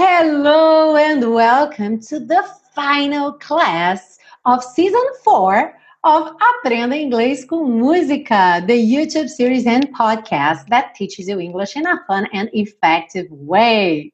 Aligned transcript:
Hello 0.00 0.94
and 0.94 1.34
welcome 1.34 1.98
to 2.02 2.20
the 2.20 2.44
final 2.72 3.32
class 3.32 4.20
of 4.44 4.62
season 4.62 5.02
4 5.24 5.76
of 6.04 6.30
Aprenda 6.40 6.96
Inglês 6.96 7.44
com 7.44 7.64
Música, 7.64 8.62
the 8.66 8.74
YouTube 8.74 9.28
series 9.28 9.66
and 9.66 9.92
podcast 9.92 10.64
that 10.70 10.94
teaches 10.94 11.26
you 11.26 11.40
English 11.40 11.76
in 11.76 11.86
a 11.86 12.04
fun 12.06 12.24
and 12.32 12.48
effective 12.52 13.28
way. 13.30 14.12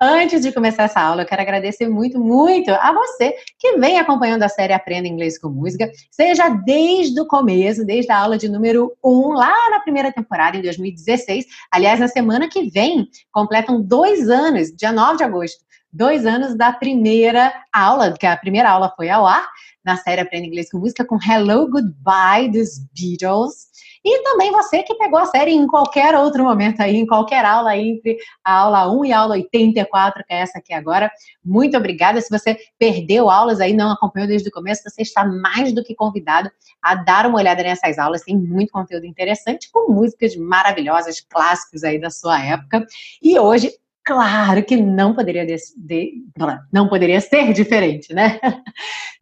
Antes 0.00 0.42
de 0.42 0.50
começar 0.50 0.84
essa 0.84 1.00
aula, 1.00 1.22
eu 1.22 1.26
quero 1.26 1.42
agradecer 1.42 1.88
muito, 1.88 2.18
muito 2.18 2.70
a 2.72 2.92
você 2.92 3.34
que 3.58 3.76
vem 3.76 3.98
acompanhando 3.98 4.42
a 4.42 4.48
série 4.48 4.72
Aprenda 4.72 5.06
Inglês 5.06 5.38
com 5.38 5.50
Música, 5.50 5.90
seja 6.10 6.48
desde 6.48 7.20
o 7.20 7.26
começo, 7.26 7.84
desde 7.84 8.10
a 8.10 8.18
aula 8.18 8.36
de 8.36 8.48
número 8.48 8.92
1, 9.04 9.28
lá 9.32 9.70
na 9.70 9.80
primeira 9.80 10.10
temporada, 10.10 10.56
em 10.56 10.62
2016. 10.62 11.44
Aliás, 11.70 12.00
na 12.00 12.08
semana 12.08 12.48
que 12.48 12.68
vem, 12.70 13.08
completam 13.30 13.80
dois 13.80 14.28
anos, 14.28 14.74
dia 14.74 14.90
9 14.90 15.18
de 15.18 15.24
agosto, 15.24 15.64
dois 15.92 16.24
anos 16.24 16.56
da 16.56 16.72
primeira 16.72 17.52
aula, 17.72 18.14
que 18.18 18.26
a 18.26 18.36
primeira 18.36 18.70
aula 18.70 18.92
foi 18.96 19.08
ao 19.08 19.26
ar, 19.26 19.46
na 19.84 19.96
série 19.96 20.20
Aprenda 20.20 20.46
Inglês 20.46 20.70
com 20.70 20.78
Música, 20.78 21.04
com 21.04 21.16
Hello 21.16 21.68
Goodbye 21.70 22.50
dos 22.50 22.78
Beatles. 22.94 23.70
E 24.04 24.22
também 24.22 24.50
você 24.50 24.82
que 24.82 24.94
pegou 24.94 25.18
a 25.18 25.26
série 25.26 25.50
em 25.50 25.66
qualquer 25.66 26.14
outro 26.14 26.42
momento 26.42 26.80
aí, 26.80 26.96
em 26.96 27.06
qualquer 27.06 27.44
aula 27.44 27.76
entre 27.76 28.16
a 28.42 28.54
aula 28.54 28.90
1 28.90 29.04
e 29.04 29.12
a 29.12 29.18
aula 29.18 29.34
84, 29.34 30.24
que 30.26 30.32
é 30.32 30.40
essa 30.40 30.58
aqui 30.58 30.72
agora. 30.72 31.10
Muito 31.44 31.76
obrigada. 31.76 32.20
Se 32.20 32.30
você 32.30 32.56
perdeu 32.78 33.28
aulas 33.28 33.60
aí, 33.60 33.74
não 33.74 33.90
acompanhou 33.90 34.26
desde 34.26 34.48
o 34.48 34.52
começo, 34.52 34.82
você 34.82 35.02
está 35.02 35.26
mais 35.26 35.72
do 35.74 35.84
que 35.84 35.94
convidado 35.94 36.50
a 36.82 36.94
dar 36.94 37.26
uma 37.26 37.38
olhada 37.38 37.62
nessas 37.62 37.98
aulas. 37.98 38.22
Tem 38.22 38.36
muito 38.36 38.72
conteúdo 38.72 39.04
interessante 39.04 39.70
com 39.70 39.92
músicas 39.92 40.34
maravilhosas, 40.34 41.20
clássicos 41.20 41.84
aí 41.84 42.00
da 42.00 42.08
sua 42.08 42.42
época. 42.42 42.86
E 43.22 43.38
hoje 43.38 43.70
claro 44.04 44.64
que 44.64 44.76
não 44.76 45.14
poderia 45.14 45.46
de, 45.46 45.56
de, 45.76 46.12
não 46.72 46.88
poderia 46.88 47.20
ser 47.20 47.52
diferente, 47.52 48.12
né? 48.12 48.40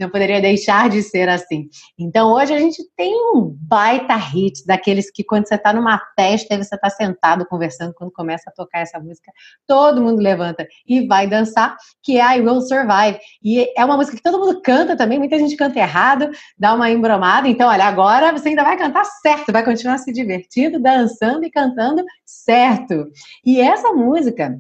Não 0.00 0.08
poderia 0.08 0.41
deixar 0.41 0.89
de 0.89 1.03
ser 1.03 1.28
assim. 1.28 1.69
Então 1.98 2.33
hoje 2.33 2.55
a 2.55 2.58
gente 2.61 2.84
tem 2.97 3.12
um 3.34 3.56
baita 3.62 4.14
hit 4.14 4.64
daqueles 4.64 5.11
que 5.11 5.25
quando 5.25 5.48
você 5.48 5.56
está 5.56 5.72
numa 5.72 6.00
festa 6.14 6.55
e 6.55 6.56
você 6.56 6.77
está 6.77 6.88
sentado 6.88 7.44
conversando, 7.44 7.92
quando 7.94 8.12
começa 8.12 8.48
a 8.48 8.53
tocar 8.53 8.78
essa 8.78 9.00
música, 9.00 9.33
todo 9.66 10.00
mundo 10.00 10.22
levanta 10.22 10.69
e 10.86 11.05
vai 11.05 11.27
dançar, 11.27 11.77
que 12.00 12.20
é 12.20 12.38
I 12.38 12.41
Will 12.41 12.60
Survive. 12.60 13.19
E 13.42 13.66
é 13.77 13.84
uma 13.84 13.97
música 13.97 14.16
que 14.16 14.22
todo 14.22 14.38
mundo 14.38 14.62
canta 14.62 14.97
também, 14.97 15.19
muita 15.19 15.36
gente 15.36 15.56
canta 15.56 15.81
errado, 15.81 16.31
dá 16.56 16.75
uma 16.75 16.88
embromada. 16.88 17.48
Então, 17.48 17.69
olha, 17.69 17.84
agora 17.84 18.31
você 18.31 18.50
ainda 18.50 18.62
vai 18.62 18.78
cantar 18.78 19.05
certo, 19.05 19.50
vai 19.50 19.64
continuar 19.64 19.98
se 19.98 20.12
divertindo, 20.12 20.81
dançando 20.81 21.44
e 21.44 21.50
cantando 21.50 22.05
certo. 22.25 23.05
E 23.44 23.60
essa 23.60 23.92
música 23.92 24.56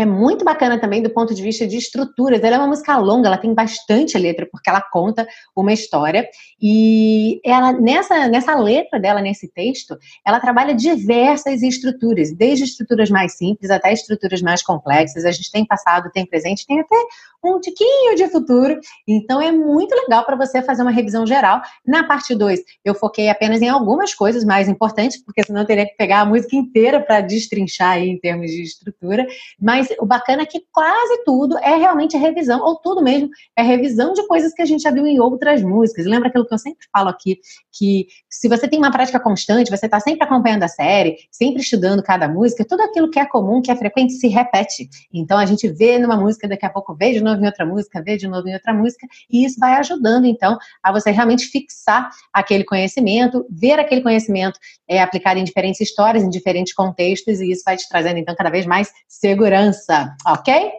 é 0.00 0.06
muito 0.06 0.44
bacana 0.44 0.80
também 0.80 1.02
do 1.02 1.10
ponto 1.10 1.34
de 1.34 1.42
vista 1.42 1.66
de 1.66 1.76
estruturas. 1.76 2.42
Ela 2.42 2.56
é 2.56 2.58
uma 2.58 2.68
música 2.68 2.96
longa, 2.96 3.26
ela 3.26 3.36
tem 3.36 3.52
bastante 3.52 4.16
letra, 4.16 4.46
porque 4.50 4.70
ela 4.70 4.80
conta 4.80 5.26
uma 5.56 5.72
história. 5.72 6.28
E 6.60 7.40
ela, 7.44 7.72
nessa, 7.72 8.28
nessa 8.28 8.54
letra 8.54 9.00
dela, 9.00 9.20
nesse 9.20 9.48
texto, 9.48 9.98
ela 10.24 10.38
trabalha 10.38 10.72
diversas 10.72 11.62
estruturas, 11.62 12.32
desde 12.32 12.64
estruturas 12.64 13.10
mais 13.10 13.36
simples 13.36 13.70
até 13.70 13.92
estruturas 13.92 14.40
mais 14.40 14.62
complexas. 14.62 15.24
A 15.24 15.32
gente 15.32 15.50
tem 15.50 15.66
passado, 15.66 16.10
tem 16.12 16.24
presente, 16.24 16.64
tem 16.64 16.78
até 16.78 16.96
um 17.44 17.60
tiquinho 17.60 18.16
de 18.16 18.28
futuro. 18.28 18.78
Então 19.06 19.40
é 19.40 19.52
muito 19.52 19.94
legal 19.94 20.24
para 20.24 20.36
você 20.36 20.62
fazer 20.62 20.82
uma 20.82 20.90
revisão 20.90 21.26
geral. 21.26 21.60
Na 21.86 22.04
parte 22.04 22.34
2, 22.34 22.60
eu 22.84 22.94
foquei 22.94 23.28
apenas 23.28 23.62
em 23.62 23.68
algumas 23.68 24.14
coisas 24.14 24.44
mais 24.44 24.68
importantes, 24.68 25.22
porque 25.22 25.42
senão 25.44 25.62
eu 25.62 25.66
teria 25.66 25.86
que 25.86 25.96
pegar 25.96 26.20
a 26.20 26.24
música 26.24 26.56
inteira 26.56 27.00
para 27.00 27.20
destrinchar 27.20 27.92
aí 27.92 28.08
em 28.08 28.18
termos 28.18 28.50
de 28.50 28.62
estrutura. 28.62 29.26
Mas 29.60 29.88
o 29.98 30.06
bacana 30.06 30.42
é 30.42 30.46
que 30.46 30.62
quase 30.72 31.24
tudo 31.24 31.58
é 31.58 31.76
realmente 31.76 32.16
revisão, 32.16 32.60
ou 32.60 32.76
tudo 32.76 33.02
mesmo 33.02 33.28
é 33.56 33.62
revisão 33.62 34.12
de 34.12 34.26
coisas 34.26 34.52
que 34.52 34.62
a 34.62 34.66
gente 34.66 34.82
já 34.82 34.90
viu 34.90 35.06
em 35.06 35.20
outras 35.20 35.62
músicas. 35.62 36.06
Lembra 36.06 36.28
aquilo 36.28 36.46
que 36.46 36.54
eu 36.54 36.58
sempre 36.58 36.86
falo 36.92 37.08
aqui, 37.08 37.38
que 37.72 38.06
se 38.28 38.48
você 38.48 38.68
tem 38.68 38.78
uma 38.78 38.90
prática 38.90 39.20
constante, 39.20 39.70
você 39.70 39.86
está 39.86 40.00
sempre 40.00 40.24
acompanhando 40.24 40.64
a 40.64 40.68
série, 40.68 41.16
sempre 41.30 41.62
estudando 41.62 42.02
cada 42.02 42.28
música, 42.28 42.64
tudo 42.64 42.82
aquilo 42.82 43.10
que 43.10 43.18
é 43.18 43.26
comum, 43.26 43.62
que 43.62 43.70
é 43.70 43.76
frequente, 43.76 44.14
se 44.14 44.28
repete. 44.28 44.88
Então 45.12 45.38
a 45.38 45.46
gente 45.46 45.68
vê 45.68 45.98
numa 45.98 46.16
música, 46.16 46.48
daqui 46.48 46.66
a 46.66 46.70
pouco 46.70 46.94
de 46.94 47.20
novo 47.28 47.42
em 47.42 47.46
outra 47.46 47.64
música, 47.64 48.02
vê 48.02 48.16
de 48.16 48.26
novo 48.26 48.48
em 48.48 48.54
outra 48.54 48.72
música, 48.72 49.06
e 49.30 49.44
isso 49.44 49.58
vai 49.58 49.74
ajudando, 49.74 50.24
então, 50.24 50.58
a 50.82 50.92
você 50.92 51.10
realmente 51.10 51.46
fixar 51.46 52.10
aquele 52.32 52.64
conhecimento, 52.64 53.46
ver 53.50 53.78
aquele 53.78 54.02
conhecimento 54.02 54.58
é, 54.88 55.00
aplicado 55.00 55.38
em 55.38 55.44
diferentes 55.44 55.80
histórias, 55.80 56.22
em 56.22 56.28
diferentes 56.28 56.74
contextos, 56.74 57.40
e 57.40 57.50
isso 57.50 57.62
vai 57.64 57.76
te 57.76 57.88
trazendo, 57.88 58.18
então, 58.18 58.34
cada 58.34 58.50
vez 58.50 58.66
mais 58.66 58.90
segurança 59.06 60.14
ok? 60.26 60.72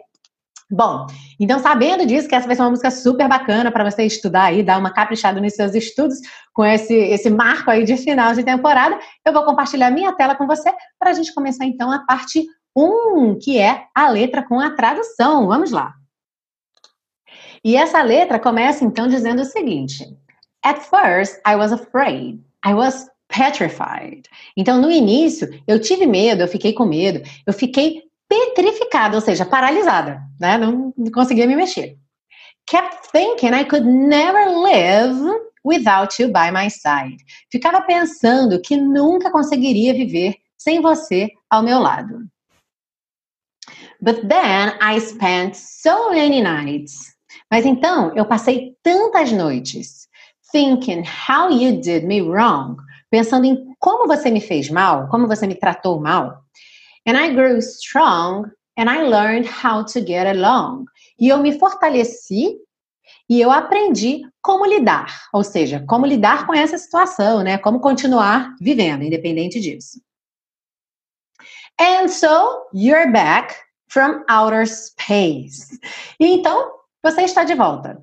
Bom, 0.72 1.06
então 1.40 1.58
sabendo 1.58 2.06
disso, 2.06 2.28
que 2.28 2.34
essa 2.34 2.46
vai 2.46 2.54
ser 2.54 2.62
uma 2.62 2.70
música 2.70 2.92
super 2.92 3.28
bacana 3.28 3.72
para 3.72 3.90
você 3.90 4.04
estudar 4.04 4.44
aí, 4.44 4.62
dar 4.62 4.78
uma 4.78 4.92
caprichada 4.92 5.40
nos 5.40 5.54
seus 5.54 5.74
estudos 5.74 6.18
com 6.52 6.64
esse, 6.64 6.94
esse 6.94 7.28
marco 7.28 7.70
aí 7.70 7.84
de 7.84 7.96
final 7.96 8.34
de 8.34 8.44
temporada, 8.44 8.96
eu 9.26 9.32
vou 9.32 9.44
compartilhar 9.44 9.90
minha 9.90 10.12
tela 10.12 10.36
com 10.36 10.46
você 10.46 10.72
para 10.96 11.10
a 11.10 11.12
gente 11.12 11.34
começar 11.34 11.64
então 11.64 11.90
a 11.90 11.98
parte 12.06 12.46
1, 12.76 13.38
que 13.42 13.58
é 13.58 13.86
a 13.92 14.08
letra 14.10 14.46
com 14.46 14.60
a 14.60 14.70
tradução. 14.70 15.48
Vamos 15.48 15.72
lá. 15.72 15.92
E 17.64 17.76
essa 17.76 18.02
letra 18.02 18.38
começa 18.38 18.84
então 18.84 19.08
dizendo 19.08 19.42
o 19.42 19.44
seguinte: 19.44 20.16
At 20.64 20.80
first 20.80 21.40
I 21.46 21.56
was 21.56 21.72
afraid. 21.72 22.42
I 22.64 22.74
was 22.74 23.08
petrified. 23.28 24.28
Então, 24.56 24.80
no 24.80 24.90
início, 24.90 25.48
eu 25.66 25.80
tive 25.80 26.06
medo, 26.06 26.42
eu 26.42 26.48
fiquei 26.48 26.72
com 26.72 26.84
medo, 26.84 27.22
eu 27.46 27.52
fiquei 27.52 28.02
petrificada, 28.28 29.16
ou 29.16 29.20
seja, 29.20 29.44
paralisada, 29.44 30.20
né? 30.38 30.58
Não, 30.58 30.92
conseguia 31.12 31.46
me 31.46 31.56
mexer. 31.56 31.96
Kept 32.66 33.10
thinking 33.10 33.54
I 33.54 33.64
could 33.64 33.86
never 33.86 34.48
live 34.48 35.18
without 35.64 36.20
you 36.20 36.28
by 36.28 36.50
my 36.52 36.70
side. 36.70 37.16
Ficava 37.50 37.82
pensando 37.82 38.60
que 38.60 38.76
nunca 38.76 39.30
conseguiria 39.30 39.92
viver 39.92 40.36
sem 40.56 40.80
você 40.80 41.30
ao 41.48 41.62
meu 41.62 41.80
lado. 41.80 42.28
But 44.00 44.28
then 44.28 44.78
I 44.80 45.00
spent 45.00 45.56
so 45.56 46.10
many 46.10 46.40
nights. 46.40 47.16
Mas 47.50 47.66
então 47.66 48.14
eu 48.14 48.24
passei 48.24 48.76
tantas 48.82 49.32
noites 49.32 50.08
thinking 50.52 51.02
how 51.28 51.50
you 51.50 51.80
did 51.80 52.04
me 52.04 52.20
wrong, 52.20 52.76
pensando 53.10 53.44
em 53.44 53.74
como 53.78 54.06
você 54.06 54.30
me 54.30 54.40
fez 54.40 54.70
mal, 54.70 55.08
como 55.08 55.26
você 55.26 55.46
me 55.46 55.54
tratou 55.54 56.00
mal. 56.00 56.42
And 57.06 57.16
I 57.16 57.34
grew 57.34 57.58
strong 57.58 58.50
and 58.78 58.88
I 58.88 59.02
learned 59.02 59.48
how 59.48 59.84
to 59.84 60.00
get 60.00 60.26
along. 60.26 60.86
E 61.18 61.28
eu 61.28 61.38
me 61.38 61.58
fortaleci 61.58 62.56
e 63.28 63.40
eu 63.40 63.50
aprendi 63.50 64.22
como 64.42 64.66
lidar, 64.66 65.28
ou 65.32 65.42
seja, 65.44 65.84
como 65.88 66.06
lidar 66.06 66.46
com 66.46 66.54
essa 66.54 66.78
situação, 66.78 67.42
né? 67.42 67.58
Como 67.58 67.80
continuar 67.80 68.54
vivendo, 68.60 69.02
independente 69.02 69.60
disso. 69.60 70.00
And 71.80 72.08
so 72.08 72.66
you're 72.74 73.10
back 73.10 73.54
from 73.88 74.24
outer 74.28 74.66
space. 74.66 75.78
E 76.18 76.26
então 76.26 76.79
você 77.02 77.22
está 77.22 77.44
de 77.44 77.54
volta 77.54 78.02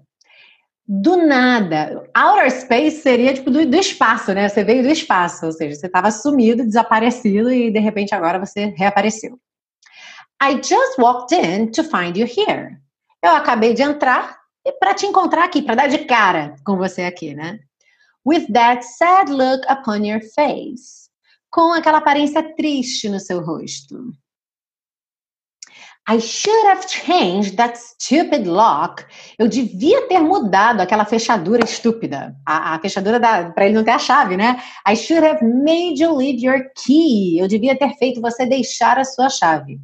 do 0.88 1.18
nada. 1.18 2.10
Outer 2.16 2.50
space 2.50 3.02
seria 3.02 3.34
tipo 3.34 3.52
do, 3.52 3.66
do, 3.66 3.78
espaço, 3.78 4.34
né? 4.34 4.48
Você 4.48 4.64
veio 4.64 4.82
do 4.82 4.90
espaço, 4.90 5.46
ou 5.46 5.52
seja, 5.52 5.76
você 5.76 5.88
estava 5.88 6.10
sumido, 6.12 6.64
desaparecido 6.64 7.52
e 7.52 7.70
de 7.70 7.80
repente 7.80 8.16
agora 8.16 8.40
você 8.40 8.74
reapareceu. 8.78 9.38
I 10.42 10.54
just 10.56 10.98
walked 10.98 11.36
in 11.36 11.72
to 11.72 11.84
find 11.84 12.16
you 12.16 12.26
here. 12.26 12.78
Eu 13.22 13.32
acabei 13.32 13.74
de 13.74 13.82
entrar 13.82 14.38
para 14.80 14.94
te 14.94 15.06
encontrar 15.06 15.46
aqui, 15.46 15.62
para 15.62 15.76
dar 15.76 15.88
de 15.88 16.00
cara 16.00 16.56
com 16.64 16.78
você 16.78 17.04
aqui, 17.04 17.34
né? 17.34 17.60
With 18.26 18.48
that 18.54 18.86
sad 18.86 19.32
look 19.32 19.66
upon 19.70 20.06
your 20.06 20.22
face. 20.22 21.08
Com 21.50 21.74
aquela 21.74 21.98
aparência 21.98 22.56
triste 22.56 23.10
no 23.10 23.20
seu 23.20 23.42
rosto. 23.42 24.14
I 26.10 26.20
should 26.20 26.66
have 26.68 26.88
changed 26.88 27.58
that 27.58 27.78
stupid 27.78 28.48
lock. 28.48 29.04
Eu 29.38 29.50
devia 29.50 30.08
ter 30.08 30.20
mudado 30.20 30.80
aquela 30.80 31.04
fechadura 31.04 31.66
estúpida. 31.66 32.34
A, 32.46 32.76
a 32.76 32.80
fechadura 32.80 33.20
para 33.20 33.66
ele 33.66 33.76
não 33.76 33.84
ter 33.84 33.92
a 33.92 34.00
chave, 34.00 34.38
né? 34.38 34.58
I 34.88 34.96
should 34.96 35.26
have 35.26 35.44
made 35.44 36.02
you 36.02 36.16
leave 36.16 36.42
your 36.42 36.64
key. 36.78 37.38
Eu 37.38 37.48
devia 37.50 37.78
ter 37.78 37.94
feito 37.96 38.22
você 38.22 38.46
deixar 38.46 38.98
a 38.98 39.04
sua 39.04 39.28
chave. 39.28 39.82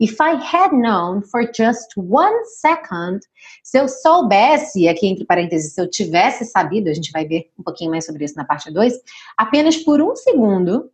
If 0.00 0.18
I 0.18 0.32
had 0.40 0.72
known 0.72 1.20
for 1.20 1.42
just 1.54 1.94
one 1.94 2.42
second, 2.58 3.20
se 3.62 3.78
eu 3.78 3.86
soubesse, 3.86 4.88
aqui 4.88 5.08
entre 5.08 5.26
parênteses, 5.26 5.74
se 5.74 5.80
eu 5.80 5.90
tivesse 5.90 6.46
sabido, 6.46 6.88
a 6.88 6.94
gente 6.94 7.12
vai 7.12 7.26
ver 7.26 7.50
um 7.58 7.62
pouquinho 7.62 7.90
mais 7.90 8.06
sobre 8.06 8.24
isso 8.24 8.34
na 8.34 8.46
parte 8.46 8.72
2, 8.72 8.94
apenas 9.36 9.76
por 9.76 10.00
um 10.00 10.16
segundo, 10.16 10.90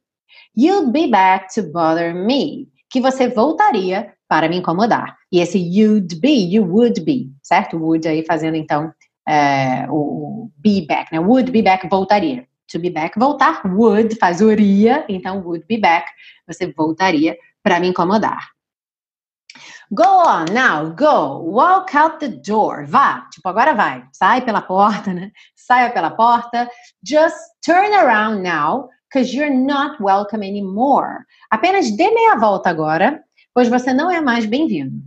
you'd 0.57 0.91
be 0.91 1.07
back 1.07 1.55
to 1.55 1.63
bother 1.63 2.13
me 2.13 2.69
que 2.91 3.01
você 3.01 3.29
voltaria 3.29 4.13
para 4.29 4.49
me 4.49 4.57
incomodar. 4.57 5.17
E 5.31 5.41
esse 5.41 5.59
you'd 5.59 6.21
be, 6.21 6.55
you 6.55 6.65
would 6.65 7.01
be, 7.03 7.31
certo? 7.43 7.77
Would 7.77 8.07
aí 8.07 8.25
fazendo 8.25 8.57
então 8.57 8.93
é, 9.29 9.87
o, 9.89 10.51
be 10.59 10.87
back, 10.87 11.13
né? 11.13 11.21
Would 11.21 11.51
be 11.51 11.63
back, 11.63 11.89
voltaria. 11.89 12.47
To 12.69 12.79
be 12.79 12.91
back, 12.91 13.19
voltar. 13.19 13.63
Would 13.65 14.17
faz 14.17 14.41
uria, 14.41 15.05
então 15.09 15.41
would 15.41 15.65
be 15.69 15.79
back, 15.79 16.07
você 16.47 16.73
voltaria 16.73 17.37
para 17.63 17.81
me 17.81 17.89
incomodar. 17.89 18.57
Go 19.93 20.03
on 20.03 20.47
now, 20.53 20.91
go. 20.91 21.39
Walk 21.45 21.97
out 21.97 22.19
the 22.19 22.29
door. 22.29 22.85
Vá. 22.87 23.29
Tipo, 23.31 23.49
agora 23.49 23.73
vai. 23.73 24.05
Sai 24.13 24.41
pela 24.41 24.61
porta, 24.61 25.13
né? 25.15 25.31
Saia 25.55 25.91
pela 25.91 26.11
porta. 26.11 26.69
Just 27.05 27.37
turn 27.65 27.95
around 27.95 28.43
now, 28.43 28.89
because 29.09 29.33
you're 29.33 29.55
not 29.55 30.01
welcome 30.01 30.45
anymore. 30.45 31.25
Apenas 31.51 31.91
dê 31.97 32.11
meia 32.11 32.37
volta 32.37 32.69
agora, 32.69 33.23
pois 33.57 33.69
você 33.69 33.91
não 33.91 34.11
é 34.11 34.21
mais 34.21 34.45
bem-vindo. 34.45 35.03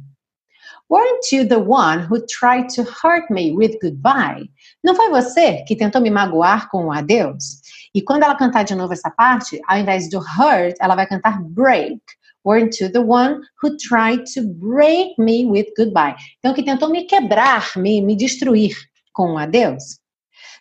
Weren't 0.89 1.31
you 1.31 1.47
the 1.47 1.59
one 1.59 2.07
who 2.09 2.25
tried 2.25 2.73
to 2.73 2.81
hurt 2.81 3.29
me 3.29 3.51
with 3.55 3.77
goodbye? 3.79 4.49
Não 4.83 4.95
foi 4.95 5.07
você 5.11 5.63
que 5.67 5.75
tentou 5.75 6.01
me 6.01 6.09
magoar 6.09 6.67
com 6.71 6.87
o 6.87 6.91
adeus? 6.91 7.61
E 7.93 8.01
quando 8.01 8.23
ela 8.23 8.35
cantar 8.35 8.63
de 8.63 8.73
novo 8.73 8.91
essa 8.91 9.11
parte, 9.11 9.61
ao 9.67 9.77
invés 9.77 10.09
do 10.09 10.17
hurt, 10.17 10.75
ela 10.81 10.95
vai 10.95 11.05
cantar 11.05 11.39
break. 11.43 12.01
Weren't 12.43 12.83
you 12.83 12.91
the 12.91 13.01
one 13.01 13.39
who 13.61 13.77
tried 13.77 14.23
to 14.33 14.41
break 14.47 15.13
me 15.19 15.45
with 15.45 15.67
goodbye? 15.77 16.15
Então, 16.39 16.51
que 16.51 16.63
tentou 16.63 16.89
me 16.89 17.03
quebrar, 17.03 17.73
me, 17.77 18.01
me 18.01 18.15
destruir 18.15 18.75
com 19.13 19.33
um 19.33 19.37
adeus. 19.37 19.99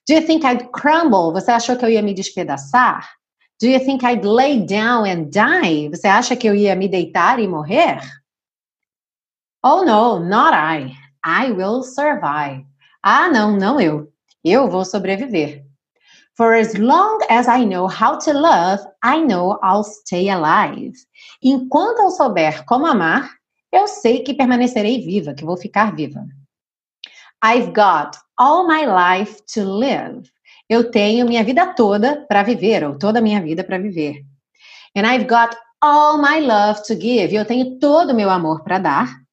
Do 0.06 0.12
you 0.12 0.26
think 0.26 0.44
I'd 0.44 0.68
crumble? 0.72 1.32
Você 1.32 1.50
achou 1.50 1.74
que 1.74 1.86
eu 1.86 1.90
ia 1.90 2.02
me 2.02 2.12
despedaçar? 2.12 3.17
Do 3.60 3.68
you 3.68 3.80
think 3.80 4.04
I'd 4.04 4.24
lay 4.24 4.60
down 4.64 5.06
and 5.06 5.32
die? 5.32 5.88
Você 5.88 6.06
acha 6.06 6.36
que 6.36 6.48
eu 6.48 6.54
ia 6.54 6.76
me 6.76 6.88
deitar 6.88 7.40
e 7.40 7.48
morrer? 7.48 8.00
Oh 9.64 9.84
no, 9.84 10.20
not 10.20 10.54
I. 10.54 10.94
I 11.24 11.50
will 11.50 11.82
survive. 11.82 12.64
Ah, 13.02 13.28
não, 13.28 13.56
não 13.56 13.80
eu. 13.80 14.12
Eu 14.44 14.68
vou 14.68 14.84
sobreviver. 14.84 15.64
For 16.36 16.54
as 16.54 16.74
long 16.74 17.18
as 17.28 17.48
I 17.48 17.64
know 17.64 17.88
how 17.88 18.16
to 18.20 18.32
love, 18.32 18.80
I 19.02 19.20
know 19.20 19.58
I'll 19.60 19.82
stay 19.82 20.28
alive. 20.30 20.94
Enquanto 21.42 21.98
eu 21.98 22.10
souber 22.12 22.64
como 22.64 22.86
amar, 22.86 23.28
eu 23.72 23.88
sei 23.88 24.22
que 24.22 24.34
permanecerei 24.34 25.04
viva, 25.04 25.34
que 25.34 25.44
vou 25.44 25.56
ficar 25.56 25.96
viva. 25.96 26.24
I've 27.44 27.72
got 27.72 28.16
all 28.38 28.68
my 28.68 28.86
life 28.86 29.42
to 29.54 29.64
live. 29.64 30.30
Eu 30.68 30.90
tenho 30.90 31.26
minha 31.26 31.42
vida 31.42 31.66
toda 31.74 32.26
para 32.28 32.42
viver, 32.42 32.84
ou 32.84 32.98
toda 32.98 33.18
a 33.18 33.22
minha 33.22 33.40
vida 33.40 33.64
para 33.64 33.78
viver. 33.78 34.24
And 34.94 35.02
I've 35.06 35.26
got 35.26 35.56
all 35.80 36.18
my 36.18 36.40
love 36.40 36.82
to 36.86 36.94
give. 36.94 37.34
Eu 37.34 37.44
tenho 37.44 37.78
todo 37.78 38.10
o 38.10 38.14
meu 38.14 38.28
amor 38.28 38.62
para 38.62 38.78
dar. 38.78 39.28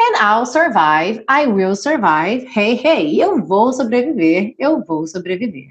And 0.00 0.16
I'll 0.16 0.46
survive, 0.46 1.24
I 1.28 1.46
will 1.46 1.76
survive. 1.76 2.46
Hey, 2.46 2.74
hey, 2.74 3.22
eu 3.22 3.44
vou 3.44 3.72
sobreviver, 3.72 4.54
eu 4.58 4.82
vou 4.84 5.06
sobreviver. 5.06 5.68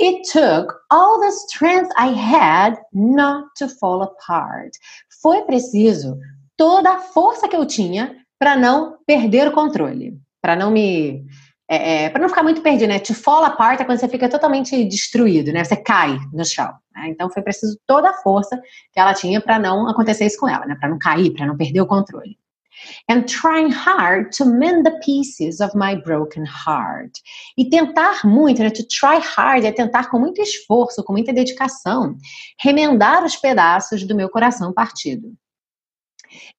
It 0.00 0.30
took 0.30 0.74
all 0.90 1.20
the 1.20 1.30
strength 1.30 1.90
I 1.96 2.12
had 2.12 2.76
not 2.92 3.48
to 3.58 3.68
fall 3.68 4.02
apart. 4.02 4.72
Foi 5.22 5.42
preciso 5.42 6.18
toda 6.56 6.90
a 6.90 6.98
força 6.98 7.48
que 7.48 7.56
eu 7.56 7.66
tinha 7.66 8.16
para 8.38 8.56
não 8.56 8.98
perder 9.06 9.48
o 9.48 9.52
controle, 9.52 10.18
para 10.42 10.56
não 10.56 10.70
me 10.70 11.25
é, 11.68 12.04
é, 12.04 12.10
para 12.10 12.20
não 12.20 12.28
ficar 12.28 12.42
muito 12.42 12.60
perdido, 12.60 12.88
né? 12.88 12.98
To 12.98 13.14
fall 13.14 13.44
apart 13.44 13.80
é 13.80 13.84
quando 13.84 13.98
você 13.98 14.08
fica 14.08 14.28
totalmente 14.28 14.84
destruído, 14.84 15.52
né? 15.52 15.64
Você 15.64 15.76
cai 15.76 16.18
no 16.32 16.44
chão. 16.44 16.72
Né? 16.94 17.08
Então 17.08 17.28
foi 17.30 17.42
preciso 17.42 17.78
toda 17.86 18.10
a 18.10 18.14
força 18.14 18.60
que 18.92 19.00
ela 19.00 19.14
tinha 19.14 19.40
para 19.40 19.58
não 19.58 19.88
acontecer 19.88 20.26
isso 20.26 20.38
com 20.38 20.48
ela, 20.48 20.64
né? 20.66 20.76
Para 20.78 20.88
não 20.88 20.98
cair, 20.98 21.32
para 21.32 21.46
não 21.46 21.56
perder 21.56 21.80
o 21.80 21.86
controle 21.86 22.36
and 23.08 23.26
trying 23.26 23.70
hard 23.70 24.30
to 24.32 24.44
mend 24.44 24.84
the 24.84 24.98
pieces 25.04 25.60
of 25.60 25.74
my 25.74 25.96
broken 25.96 26.44
heart. 26.44 27.12
E 27.56 27.68
tentar 27.68 28.24
muito, 28.24 28.62
né? 28.62 28.70
To 28.70 28.86
try 28.88 29.18
hard 29.18 29.64
é 29.64 29.72
tentar 29.72 30.10
com 30.10 30.18
muito 30.18 30.40
esforço, 30.40 31.02
com 31.04 31.12
muita 31.12 31.32
dedicação, 31.32 32.16
remendar 32.60 33.24
os 33.24 33.36
pedaços 33.36 34.06
do 34.06 34.14
meu 34.14 34.28
coração 34.28 34.72
partido. 34.72 35.32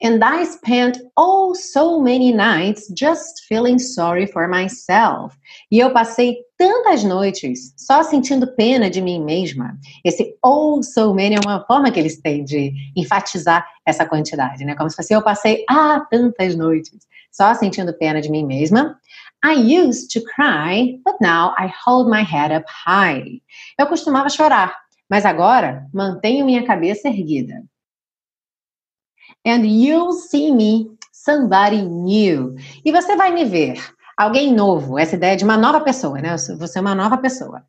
And 0.01 0.23
I 0.23 0.45
spent 0.45 0.99
oh 1.17 1.53
so 1.53 1.99
many 1.99 2.31
nights 2.31 2.87
just 2.93 3.45
feeling 3.47 3.79
sorry 3.79 4.27
for 4.27 4.47
myself. 4.47 5.35
E 5.71 5.79
eu 5.79 5.91
passei 5.91 6.37
tantas 6.57 7.03
noites 7.03 7.73
só 7.77 8.03
sentindo 8.03 8.47
pena 8.55 8.89
de 8.89 9.01
mim 9.01 9.23
mesma. 9.23 9.77
Esse 10.03 10.35
oh 10.43 10.81
so 10.81 11.13
many 11.13 11.35
é 11.35 11.39
uma 11.43 11.65
forma 11.65 11.91
que 11.91 11.99
eles 11.99 12.21
têm 12.21 12.43
de 12.43 12.73
enfatizar 12.95 13.65
essa 13.85 14.05
quantidade, 14.05 14.65
né? 14.65 14.75
Como 14.75 14.89
se 14.89 14.95
fosse 14.95 15.13
eu 15.13 15.21
passei 15.23 15.63
ah 15.69 16.05
tantas 16.09 16.55
noites 16.55 17.07
só 17.31 17.53
sentindo 17.53 17.93
pena 17.97 18.21
de 18.21 18.29
mim 18.29 18.45
mesma. 18.45 18.99
I 19.45 19.53
used 19.53 20.11
to 20.13 20.21
cry, 20.35 20.99
but 21.05 21.15
now 21.21 21.53
I 21.57 21.71
hold 21.85 22.09
my 22.09 22.23
head 22.23 22.55
up 22.55 22.65
high. 22.67 23.41
Eu 23.79 23.87
costumava 23.87 24.29
chorar, 24.29 24.75
mas 25.09 25.25
agora 25.25 25.85
mantenho 25.93 26.45
minha 26.45 26.65
cabeça 26.65 27.07
erguida 27.07 27.63
and 29.47 29.65
you'll 29.65 30.13
see 30.13 30.51
me 30.51 30.89
somebody 31.11 31.81
new. 31.81 32.55
E 32.83 32.91
você 32.91 33.15
vai 33.15 33.31
me 33.31 33.45
ver, 33.45 33.81
alguém 34.17 34.53
novo, 34.53 34.99
essa 34.99 35.15
ideia 35.15 35.37
de 35.37 35.43
uma 35.43 35.57
nova 35.57 35.81
pessoa, 35.81 36.19
né? 36.21 36.35
Você 36.37 36.77
é 36.77 36.81
uma 36.81 36.93
nova 36.93 37.17
pessoa. 37.17 37.63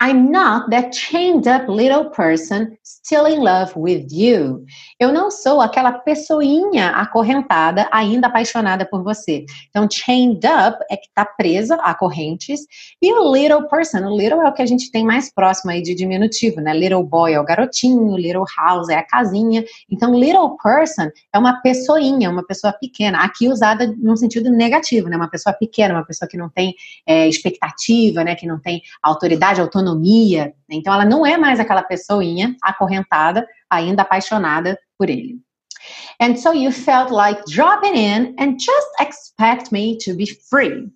I'm 0.00 0.30
not 0.30 0.70
that 0.70 0.92
chained 0.92 1.48
up 1.48 1.68
little 1.68 2.04
person 2.10 2.78
still 2.84 3.26
in 3.26 3.40
love 3.40 3.74
with 3.74 4.06
you. 4.12 4.64
Eu 5.00 5.12
não 5.12 5.28
sou 5.28 5.60
aquela 5.60 5.90
pessoinha 5.90 6.90
acorrentada, 6.90 7.88
ainda 7.90 8.28
apaixonada 8.28 8.86
por 8.86 9.02
você. 9.02 9.44
Então, 9.68 9.88
chained 9.90 10.46
up 10.46 10.78
é 10.88 10.96
que 10.96 11.08
está 11.08 11.24
presa 11.24 11.74
a 11.82 11.92
correntes. 11.94 12.60
E 13.02 13.12
o 13.12 13.34
little 13.34 13.66
person, 13.68 14.06
o 14.06 14.16
little 14.16 14.40
é 14.40 14.48
o 14.48 14.52
que 14.52 14.62
a 14.62 14.66
gente 14.66 14.88
tem 14.92 15.04
mais 15.04 15.34
próximo 15.34 15.72
aí 15.72 15.82
de 15.82 15.96
diminutivo, 15.96 16.60
né? 16.60 16.72
Little 16.72 17.02
boy 17.02 17.32
é 17.32 17.40
o 17.40 17.44
garotinho, 17.44 18.16
little 18.16 18.44
house 18.56 18.88
é 18.88 18.94
a 18.94 19.02
casinha. 19.02 19.64
Então, 19.90 20.14
little 20.14 20.56
person 20.62 21.10
é 21.34 21.38
uma 21.38 21.60
pessoinha, 21.60 22.30
uma 22.30 22.46
pessoa 22.46 22.72
pequena. 22.72 23.24
Aqui 23.24 23.48
usada 23.48 23.92
num 23.98 24.14
sentido 24.14 24.48
negativo, 24.48 25.08
né? 25.08 25.16
Uma 25.16 25.28
pessoa 25.28 25.52
pequena, 25.52 25.94
uma 25.94 26.06
pessoa 26.06 26.28
que 26.28 26.36
não 26.36 26.48
tem 26.48 26.72
é, 27.04 27.26
expectativa, 27.26 28.22
né? 28.22 28.36
Que 28.36 28.46
não 28.46 28.60
tem 28.60 28.80
autoridade, 29.02 29.60
autonomia 29.60 29.87
autonomia. 29.88 30.54
Né? 30.68 30.76
Então, 30.76 30.92
ela 30.92 31.04
não 31.04 31.24
é 31.24 31.36
mais 31.36 31.58
aquela 31.58 31.82
pessoinha 31.82 32.54
acorrentada, 32.62 33.46
ainda 33.70 34.02
apaixonada 34.02 34.78
por 34.98 35.08
ele. 35.08 35.40
And 36.20 36.36
so 36.36 36.52
you 36.52 36.72
felt 36.72 37.10
like 37.10 37.40
dropping 37.46 37.96
in 37.96 38.34
and 38.38 38.58
just 38.58 38.88
expect 39.00 39.72
me 39.72 39.96
to 39.98 40.14
be 40.14 40.26
free. 40.50 40.88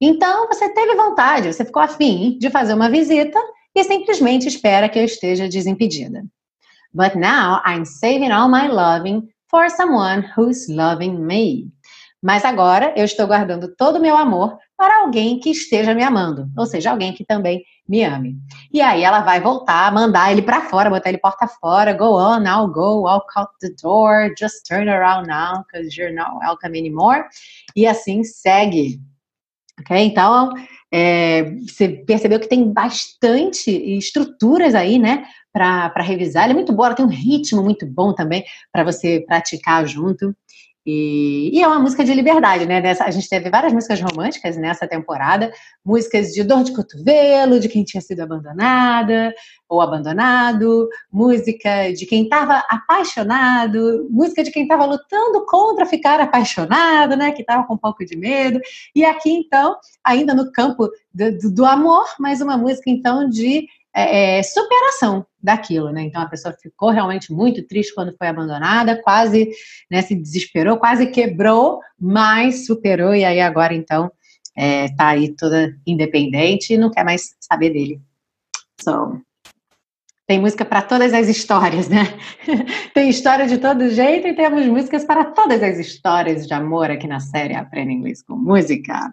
Então, 0.00 0.48
você 0.48 0.68
teve 0.70 0.94
vontade, 0.94 1.52
você 1.52 1.64
ficou 1.64 1.82
afim 1.82 2.38
de 2.38 2.48
fazer 2.48 2.72
uma 2.72 2.88
visita 2.88 3.38
e 3.74 3.84
simplesmente 3.84 4.48
espera 4.48 4.88
que 4.88 4.98
eu 4.98 5.04
esteja 5.04 5.48
desimpedida. 5.48 6.24
But 6.92 7.14
now 7.14 7.60
I'm 7.66 7.84
saving 7.84 8.32
all 8.32 8.48
my 8.48 8.66
loving 8.66 9.28
for 9.50 9.68
someone 9.70 10.24
who's 10.36 10.68
loving 10.68 11.18
me. 11.18 11.70
Mas 12.22 12.44
agora 12.44 12.92
eu 12.96 13.04
estou 13.04 13.26
guardando 13.26 13.74
todo 13.74 13.96
o 13.96 14.02
meu 14.02 14.16
amor 14.16 14.58
para 14.76 15.02
alguém 15.02 15.40
que 15.40 15.50
esteja 15.50 15.94
me 15.94 16.02
amando, 16.02 16.50
ou 16.56 16.66
seja, 16.66 16.90
alguém 16.90 17.14
que 17.14 17.24
também 17.24 17.62
me 17.88 18.04
ame. 18.04 18.36
E 18.72 18.80
aí 18.80 19.02
ela 19.02 19.20
vai 19.20 19.40
voltar, 19.40 19.92
mandar 19.92 20.30
ele 20.30 20.42
para 20.42 20.62
fora, 20.62 20.90
botar 20.90 21.08
ele 21.08 21.18
porta 21.18 21.48
fora, 21.48 21.92
go 21.92 22.16
on, 22.16 22.40
now 22.40 22.66
go, 22.70 23.02
walk 23.02 23.26
out 23.36 23.50
the 23.60 23.70
door, 23.82 24.32
just 24.38 24.66
turn 24.68 24.88
around 24.88 25.26
now, 25.26 25.64
because 25.64 25.98
you're 25.98 26.14
not 26.14 26.30
welcome 26.42 26.78
anymore. 26.78 27.24
E 27.74 27.86
assim 27.86 28.22
segue. 28.22 29.00
Ok? 29.80 29.96
Então, 29.96 30.52
é, 30.92 31.54
você 31.66 31.88
percebeu 31.88 32.38
que 32.38 32.48
tem 32.48 32.70
bastante 32.72 33.70
estruturas 33.70 34.74
aí, 34.74 34.98
né, 34.98 35.24
para 35.52 36.02
revisar. 36.02 36.44
Ela 36.44 36.52
é 36.52 36.54
muito 36.54 36.72
boa, 36.72 36.88
ela 36.88 36.96
tem 36.96 37.04
um 37.04 37.08
ritmo 37.08 37.62
muito 37.62 37.86
bom 37.86 38.14
também 38.14 38.44
para 38.72 38.84
você 38.84 39.24
praticar 39.26 39.86
junto. 39.86 40.34
E, 40.84 41.50
e, 41.52 41.62
é 41.62 41.66
uma 41.66 41.78
música 41.78 42.02
de 42.02 42.14
liberdade, 42.14 42.64
né? 42.64 42.80
Nessa, 42.80 43.04
a 43.04 43.10
gente 43.10 43.28
teve 43.28 43.50
várias 43.50 43.72
músicas 43.72 44.00
românticas 44.00 44.56
nessa 44.56 44.88
temporada, 44.88 45.52
músicas 45.84 46.28
de 46.28 46.42
dor 46.42 46.64
de 46.64 46.74
cotovelo, 46.74 47.60
de 47.60 47.68
quem 47.68 47.84
tinha 47.84 48.00
sido 48.00 48.20
abandonada 48.20 49.34
ou 49.68 49.82
abandonado, 49.82 50.88
música 51.12 51.92
de 51.92 52.06
quem 52.06 52.24
estava 52.24 52.64
apaixonado, 52.68 54.08
música 54.10 54.42
de 54.42 54.50
quem 54.50 54.62
estava 54.62 54.86
lutando 54.86 55.44
contra 55.44 55.84
ficar 55.84 56.18
apaixonado, 56.18 57.14
né? 57.14 57.30
Que 57.32 57.42
estava 57.42 57.66
com 57.66 57.74
um 57.74 57.78
pouco 57.78 58.04
de 58.04 58.16
medo. 58.16 58.58
E 58.94 59.04
aqui, 59.04 59.30
então, 59.30 59.76
ainda 60.02 60.34
no 60.34 60.50
campo 60.50 60.88
do, 61.12 61.52
do, 61.52 61.66
amor, 61.66 62.06
mais 62.18 62.40
uma 62.40 62.56
música, 62.56 62.88
então, 62.88 63.28
de 63.28 63.66
é, 63.94 64.38
é, 64.38 64.42
superação 64.42 65.26
daquilo, 65.42 65.90
né? 65.90 66.02
Então 66.02 66.20
a 66.20 66.28
pessoa 66.28 66.54
ficou 66.60 66.90
realmente 66.90 67.32
muito 67.32 67.66
triste 67.66 67.94
quando 67.94 68.16
foi 68.16 68.26
abandonada, 68.26 69.00
quase 69.02 69.50
né, 69.90 70.02
se 70.02 70.14
desesperou, 70.14 70.78
quase 70.78 71.06
quebrou, 71.06 71.80
mas 71.98 72.66
superou 72.66 73.14
e 73.14 73.24
aí 73.24 73.40
agora 73.40 73.74
então 73.74 74.10
é, 74.56 74.88
tá 74.94 75.08
aí 75.08 75.34
toda 75.34 75.76
independente 75.86 76.74
e 76.74 76.78
não 76.78 76.90
quer 76.90 77.04
mais 77.04 77.34
saber 77.40 77.70
dele. 77.70 78.00
So, 78.80 79.20
tem 80.30 80.38
música 80.38 80.64
para 80.64 80.82
todas 80.82 81.12
as 81.12 81.28
histórias, 81.28 81.88
né? 81.88 82.04
tem 82.94 83.10
história 83.10 83.48
de 83.48 83.58
todo 83.58 83.90
jeito 83.90 84.28
e 84.28 84.34
temos 84.34 84.64
músicas 84.66 85.04
para 85.04 85.24
todas 85.24 85.60
as 85.62 85.76
histórias 85.76 86.46
de 86.46 86.54
amor 86.54 86.88
aqui 86.90 87.08
na 87.08 87.18
série 87.18 87.56
Aprenda 87.56 87.90
Inglês 87.90 88.22
com 88.22 88.36
Música. 88.36 89.12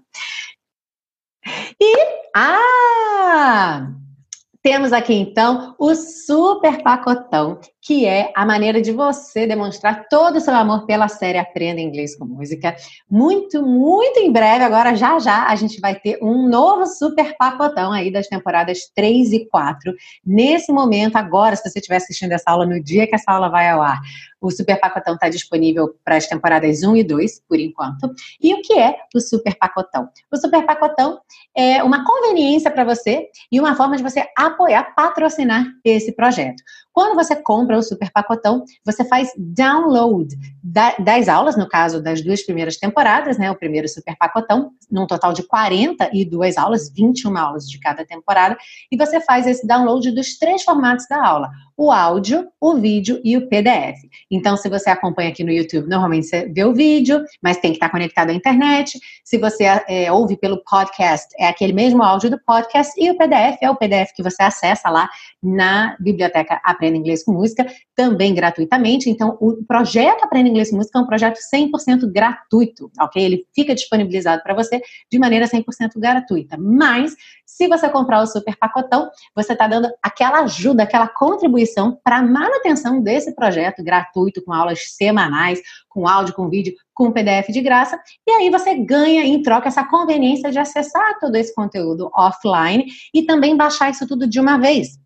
E, 1.81 1.95
ah, 2.35 3.91
temos 4.61 4.93
aqui 4.93 5.13
então 5.13 5.75
o 5.77 5.95
super 5.95 6.81
pacotão 6.83 7.59
que 7.87 8.05
é 8.05 8.33
a 8.35 8.45
maneira 8.45 8.81
de 8.81 8.91
você 8.91 9.47
demonstrar 9.47 10.09
todo 10.09 10.35
o 10.35 10.41
seu 10.41 10.53
amor 10.53 10.85
pela 10.85 11.07
série 11.07 11.37
Aprenda 11.37 11.79
Inglês 11.79 12.17
com 12.17 12.25
Música. 12.25 12.75
Muito, 13.09 13.65
muito 13.65 14.19
em 14.19 14.29
breve, 14.29 14.65
agora 14.65 14.93
já 14.93 15.17
já, 15.19 15.47
a 15.47 15.55
gente 15.55 15.79
vai 15.79 15.95
ter 15.95 16.19
um 16.21 16.49
novo 16.49 16.85
super 16.85 17.37
pacotão 17.37 17.93
aí 17.93 18.11
das 18.11 18.27
temporadas 18.27 18.91
3 18.93 19.31
e 19.31 19.45
4. 19.47 19.93
Nesse 20.25 20.69
momento, 20.69 21.15
agora, 21.15 21.55
se 21.55 21.63
você 21.63 21.79
estiver 21.79 21.95
assistindo 21.95 22.33
essa 22.33 22.51
aula 22.51 22.65
no 22.65 22.83
dia 22.83 23.07
que 23.07 23.15
essa 23.15 23.31
aula 23.31 23.47
vai 23.47 23.69
ao 23.69 23.81
ar, 23.81 24.01
o 24.39 24.51
Super 24.51 24.79
Pacotão 24.79 25.15
está 25.15 25.29
disponível 25.29 25.95
para 26.03 26.15
as 26.15 26.27
temporadas 26.27 26.83
1 26.83 26.95
e 26.97 27.03
2, 27.03 27.41
por 27.47 27.59
enquanto. 27.59 28.13
E 28.41 28.53
o 28.53 28.61
que 28.61 28.77
é 28.77 28.95
o 29.15 29.19
Super 29.19 29.55
Pacotão? 29.55 30.09
O 30.31 30.37
Super 30.37 30.65
Pacotão 30.65 31.19
é 31.55 31.81
uma 31.83 32.05
conveniência 32.05 32.69
para 32.69 32.83
você 32.83 33.29
e 33.51 33.59
uma 33.59 33.75
forma 33.75 33.97
de 33.97 34.03
você 34.03 34.25
apoiar, 34.37 34.93
patrocinar 34.95 35.65
esse 35.83 36.11
projeto. 36.11 36.61
Quando 36.97 37.13
você 37.13 37.35
compra 37.35 37.77
o 37.77 37.83
Super 37.83 38.09
Pacotão, 38.11 38.63
você 38.83 39.05
faz 39.05 39.29
download 39.37 40.35
das 40.97 41.29
aulas, 41.29 41.55
no 41.55 41.69
caso 41.69 42.01
das 42.01 42.23
duas 42.23 42.43
primeiras 42.43 42.77
temporadas, 42.77 43.37
né? 43.37 43.51
O 43.51 43.55
primeiro 43.55 43.87
Super 43.87 44.17
Pacotão, 44.17 44.71
num 44.89 45.05
total 45.05 45.31
de 45.31 45.43
42 45.43 46.57
aulas, 46.57 46.91
21 46.91 47.37
aulas 47.37 47.69
de 47.69 47.79
cada 47.79 48.03
temporada, 48.03 48.57
e 48.91 48.97
você 48.97 49.21
faz 49.21 49.45
esse 49.45 49.67
download 49.67 50.09
dos 50.09 50.39
três 50.39 50.63
formatos 50.63 51.05
da 51.07 51.23
aula: 51.23 51.51
o 51.77 51.91
áudio, 51.91 52.47
o 52.59 52.73
vídeo 52.77 53.21
e 53.23 53.37
o 53.37 53.47
PDF. 53.47 53.99
Então, 54.31 54.57
se 54.57 54.67
você 54.67 54.89
acompanha 54.89 55.29
aqui 55.29 55.43
no 55.43 55.51
YouTube, 55.51 55.87
normalmente 55.87 56.25
você 56.25 56.51
vê 56.51 56.63
o 56.63 56.73
vídeo, 56.73 57.23
mas 57.43 57.57
tem 57.57 57.69
que 57.69 57.77
estar 57.77 57.89
conectado 57.89 58.31
à 58.31 58.33
internet. 58.33 58.99
Se 59.23 59.37
você 59.37 59.65
é, 59.87 60.11
ouve 60.11 60.35
pelo 60.35 60.63
podcast, 60.63 61.27
é 61.37 61.47
aquele 61.47 61.73
mesmo 61.73 62.01
áudio 62.01 62.31
do 62.31 62.39
podcast, 62.39 62.91
e 62.97 63.11
o 63.11 63.17
PDF 63.17 63.59
é 63.61 63.69
o 63.69 63.75
PDF 63.75 64.13
que 64.15 64.23
você 64.23 64.41
acessa 64.41 64.89
lá 64.89 65.07
na 65.43 65.95
biblioteca 65.99 66.59
Aprenda 66.63 66.86
Inglês 66.95 67.23
com 67.23 67.33
Música, 67.33 67.65
também 67.95 68.33
gratuitamente. 68.33 69.09
Então, 69.09 69.37
o 69.41 69.63
projeto 69.65 70.23
Aprenda 70.23 70.49
Inglês 70.49 70.69
com 70.69 70.77
Música 70.77 70.99
é 70.99 71.01
um 71.01 71.07
projeto 71.07 71.37
100% 71.53 72.11
gratuito, 72.11 72.91
ok? 72.99 73.23
Ele 73.23 73.45
fica 73.53 73.75
disponibilizado 73.75 74.41
para 74.43 74.53
você 74.53 74.81
de 75.11 75.19
maneira 75.19 75.47
100% 75.47 75.63
gratuita. 75.97 76.57
Mas, 76.57 77.15
se 77.45 77.67
você 77.67 77.89
comprar 77.89 78.21
o 78.21 78.27
super 78.27 78.55
pacotão, 78.55 79.09
você 79.35 79.53
está 79.53 79.67
dando 79.67 79.89
aquela 80.01 80.41
ajuda, 80.41 80.83
aquela 80.83 81.07
contribuição 81.07 81.99
para 82.03 82.17
a 82.17 82.23
manutenção 82.23 83.01
desse 83.01 83.33
projeto 83.35 83.83
gratuito, 83.83 84.43
com 84.43 84.53
aulas 84.53 84.95
semanais, 84.95 85.59
com 85.89 86.07
áudio, 86.07 86.35
com 86.35 86.49
vídeo, 86.49 86.75
com 86.93 87.11
PDF 87.11 87.49
de 87.49 87.61
graça. 87.61 87.99
E 88.27 88.31
aí 88.31 88.49
você 88.49 88.75
ganha 88.75 89.23
em 89.23 89.41
troca 89.41 89.67
essa 89.67 89.83
conveniência 89.83 90.51
de 90.51 90.59
acessar 90.59 91.19
todo 91.19 91.35
esse 91.35 91.53
conteúdo 91.53 92.11
offline 92.15 92.85
e 93.13 93.23
também 93.23 93.55
baixar 93.55 93.89
isso 93.89 94.07
tudo 94.07 94.27
de 94.27 94.39
uma 94.39 94.57
vez. 94.57 94.99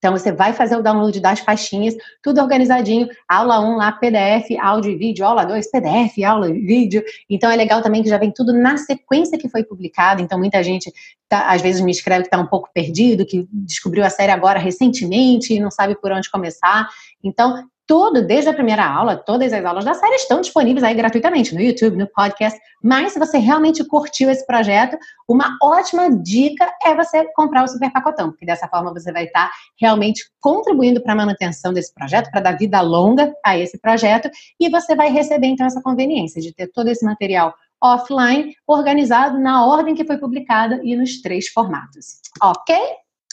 Então, 0.00 0.16
você 0.16 0.32
vai 0.32 0.54
fazer 0.54 0.76
o 0.76 0.82
download 0.82 1.20
das 1.20 1.40
faixinhas, 1.40 1.94
tudo 2.22 2.40
organizadinho, 2.40 3.06
aula 3.28 3.60
1 3.60 3.76
lá, 3.76 3.92
PDF, 3.92 4.58
áudio 4.58 4.92
e 4.92 4.96
vídeo, 4.96 5.26
aula 5.26 5.44
2, 5.44 5.70
PDF, 5.70 6.24
aula 6.24 6.48
e 6.48 6.58
vídeo. 6.58 7.04
Então, 7.28 7.50
é 7.50 7.54
legal 7.54 7.82
também 7.82 8.02
que 8.02 8.08
já 8.08 8.16
vem 8.16 8.32
tudo 8.32 8.54
na 8.54 8.78
sequência 8.78 9.38
que 9.38 9.46
foi 9.46 9.62
publicado. 9.62 10.22
Então, 10.22 10.38
muita 10.38 10.62
gente, 10.64 10.90
tá, 11.28 11.50
às 11.50 11.60
vezes, 11.60 11.82
me 11.82 11.90
escreve 11.90 12.22
que 12.22 12.28
está 12.28 12.38
um 12.38 12.46
pouco 12.46 12.70
perdido, 12.72 13.26
que 13.26 13.46
descobriu 13.52 14.02
a 14.02 14.08
série 14.08 14.32
agora 14.32 14.58
recentemente 14.58 15.52
e 15.52 15.60
não 15.60 15.70
sabe 15.70 15.94
por 16.00 16.10
onde 16.10 16.30
começar. 16.30 16.88
Então, 17.22 17.62
tudo, 17.90 18.24
desde 18.24 18.48
a 18.48 18.54
primeira 18.54 18.86
aula, 18.86 19.16
todas 19.16 19.52
as 19.52 19.64
aulas 19.64 19.84
da 19.84 19.94
série 19.94 20.14
estão 20.14 20.40
disponíveis 20.40 20.84
aí 20.84 20.94
gratuitamente 20.94 21.52
no 21.52 21.60
YouTube, 21.60 21.96
no 21.96 22.06
podcast. 22.06 22.56
Mas 22.80 23.14
se 23.14 23.18
você 23.18 23.36
realmente 23.36 23.82
curtiu 23.82 24.30
esse 24.30 24.46
projeto, 24.46 24.96
uma 25.28 25.58
ótima 25.60 26.08
dica 26.08 26.72
é 26.84 26.94
você 26.94 27.26
comprar 27.34 27.64
o 27.64 27.66
super 27.66 27.90
pacotão, 27.92 28.30
porque 28.30 28.46
dessa 28.46 28.68
forma 28.68 28.92
você 28.92 29.10
vai 29.10 29.24
estar 29.24 29.50
realmente 29.76 30.22
contribuindo 30.38 31.02
para 31.02 31.14
a 31.14 31.16
manutenção 31.16 31.72
desse 31.72 31.92
projeto, 31.92 32.30
para 32.30 32.40
dar 32.40 32.56
vida 32.56 32.80
longa 32.80 33.34
a 33.44 33.58
esse 33.58 33.76
projeto, 33.76 34.30
e 34.60 34.70
você 34.70 34.94
vai 34.94 35.10
receber 35.10 35.48
então 35.48 35.66
essa 35.66 35.82
conveniência 35.82 36.40
de 36.40 36.54
ter 36.54 36.68
todo 36.68 36.86
esse 36.86 37.04
material 37.04 37.52
offline, 37.82 38.54
organizado 38.68 39.36
na 39.36 39.66
ordem 39.66 39.96
que 39.96 40.04
foi 40.04 40.16
publicada 40.16 40.80
e 40.84 40.94
nos 40.94 41.20
três 41.20 41.48
formatos. 41.48 42.20
Ok? 42.40 42.76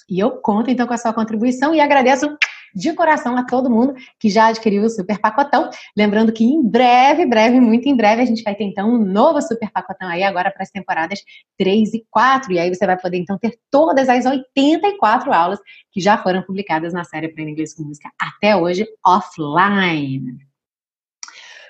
E 0.10 0.20
eu 0.20 0.32
conto 0.32 0.72
então 0.72 0.88
com 0.88 0.96
a 0.96 0.98
sua 0.98 1.14
contribuição 1.14 1.76
e 1.76 1.80
agradeço 1.80 2.36
de 2.74 2.94
coração 2.94 3.38
a 3.38 3.44
todo 3.44 3.70
mundo 3.70 3.96
que 4.20 4.30
já 4.30 4.48
adquiriu 4.48 4.84
o 4.84 4.90
super 4.90 5.20
pacotão. 5.20 5.70
Lembrando 5.96 6.32
que 6.32 6.44
em 6.44 6.62
breve, 6.62 7.26
breve, 7.26 7.60
muito 7.60 7.88
em 7.88 7.96
breve, 7.96 8.22
a 8.22 8.26
gente 8.26 8.44
vai 8.44 8.56
ter 8.56 8.64
então 8.64 8.90
um 8.90 8.98
novo 8.98 9.42
super 9.42 9.72
pacotão 9.72 10.08
aí 10.08 10.24
agora 10.24 10.52
para 10.52 10.64
as 10.64 10.72
temporadas 10.72 11.20
3 11.58 11.94
e 11.94 12.06
4. 12.10 12.54
E 12.54 12.60
aí 12.60 12.74
você 12.74 12.86
vai 12.86 12.98
poder 12.98 13.18
então 13.18 13.38
ter 13.38 13.58
todas 13.72 14.10
as 14.10 14.26
84 14.26 15.34
aulas 15.34 15.60
que 15.92 16.02
já 16.02 16.18
foram 16.18 16.42
publicadas 16.42 16.94
na 16.94 17.04
série 17.04 17.28
Aprenda 17.28 17.52
Inglês 17.52 17.74
com 17.74 17.84
Música 17.84 18.12
até 18.20 18.56
hoje 18.56 18.88
offline. 19.06 20.38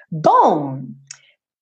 Bom, 0.10 0.84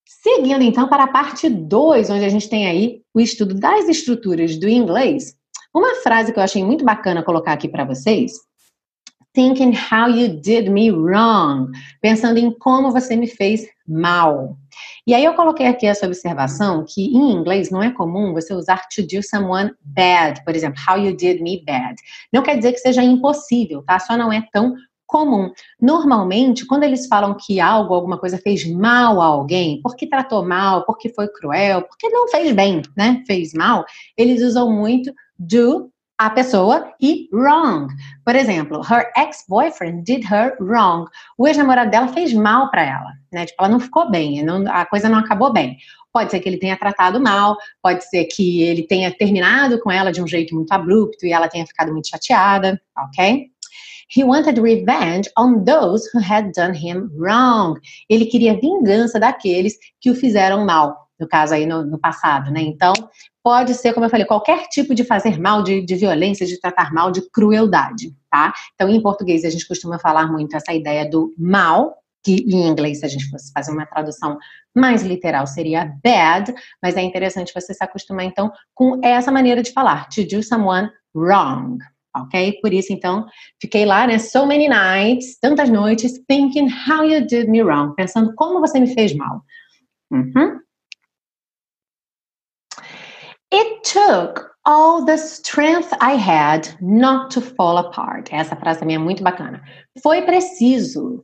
seguindo 0.06 0.64
então 0.64 0.88
para 0.88 1.06
a 1.06 1.08
parte 1.08 1.50
2, 1.50 2.10
onde 2.10 2.26
a 2.26 2.30
gente 2.30 2.50
tem 2.50 2.68
aí 2.68 3.02
o 3.14 3.20
estudo 3.20 3.56
das 3.56 3.88
estruturas 3.88 4.56
do 4.58 4.68
inglês. 4.68 5.36
Uma 5.74 5.96
frase 5.96 6.32
que 6.32 6.40
eu 6.40 6.44
achei 6.44 6.64
muito 6.64 6.86
bacana 6.86 7.24
colocar 7.24 7.54
aqui 7.54 7.68
para 7.68 7.84
vocês 7.84 8.34
Thinking 9.36 9.74
how 9.74 10.08
you 10.08 10.40
did 10.40 10.70
me 10.70 10.90
wrong. 10.90 11.72
Pensando 12.02 12.38
em 12.38 12.50
como 12.50 12.92
você 12.92 13.18
me 13.18 13.28
fez 13.28 13.68
mal. 13.86 14.58
E 15.06 15.14
aí 15.14 15.26
eu 15.26 15.34
coloquei 15.34 15.68
aqui 15.68 15.86
essa 15.86 16.06
observação 16.06 16.86
que 16.88 17.06
em 17.06 17.34
inglês 17.34 17.70
não 17.70 17.84
é 17.84 17.92
comum 17.92 18.34
você 18.34 18.54
usar 18.54 18.88
to 18.88 19.04
do 19.06 19.22
someone 19.22 19.72
bad, 19.84 20.44
por 20.46 20.56
exemplo, 20.56 20.82
how 20.90 20.98
you 20.98 21.16
did 21.16 21.42
me 21.42 21.62
bad. 21.66 21.96
Não 22.32 22.42
quer 22.42 22.56
dizer 22.56 22.72
que 22.72 22.80
seja 22.80 23.04
impossível, 23.04 23.84
tá? 23.84 24.00
Só 24.00 24.18
não 24.18 24.32
é 24.32 24.42
tão 24.54 24.74
comum. 25.06 25.52
Normalmente, 25.80 26.66
quando 26.66 26.84
eles 26.84 27.06
falam 27.08 27.36
que 27.38 27.60
algo, 27.60 27.94
alguma 27.94 28.18
coisa 28.18 28.38
fez 28.38 28.66
mal 28.66 29.22
a 29.22 29.26
alguém, 29.26 29.82
porque 29.82 30.08
tratou 30.08 30.46
mal, 30.46 30.86
porque 30.86 31.10
foi 31.10 31.28
cruel, 31.28 31.84
porque 31.84 32.10
não 32.10 32.28
fez 32.30 32.52
bem, 32.54 32.82
né? 32.98 33.22
Fez 33.28 33.54
mal, 33.54 33.86
eles 34.18 34.42
usam 34.42 34.72
muito 34.72 35.14
do 35.38 35.92
a 36.18 36.30
pessoa 36.30 36.94
e 37.02 37.28
wrong. 37.32 37.88
Por 38.24 38.36
exemplo, 38.36 38.82
her 38.82 39.12
ex-boyfriend 39.18 40.04
did 40.04 40.24
her 40.24 40.56
wrong. 40.60 41.06
O 41.38 41.48
ex-namorado 41.48 41.92
dela 41.92 42.08
fez 42.08 42.34
mal 42.34 42.70
para 42.72 42.84
ela, 42.84 43.12
né? 43.32 43.46
Tipo, 43.46 43.64
ela 43.64 43.70
não 43.70 43.80
ficou 43.80 44.10
bem, 44.10 44.44
não, 44.44 44.64
a 44.72 44.86
coisa 44.86 45.10
não 45.10 45.20
acabou 45.20 45.52
bem. 45.52 45.78
Pode 46.14 46.32
ser 46.32 46.40
que 46.40 46.48
ele 46.48 46.58
tenha 46.58 46.78
tratado 46.78 47.20
mal, 47.20 47.58
pode 47.82 48.08
ser 48.08 48.26
que 48.26 48.64
ele 48.64 48.84
tenha 48.88 49.12
terminado 49.12 49.80
com 49.82 49.92
ela 49.92 50.12
de 50.12 50.22
um 50.22 50.28
jeito 50.28 50.56
muito 50.56 50.72
abrupto 50.72 51.26
e 51.26 51.34
ela 51.34 51.50
tenha 51.50 51.68
ficado 51.68 51.92
muito 51.92 52.08
chateada, 52.08 52.82
ok? 52.98 53.48
He 54.16 54.24
wanted 54.24 54.62
revenge 54.62 55.30
on 55.38 55.66
those 55.66 56.08
who 56.14 56.22
had 56.22 56.52
done 56.56 56.74
him 56.74 57.10
wrong. 57.18 57.80
Ele 58.10 58.26
queria 58.26 58.58
vingança 58.60 59.20
daqueles 59.20 59.76
que 60.00 60.10
o 60.10 60.16
fizeram 60.16 60.64
mal, 60.66 61.10
no 61.20 61.28
caso 61.28 61.54
aí 61.54 61.66
no, 61.66 61.84
no 61.84 62.00
passado, 62.00 62.52
né? 62.52 62.62
Então, 62.62 62.94
pode 63.46 63.76
ser, 63.76 63.94
como 63.94 64.08
eu 64.08 64.10
falei, 64.10 64.26
qualquer 64.26 64.68
tipo 64.70 64.96
de 64.96 65.04
fazer 65.04 65.40
mal, 65.40 65.62
de, 65.62 65.80
de 65.86 65.96
violência, 65.96 66.48
de 66.48 66.60
tratar 66.60 66.92
mal, 66.92 67.12
de 67.12 67.22
crueldade, 67.30 68.12
tá? 68.28 68.52
Então, 68.74 68.90
em 68.90 69.00
português, 69.00 69.46
a 69.46 69.52
gente 69.52 69.68
costuma 69.68 70.00
falar 70.00 70.26
muito 70.32 70.56
essa 70.56 70.74
ideia 70.74 71.08
do 71.08 71.32
mal, 71.38 71.96
que 72.24 72.38
em 72.48 72.68
inglês, 72.68 73.02
se 73.02 73.06
a 73.06 73.08
gente 73.08 73.30
fosse 73.30 73.52
fazer 73.54 73.72
uma 73.72 73.86
tradução 73.86 74.40
mais 74.76 75.04
literal, 75.04 75.46
seria 75.46 75.96
bad, 76.04 76.56
mas 76.82 76.98
é 76.98 77.04
interessante 77.04 77.54
você 77.54 77.72
se 77.72 77.84
acostumar, 77.84 78.26
então, 78.26 78.52
com 78.74 79.00
essa 79.04 79.32
maneira 79.32 79.62
de 79.62 79.72
falar, 79.72 80.10
to 80.10 80.26
do 80.26 80.42
someone 80.42 80.90
wrong, 81.16 81.78
ok? 82.18 82.58
Por 82.64 82.74
isso, 82.74 82.92
então, 82.92 83.28
fiquei 83.62 83.86
lá, 83.86 84.08
né, 84.08 84.18
so 84.18 84.48
many 84.48 84.68
nights, 84.68 85.38
tantas 85.40 85.70
noites, 85.70 86.20
thinking 86.28 86.68
how 86.90 87.04
you 87.04 87.24
did 87.28 87.48
me 87.48 87.62
wrong, 87.62 87.94
pensando 87.94 88.34
como 88.34 88.60
você 88.60 88.80
me 88.80 88.92
fez 88.92 89.16
mal. 89.16 89.44
Uhum. 90.10 90.65
It 93.54 93.84
took 93.84 94.56
all 94.66 95.06
the 95.06 95.18
strength 95.18 95.94
I 96.02 96.18
had 96.18 96.76
not 96.82 97.34
to 97.36 97.42
fall 97.42 97.78
apart. 97.78 98.30
Essa 98.32 98.56
frase 98.56 98.80
também 98.80 98.96
é 98.96 99.00
muito 99.00 99.24
bacana. 99.24 99.62
Foi 100.02 100.22
preciso 100.24 101.24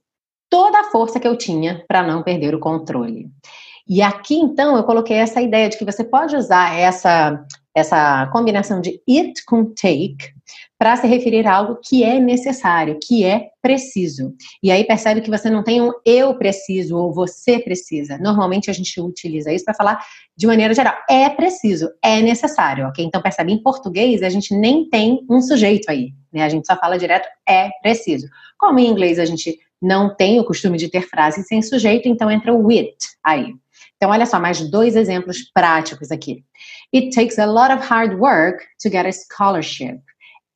toda 0.49 0.79
a 0.79 0.83
força 0.85 1.19
que 1.19 1.27
eu 1.27 1.37
tinha 1.37 1.83
para 1.87 2.03
não 2.03 2.23
perder 2.23 2.53
o 2.53 2.59
controle. 2.59 3.29
E 3.87 4.01
aqui 4.01 4.35
então 4.35 4.77
eu 4.77 4.83
coloquei 4.83 5.17
essa 5.17 5.41
ideia 5.41 5.69
de 5.69 5.77
que 5.77 5.85
você 5.85 6.03
pode 6.03 6.35
usar 6.35 6.77
essa 6.77 7.43
essa 7.75 8.27
combinação 8.27 8.81
de 8.81 9.01
it 9.09 9.43
com 9.45 9.65
take 9.65 10.33
para 10.77 10.97
se 10.97 11.07
referir 11.07 11.47
a 11.47 11.55
algo 11.55 11.79
que 11.83 12.03
é 12.03 12.19
necessário, 12.19 12.99
que 13.01 13.23
é 13.23 13.49
preciso. 13.61 14.33
E 14.61 14.71
aí 14.71 14.83
percebe 14.83 15.21
que 15.21 15.29
você 15.29 15.49
não 15.49 15.63
tem 15.63 15.81
um 15.81 15.91
eu 16.05 16.35
preciso 16.35 16.97
ou 16.97 17.13
você 17.13 17.59
precisa. 17.59 18.17
Normalmente 18.17 18.69
a 18.69 18.73
gente 18.73 18.99
utiliza 18.99 19.53
isso 19.53 19.63
para 19.63 19.73
falar 19.73 20.03
de 20.35 20.47
maneira 20.47 20.73
geral. 20.73 20.95
É 21.09 21.29
preciso, 21.29 21.89
é 22.03 22.21
necessário, 22.21 22.87
ok? 22.87 23.05
Então 23.05 23.21
percebe, 23.21 23.53
em 23.53 23.61
português 23.61 24.21
a 24.23 24.29
gente 24.29 24.55
nem 24.55 24.89
tem 24.89 25.25
um 25.29 25.39
sujeito 25.41 25.89
aí, 25.89 26.13
né? 26.33 26.43
A 26.43 26.49
gente 26.49 26.67
só 26.67 26.75
fala 26.75 26.97
direto 26.97 27.27
é 27.47 27.69
preciso. 27.81 28.27
Como 28.57 28.79
em 28.79 28.87
inglês 28.87 29.19
a 29.19 29.25
gente 29.25 29.57
não 29.81 30.15
tem 30.15 30.39
o 30.39 30.45
costume 30.45 30.77
de 30.77 30.89
ter 30.89 31.01
frases 31.01 31.47
sem 31.47 31.61
sujeito, 31.61 32.07
então 32.07 32.29
entra 32.29 32.53
o 32.53 32.65
with 32.65 32.93
aí. 33.23 33.53
Então, 34.01 34.09
olha 34.09 34.25
só, 34.25 34.39
mais 34.39 34.59
dois 34.67 34.95
exemplos 34.95 35.43
práticos 35.53 36.09
aqui. 36.09 36.43
It 36.91 37.11
takes 37.11 37.37
a 37.37 37.45
lot 37.45 37.71
of 37.71 37.87
hard 37.87 38.19
work 38.19 38.65
to 38.81 38.89
get 38.89 39.05
a 39.05 39.11
scholarship. 39.11 40.01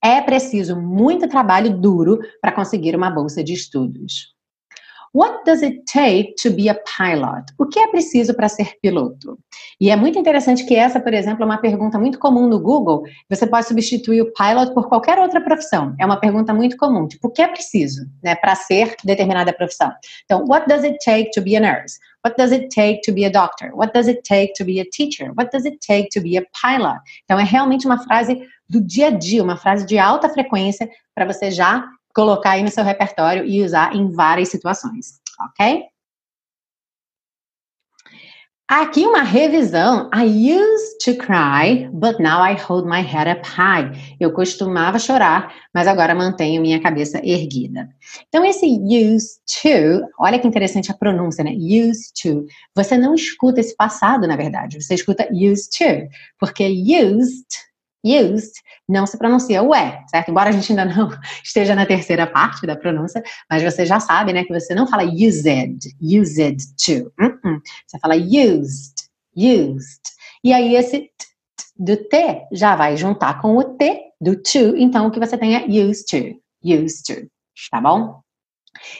É 0.04 0.20
preciso 0.20 0.75
muito 0.75 1.28
trabalho 1.28 1.78
duro 1.78 2.18
para 2.42 2.52
conseguir 2.52 2.96
uma 2.96 3.12
bolsa 3.12 3.44
de 3.44 3.54
estudos. 3.54 4.34
What 5.14 5.46
does 5.46 5.62
it 5.62 5.84
take 5.86 6.34
to 6.42 6.52
be 6.52 6.68
a 6.70 6.74
pilot? 6.74 7.46
O 7.58 7.68
que 7.68 7.80
é 7.80 7.88
preciso 7.88 8.34
para 8.34 8.50
ser 8.50 8.74
piloto? 8.82 9.40
E 9.80 9.90
é 9.90 9.96
muito 9.96 10.20
interessante 10.20 10.66
que 10.66 10.75
essa, 10.75 11.00
por 11.00 11.14
exemplo, 11.14 11.44
é 11.44 11.46
uma 11.46 11.58
pergunta 11.58 11.98
muito 11.98 12.20
comum 12.20 12.48
no 12.48 12.60
Google. 12.60 13.04
Você 13.30 13.48
pode 13.48 13.66
substituir 13.68 14.22
o 14.24 14.34
pilot 14.34 14.74
por 14.74 14.90
qualquer 14.90 15.18
outra 15.20 15.40
profissão. 15.40 15.96
É 15.98 16.06
uma 16.06 16.20
pergunta 16.20 16.54
muito 16.54 16.75
comum, 16.75 17.08
tipo, 17.08 17.28
o 17.28 17.32
que 17.32 17.42
é 17.42 17.48
preciso, 17.48 18.02
né, 18.22 18.36
para 18.36 18.56
ser 18.56 18.96
determinada 19.06 19.54
profissão? 19.54 19.94
Então, 20.25 20.44
what 20.50 20.68
does 20.68 20.84
it 20.84 20.98
take 21.06 21.30
to 21.32 21.42
be 21.42 21.56
a 21.56 21.62
nurse? 21.62 21.98
What 22.25 22.38
does 22.38 22.51
it 22.51 22.70
take 22.70 23.01
to 23.03 23.13
be 23.13 23.24
a 23.24 23.29
doctor? 23.29 23.70
What 23.75 23.94
does 23.94 24.08
it 24.08 24.24
take 24.24 24.53
to 24.55 24.65
be 24.65 24.79
a 24.79 24.86
teacher? 24.86 25.32
What 25.36 25.51
does 25.51 25.63
it 25.63 25.79
take 25.79 26.10
to 26.13 26.20
be 26.20 26.38
a 26.38 26.44
pilot? 26.60 27.00
Então, 27.24 27.39
é 27.39 27.44
realmente 27.44 27.86
uma 27.86 28.03
frase 28.03 28.41
do 28.67 28.82
dia 28.82 29.10
a 29.10 29.12
dia, 29.12 29.44
uma 29.44 29.58
frase 29.58 29.86
de 29.86 30.00
alta 30.00 30.27
frequência 30.27 30.89
para 31.13 31.32
você 31.32 31.51
já 31.51 31.88
colocar 32.15 32.51
aí 32.51 32.63
no 32.63 32.72
seu 32.72 32.84
repertório 32.84 33.46
e 33.46 33.62
usar 33.62 33.96
em 33.96 34.12
várias 34.12 34.50
situações, 34.50 35.20
ok? 35.39 35.84
Aqui 38.67 39.05
uma 39.05 39.22
revisão. 39.22 40.10
I 40.12 40.24
used 40.25 40.98
to 41.05 41.13
cry, 41.24 41.88
but 41.93 42.19
now 42.19 42.41
I 42.41 42.55
hold 42.55 42.88
my 42.88 43.00
head 43.00 43.29
up 43.29 43.45
high. 43.45 43.91
Eu 44.19 44.34
costumava 44.34 44.98
chorar, 44.98 45.53
mas 45.72 45.88
agora 45.88 46.15
mantenho 46.15 46.63
minha 46.63 46.81
cabeça 46.81 47.19
erguida. 47.24 47.88
Então 48.27 48.43
esse 48.43 48.65
used 48.65 49.39
to, 49.62 50.07
olha 50.17 50.39
que 50.39 50.48
interessante 50.48 50.89
a 50.89 50.95
pronúncia, 50.95 51.43
né? 51.43 51.51
Used 51.51 52.12
to. 52.19 52.48
Você 52.75 52.98
não 52.98 53.13
escuta 53.13 53.60
esse 53.60 53.75
passado, 53.75 54.27
na 54.27 54.36
verdade. 54.36 54.81
Você 54.81 54.95
escuta 54.95 55.29
used 55.31 55.69
to, 55.77 56.10
porque 56.39 56.65
used 56.65 57.45
used 58.06 58.54
não 58.88 59.08
se 59.08 59.18
pronuncia 59.18 59.64
o 59.64 59.74
é, 59.74 60.04
certo? 60.08 60.30
Embora 60.30 60.50
a 60.50 60.52
gente 60.52 60.72
ainda 60.72 60.86
não 60.86 61.10
esteja 61.44 61.74
na 61.74 61.86
terceira 61.86 62.28
parte 62.28 62.66
da 62.68 62.76
pronúncia, 62.76 63.24
mas 63.50 63.64
você 63.64 63.86
já 63.86 64.00
sabe, 64.00 64.32
né, 64.32 64.44
que 64.44 64.54
você 64.54 64.76
não 64.76 64.88
fala 64.88 65.04
used, 65.04 65.80
used 66.02 66.60
to. 66.86 67.12
Uh 67.20 67.32
-uh. 67.44 67.62
Você 67.88 68.00
fala 68.00 68.16
used, 68.16 68.94
used. 69.36 70.02
E 70.44 70.54
aí 70.54 70.76
esse 70.76 71.00
t, 71.00 71.08
t 71.08 71.26
do 71.78 71.98
T 71.98 72.48
já 72.52 72.76
vai 72.76 72.96
juntar 72.96 73.42
com 73.42 73.58
o 73.58 73.64
T 73.64 74.02
do 74.22 74.36
to, 74.36 74.78
então 74.78 75.08
o 75.08 75.12
que 75.12 75.20
você 75.20 75.38
tem 75.38 75.56
é 75.56 75.66
used 75.66 76.06
to, 76.10 76.40
used 76.64 77.04
to, 77.06 77.28
tá 77.70 77.82
bom? 77.82 78.22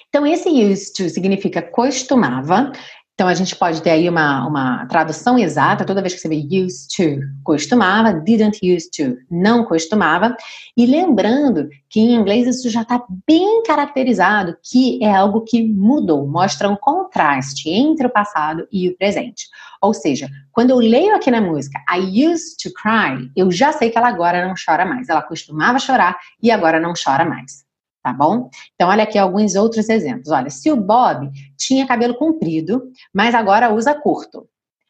Então, 0.08 0.26
esse 0.26 0.50
used 0.50 0.94
to 0.96 1.10
significa 1.10 1.62
costumava, 1.62 2.72
então, 3.16 3.30
a 3.30 3.34
gente 3.34 3.56
pode 3.56 3.82
ter 3.82 3.92
aí 3.92 4.10
uma, 4.10 4.46
uma 4.46 4.86
tradução 4.88 5.40
exata, 5.40 5.86
toda 5.86 6.02
vez 6.02 6.14
que 6.14 6.20
você 6.20 6.28
vê 6.28 6.36
used 6.36 6.90
to, 6.94 7.26
costumava, 7.46 8.12
didn't 8.12 8.60
used 8.62 8.90
to, 8.92 9.18
não 9.32 9.64
costumava. 9.64 10.36
E 10.76 10.86
lembrando 10.86 11.70
que 11.90 12.02
em 12.02 12.14
inglês 12.14 12.46
isso 12.46 12.70
já 12.70 12.82
está 12.82 13.02
bem 13.26 13.64
caracterizado, 13.64 14.58
que 14.62 15.02
é 15.02 15.16
algo 15.16 15.46
que 15.46 15.66
mudou, 15.66 16.28
mostra 16.28 16.70
um 16.70 16.76
contraste 16.76 17.70
entre 17.70 18.06
o 18.06 18.12
passado 18.12 18.68
e 18.70 18.90
o 18.90 18.98
presente. 18.98 19.46
Ou 19.82 19.94
seja, 19.94 20.30
quando 20.52 20.72
eu 20.72 20.78
leio 20.78 21.16
aqui 21.16 21.32
na 21.32 21.40
música 21.40 21.80
I 21.90 22.28
used 22.28 22.58
to 22.62 22.70
cry, 22.74 23.32
eu 23.34 23.50
já 23.50 23.72
sei 23.72 23.90
que 23.90 23.98
ela 23.98 24.10
agora 24.10 24.46
não 24.46 24.56
chora 24.56 24.86
mais. 24.86 25.08
Ela 25.08 25.22
costumava 25.22 25.80
chorar 25.80 26.18
e 26.44 26.52
agora 26.52 26.82
não 26.82 26.92
chora 27.02 27.24
mais 27.24 27.65
tá 28.06 28.14
bom? 28.14 28.52
Então, 28.76 28.88
olha 28.90 29.02
aqui 29.02 29.18
alguns 29.18 29.56
outros 29.56 29.90
exemplos. 29.90 30.30
Olha, 30.30 30.52
se 30.52 30.72
o 30.72 30.76
Bob 30.76 31.28
tinha 31.58 31.88
cabelo 31.88 32.14
comprido, 32.14 32.84
mas 33.12 33.34
agora 33.34 33.74
usa 33.74 33.96
curto. 33.96 34.48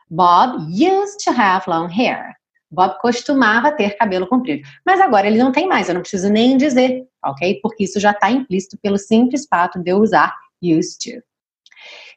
Bob 0.10 0.58
used 0.70 1.24
to 1.24 1.32
have 1.32 1.64
long 1.66 1.88
hair. 1.88 2.34
Bob 2.70 3.00
costumava 3.00 3.72
ter 3.72 3.96
cabelo 3.96 4.28
comprido, 4.28 4.68
mas 4.86 5.00
agora 5.00 5.28
ele 5.28 5.38
não 5.38 5.54
tem 5.54 5.66
mais, 5.66 5.88
eu 5.88 5.94
não 5.94 6.02
preciso 6.02 6.28
nem 6.30 6.58
dizer, 6.58 7.06
ok? 7.24 7.58
Porque 7.62 7.86
isso 7.86 8.02
já 8.02 8.12
está 8.12 8.30
implícito 8.30 8.78
pelo 8.82 8.98
simples 8.98 9.48
fato 9.50 9.82
de 9.82 9.92
eu 9.92 10.00
usar 10.00 10.36
used 10.62 10.98
to. 11.02 11.24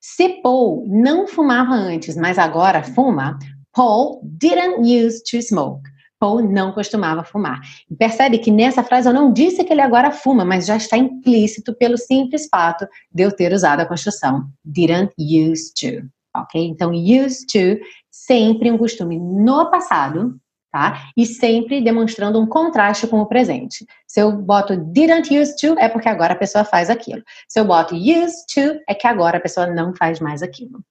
Se 0.00 0.40
Paul 0.42 0.84
não 0.88 1.28
fumava 1.28 1.74
antes, 1.74 2.16
mas 2.16 2.40
agora 2.40 2.82
fuma, 2.82 3.38
Paul 3.72 4.20
didn't 4.24 4.80
used 4.80 5.22
to 5.30 5.40
smoke. 5.40 5.88
Paul 6.18 6.42
não 6.42 6.72
costumava 6.72 7.22
fumar. 7.22 7.60
E 7.90 7.94
percebe 7.94 8.38
que 8.38 8.50
nessa 8.50 8.82
frase 8.82 9.08
eu 9.08 9.12
não 9.12 9.32
disse 9.32 9.64
que 9.64 9.72
ele 9.72 9.80
agora 9.80 10.10
fuma, 10.10 10.44
mas 10.44 10.66
já 10.66 10.76
está 10.76 10.96
implícito 10.96 11.74
pelo 11.74 11.96
simples 11.96 12.48
fato 12.50 12.86
de 13.12 13.22
eu 13.22 13.32
ter 13.32 13.52
usado 13.52 13.80
a 13.80 13.86
construção 13.86 14.48
didn't 14.64 15.12
used 15.18 15.74
to, 15.78 16.06
ok? 16.36 16.60
Então, 16.66 16.90
used 16.92 17.46
to, 17.52 17.80
sempre 18.10 18.70
um 18.70 18.78
costume 18.78 19.18
no 19.18 19.70
passado, 19.70 20.36
tá? 20.72 21.08
E 21.16 21.24
sempre 21.24 21.80
demonstrando 21.80 22.40
um 22.40 22.46
contraste 22.46 23.06
com 23.06 23.20
o 23.20 23.26
presente. 23.26 23.86
Se 24.06 24.20
eu 24.20 24.32
boto 24.32 24.76
didn't 24.76 25.36
used 25.36 25.56
to, 25.60 25.78
é 25.78 25.88
porque 25.88 26.08
agora 26.08 26.34
a 26.34 26.36
pessoa 26.36 26.64
faz 26.64 26.90
aquilo. 26.90 27.22
Se 27.48 27.58
eu 27.60 27.64
boto 27.64 27.94
used 27.94 28.46
to, 28.52 28.80
é 28.88 28.94
que 28.94 29.06
agora 29.06 29.38
a 29.38 29.40
pessoa 29.40 29.66
não 29.66 29.94
faz 29.94 30.20
mais 30.20 30.42
aquilo. 30.42 30.82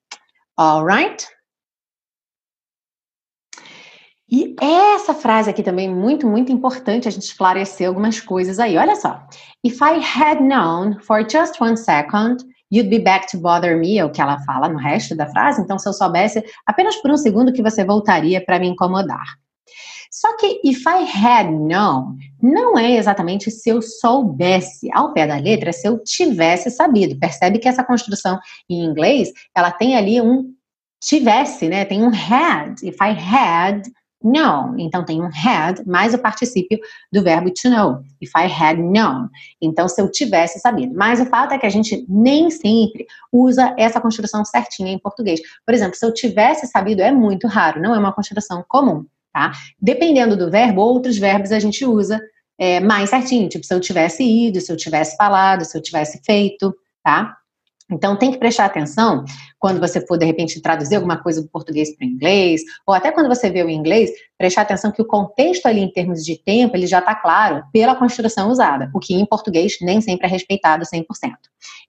Alright? 0.58 1.28
E 4.30 4.56
essa 4.60 5.14
frase 5.14 5.50
aqui 5.50 5.64
também 5.64 5.90
muito, 5.90 6.28
muito 6.28 6.52
importante 6.52 7.08
a 7.08 7.12
gente 7.12 7.24
esclarecer 7.24 7.88
algumas 7.88 8.20
coisas 8.20 8.60
aí. 8.60 8.78
Olha 8.78 8.96
só. 8.96 9.26
If 9.64 9.80
I 9.82 10.02
had 10.02 10.42
known 10.42 11.00
for 11.00 11.22
just 11.22 11.62
one 11.62 11.78
second, 11.78 12.44
you'd 12.70 12.90
be 12.90 13.00
back 13.00 13.28
to 13.32 13.38
bother 13.38 13.78
me, 13.78 13.98
é 13.98 14.04
o 14.04 14.12
que 14.12 14.22
ela 14.22 14.40
fala 14.40 14.68
no 14.68 14.78
resto 14.78 15.16
da 15.16 15.28
frase. 15.28 15.62
Então, 15.62 15.80
se 15.80 15.88
eu 15.88 15.94
soubesse 15.94 16.44
apenas 16.66 16.98
por 16.98 17.10
um 17.10 17.18
segundo 17.18 17.54
que 17.54 17.64
você 17.64 17.86
voltaria 17.86 18.44
para 18.44 18.60
me 18.60 18.68
incomodar. 18.68 19.26
Só 20.12 20.36
que 20.38 20.60
if 20.64 20.82
I 20.86 21.06
had 21.06 21.50
known 21.52 22.18
não 22.42 22.78
é 22.78 22.94
exatamente 22.94 23.52
se 23.52 23.70
eu 23.70 23.82
soubesse, 23.82 24.90
ao 24.94 25.14
pé 25.14 25.28
da 25.28 25.38
letra, 25.38 25.72
se 25.72 25.88
eu 25.88 26.02
tivesse 26.04 26.70
sabido. 26.70 27.18
Percebe 27.18 27.60
que 27.60 27.68
essa 27.68 27.84
construção 27.84 28.40
em 28.70 28.84
inglês, 28.84 29.32
ela 29.56 29.72
tem 29.72 29.96
ali 29.96 30.20
um 30.20 30.54
tivesse, 31.02 31.70
né? 31.70 31.86
Tem 31.86 32.04
um 32.04 32.10
had. 32.10 32.82
If 32.84 32.98
I 33.02 33.12
had 33.12 33.84
know. 34.24 34.74
Então 34.78 35.04
tem 35.04 35.22
um 35.22 35.28
had 35.28 35.84
mais 35.86 36.14
o 36.14 36.18
particípio 36.18 36.80
do 37.12 37.24
verbo 37.24 37.52
to 37.52 37.70
know. 37.70 38.04
If 38.22 38.32
I 38.36 38.46
had 38.46 38.78
known. 38.78 39.30
Então 39.62 39.88
se 39.88 40.02
eu 40.02 40.12
tivesse 40.12 40.60
sabido. 40.60 40.94
Mas 40.96 41.20
o 41.20 41.26
fato 41.26 41.54
é 41.54 41.58
que 41.58 41.66
a 41.66 41.70
gente 41.70 42.06
nem 42.08 42.50
sempre 42.50 43.06
usa 43.32 43.74
essa 43.78 44.02
construção 44.02 44.44
certinha 44.44 44.92
em 44.92 45.00
português. 45.00 45.40
Por 45.66 45.74
exemplo, 45.74 45.96
se 45.96 46.06
eu 46.06 46.14
tivesse 46.14 46.68
sabido 46.68 47.02
é 47.02 47.12
muito 47.12 47.48
raro, 47.48 47.82
não 47.82 47.94
é 47.94 48.00
uma 48.00 48.14
construção 48.14 48.64
comum, 48.68 49.06
tá? 49.34 49.52
Dependendo 49.80 50.36
do 50.36 50.50
verbo, 50.50 50.82
outros 50.82 51.18
verbos 51.18 51.52
a 51.52 51.60
gente 51.60 51.86
usa 51.86 52.20
é, 52.60 52.80
mais 52.80 53.12
certinho, 53.12 53.48
tipo 53.48 53.66
se 53.66 53.74
eu 53.74 53.80
tivesse 53.80 54.24
ido, 54.24 54.60
se 54.60 54.72
eu 54.72 54.78
tivesse 54.78 55.16
falado, 55.16 55.64
se 55.64 55.78
eu 55.78 55.82
tivesse 55.82 56.20
feito, 56.26 56.76
tá? 57.04 57.38
Então, 57.90 58.18
tem 58.18 58.32
que 58.32 58.38
prestar 58.38 58.66
atenção 58.66 59.24
quando 59.58 59.80
você 59.80 60.06
for, 60.06 60.18
de 60.18 60.26
repente, 60.26 60.62
traduzir 60.62 60.96
alguma 60.96 61.18
coisa 61.18 61.42
do 61.42 61.48
português 61.48 61.96
para 61.96 62.06
o 62.06 62.10
inglês, 62.10 62.62
ou 62.86 62.94
até 62.94 63.12
quando 63.12 63.30
você 63.30 63.50
vê 63.50 63.64
o 63.64 63.70
inglês, 63.70 64.12
prestar 64.38 64.64
atenção 64.64 64.92
que 64.92 65.02
o 65.02 65.06
contexto 65.06 65.66
ali, 65.68 65.80
em 65.80 65.92
termos 65.92 66.24
de 66.24 66.38
tempo, 66.38 66.76
ele 66.76 66.86
já 66.86 67.00
está 67.00 67.16
claro 67.16 67.64
pela 67.72 67.96
construção 67.96 68.50
usada, 68.50 68.92
o 68.94 69.00
que 69.00 69.14
em 69.14 69.26
português 69.26 69.78
nem 69.82 70.02
sempre 70.02 70.28
é 70.28 70.30
respeitado 70.30 70.86
100%. 70.86 71.06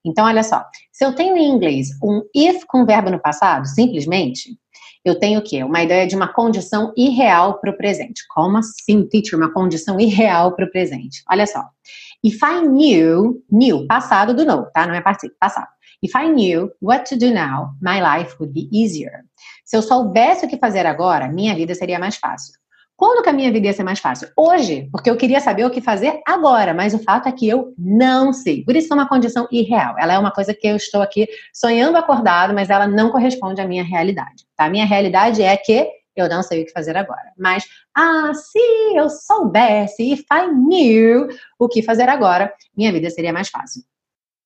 Então, 0.05 0.25
olha 0.25 0.43
só, 0.43 0.65
se 0.91 1.05
eu 1.05 1.13
tenho 1.13 1.35
em 1.35 1.49
inglês 1.49 1.89
um 2.01 2.21
if 2.33 2.63
com 2.65 2.85
verbo 2.85 3.09
no 3.09 3.19
passado, 3.19 3.67
simplesmente, 3.67 4.57
eu 5.03 5.17
tenho 5.17 5.39
o 5.39 5.43
quê? 5.43 5.63
Uma 5.63 5.81
ideia 5.81 6.05
de 6.05 6.15
uma 6.15 6.27
condição 6.27 6.93
irreal 6.95 7.59
para 7.59 7.71
o 7.71 7.77
presente. 7.77 8.21
Como 8.29 8.57
assim, 8.57 9.07
teacher, 9.07 9.37
uma 9.37 9.51
condição 9.51 9.99
irreal 9.99 10.55
para 10.55 10.65
o 10.65 10.71
presente? 10.71 11.23
Olha 11.29 11.47
só. 11.47 11.63
If 12.23 12.41
I 12.43 12.67
knew, 12.67 13.41
knew, 13.49 13.87
passado 13.87 14.33
do 14.33 14.45
know, 14.45 14.65
tá? 14.73 14.85
Não 14.85 14.93
é 14.93 15.01
passado. 15.01 15.67
If 16.01 16.15
I 16.15 16.29
knew 16.29 16.71
what 16.81 17.05
to 17.09 17.17
do 17.17 17.33
now, 17.33 17.71
my 17.81 18.01
life 18.01 18.35
would 18.39 18.53
be 18.53 18.69
easier. 18.71 19.25
Se 19.65 19.75
eu 19.75 19.81
soubesse 19.81 20.45
o 20.45 20.49
que 20.49 20.57
fazer 20.57 20.85
agora, 20.85 21.27
minha 21.27 21.53
vida 21.53 21.75
seria 21.75 21.99
mais 21.99 22.15
fácil. 22.15 22.53
Quando 22.99 23.23
que 23.23 23.29
a 23.29 23.33
minha 23.33 23.49
vida 23.49 23.67
ia 23.67 23.73
ser 23.73 23.83
mais 23.83 23.99
fácil? 23.99 24.27
Hoje, 24.35 24.89
porque 24.91 25.09
eu 25.09 25.15
queria 25.15 25.39
saber 25.39 25.65
o 25.65 25.69
que 25.69 25.79
fazer 25.79 26.21
agora, 26.27 26.73
mas 26.73 26.93
o 26.93 26.99
fato 26.99 27.29
é 27.29 27.31
que 27.31 27.47
eu 27.47 27.73
não 27.77 28.33
sei. 28.33 28.65
Por 28.65 28.75
isso 28.75 28.91
é 28.91 28.95
uma 28.95 29.07
condição 29.07 29.47
irreal. 29.49 29.95
Ela 29.97 30.15
é 30.15 30.19
uma 30.19 30.31
coisa 30.31 30.53
que 30.53 30.67
eu 30.67 30.75
estou 30.75 31.01
aqui 31.01 31.25
sonhando 31.53 31.97
acordado, 31.97 32.53
mas 32.53 32.69
ela 32.69 32.87
não 32.87 33.09
corresponde 33.09 33.61
à 33.61 33.65
minha 33.65 33.85
realidade. 33.85 34.43
Tá? 34.53 34.65
A 34.65 34.69
minha 34.69 34.85
realidade 34.85 35.41
é 35.41 35.55
que 35.55 35.89
eu 36.13 36.27
não 36.27 36.43
sei 36.43 36.61
o 36.61 36.65
que 36.65 36.73
fazer 36.73 36.97
agora. 36.97 37.31
Mas, 37.37 37.63
ah, 37.95 38.33
se 38.33 38.59
eu 38.93 39.09
soubesse, 39.09 40.11
if 40.11 40.25
I 40.29 40.47
knew 40.47 41.29
o 41.57 41.69
que 41.69 41.81
fazer 41.81 42.09
agora, 42.09 42.53
minha 42.75 42.91
vida 42.91 43.09
seria 43.09 43.31
mais 43.31 43.47
fácil. 43.47 43.81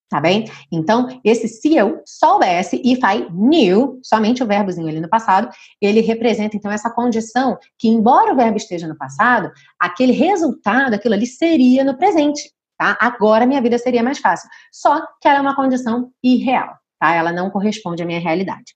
Tá 0.10 0.20
bem? 0.22 0.46
Então, 0.72 1.08
esse 1.24 1.48
se 1.48 1.76
eu 1.76 2.02
soubesse, 2.06 2.80
if 2.86 3.00
I 3.00 3.28
knew, 3.32 4.00
somente 4.04 4.44
o 4.44 4.46
verbozinho 4.46 4.88
ali 4.88 5.00
no 5.00 5.10
passado, 5.10 5.50
ele 5.82 6.02
representa 6.02 6.56
então 6.56 6.72
essa 6.72 6.90
condição 6.92 7.58
que, 7.80 7.88
embora 7.88 8.32
o 8.32 8.36
verbo 8.36 8.58
esteja 8.58 8.88
no 8.88 8.96
passado, 8.96 9.52
aquele 9.80 10.12
resultado, 10.12 10.94
aquilo 10.94 11.16
ali 11.16 11.26
seria 11.26 11.84
no 11.84 11.98
presente. 11.98 12.52
Tá? 12.78 12.98
Agora 13.00 13.46
minha 13.46 13.62
vida 13.62 13.78
seria 13.78 14.04
mais 14.04 14.20
fácil. 14.20 14.50
Só 14.72 15.02
que 15.22 15.28
ela 15.28 15.40
é 15.40 15.42
uma 15.42 15.56
condição 15.56 16.12
irreal, 16.24 16.76
tá? 17.00 17.14
Ela 17.16 17.32
não 17.32 17.50
corresponde 17.50 18.04
à 18.04 18.06
minha 18.06 18.20
realidade. 18.20 18.76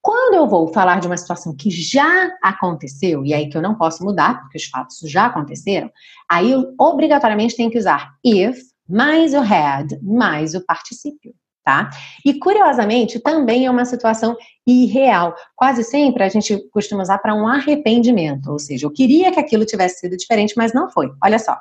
Quando 0.00 0.34
eu 0.34 0.48
vou 0.48 0.72
falar 0.72 0.98
de 1.00 1.06
uma 1.06 1.16
situação 1.16 1.54
que 1.54 1.70
já 1.70 2.36
aconteceu, 2.42 3.24
e 3.24 3.32
aí 3.32 3.48
que 3.48 3.56
eu 3.56 3.62
não 3.62 3.76
posso 3.76 4.04
mudar, 4.04 4.40
porque 4.40 4.58
os 4.58 4.64
fatos 4.64 4.98
já 5.04 5.26
aconteceram, 5.26 5.88
aí 6.28 6.50
eu 6.50 6.74
obrigatoriamente 6.76 7.54
tenho 7.54 7.70
que 7.70 7.78
usar 7.78 8.12
if 8.24 8.71
mais 8.88 9.34
o 9.34 9.38
had 9.38 9.98
mais 10.02 10.54
o 10.54 10.64
particípio 10.64 11.34
tá? 11.64 11.90
E 12.24 12.34
curiosamente, 12.38 13.20
também 13.20 13.66
é 13.66 13.70
uma 13.70 13.84
situação 13.84 14.36
irreal. 14.66 15.34
Quase 15.56 15.84
sempre 15.84 16.22
a 16.22 16.28
gente 16.28 16.58
costuma 16.70 17.02
usar 17.02 17.18
para 17.18 17.34
um 17.34 17.46
arrependimento, 17.46 18.50
ou 18.50 18.58
seja, 18.58 18.86
eu 18.86 18.90
queria 18.90 19.32
que 19.32 19.40
aquilo 19.40 19.64
tivesse 19.64 20.00
sido 20.00 20.16
diferente, 20.16 20.54
mas 20.56 20.72
não 20.72 20.90
foi. 20.90 21.10
Olha 21.22 21.38
só. 21.38 21.56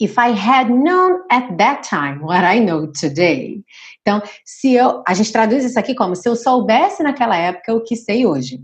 If 0.00 0.16
I 0.16 0.30
had 0.30 0.70
known 0.70 1.24
at 1.30 1.58
that 1.58 1.86
time 1.86 2.22
what 2.22 2.42
I 2.42 2.58
know 2.58 2.90
today. 2.90 3.62
Então, 4.00 4.22
se 4.46 4.72
eu, 4.72 5.02
a 5.06 5.12
gente 5.12 5.30
traduz 5.30 5.62
isso 5.62 5.78
aqui 5.78 5.94
como 5.94 6.16
se 6.16 6.26
eu 6.26 6.34
soubesse 6.34 7.02
naquela 7.02 7.36
época 7.36 7.74
o 7.74 7.82
que 7.82 7.94
sei 7.94 8.24
hoje. 8.24 8.62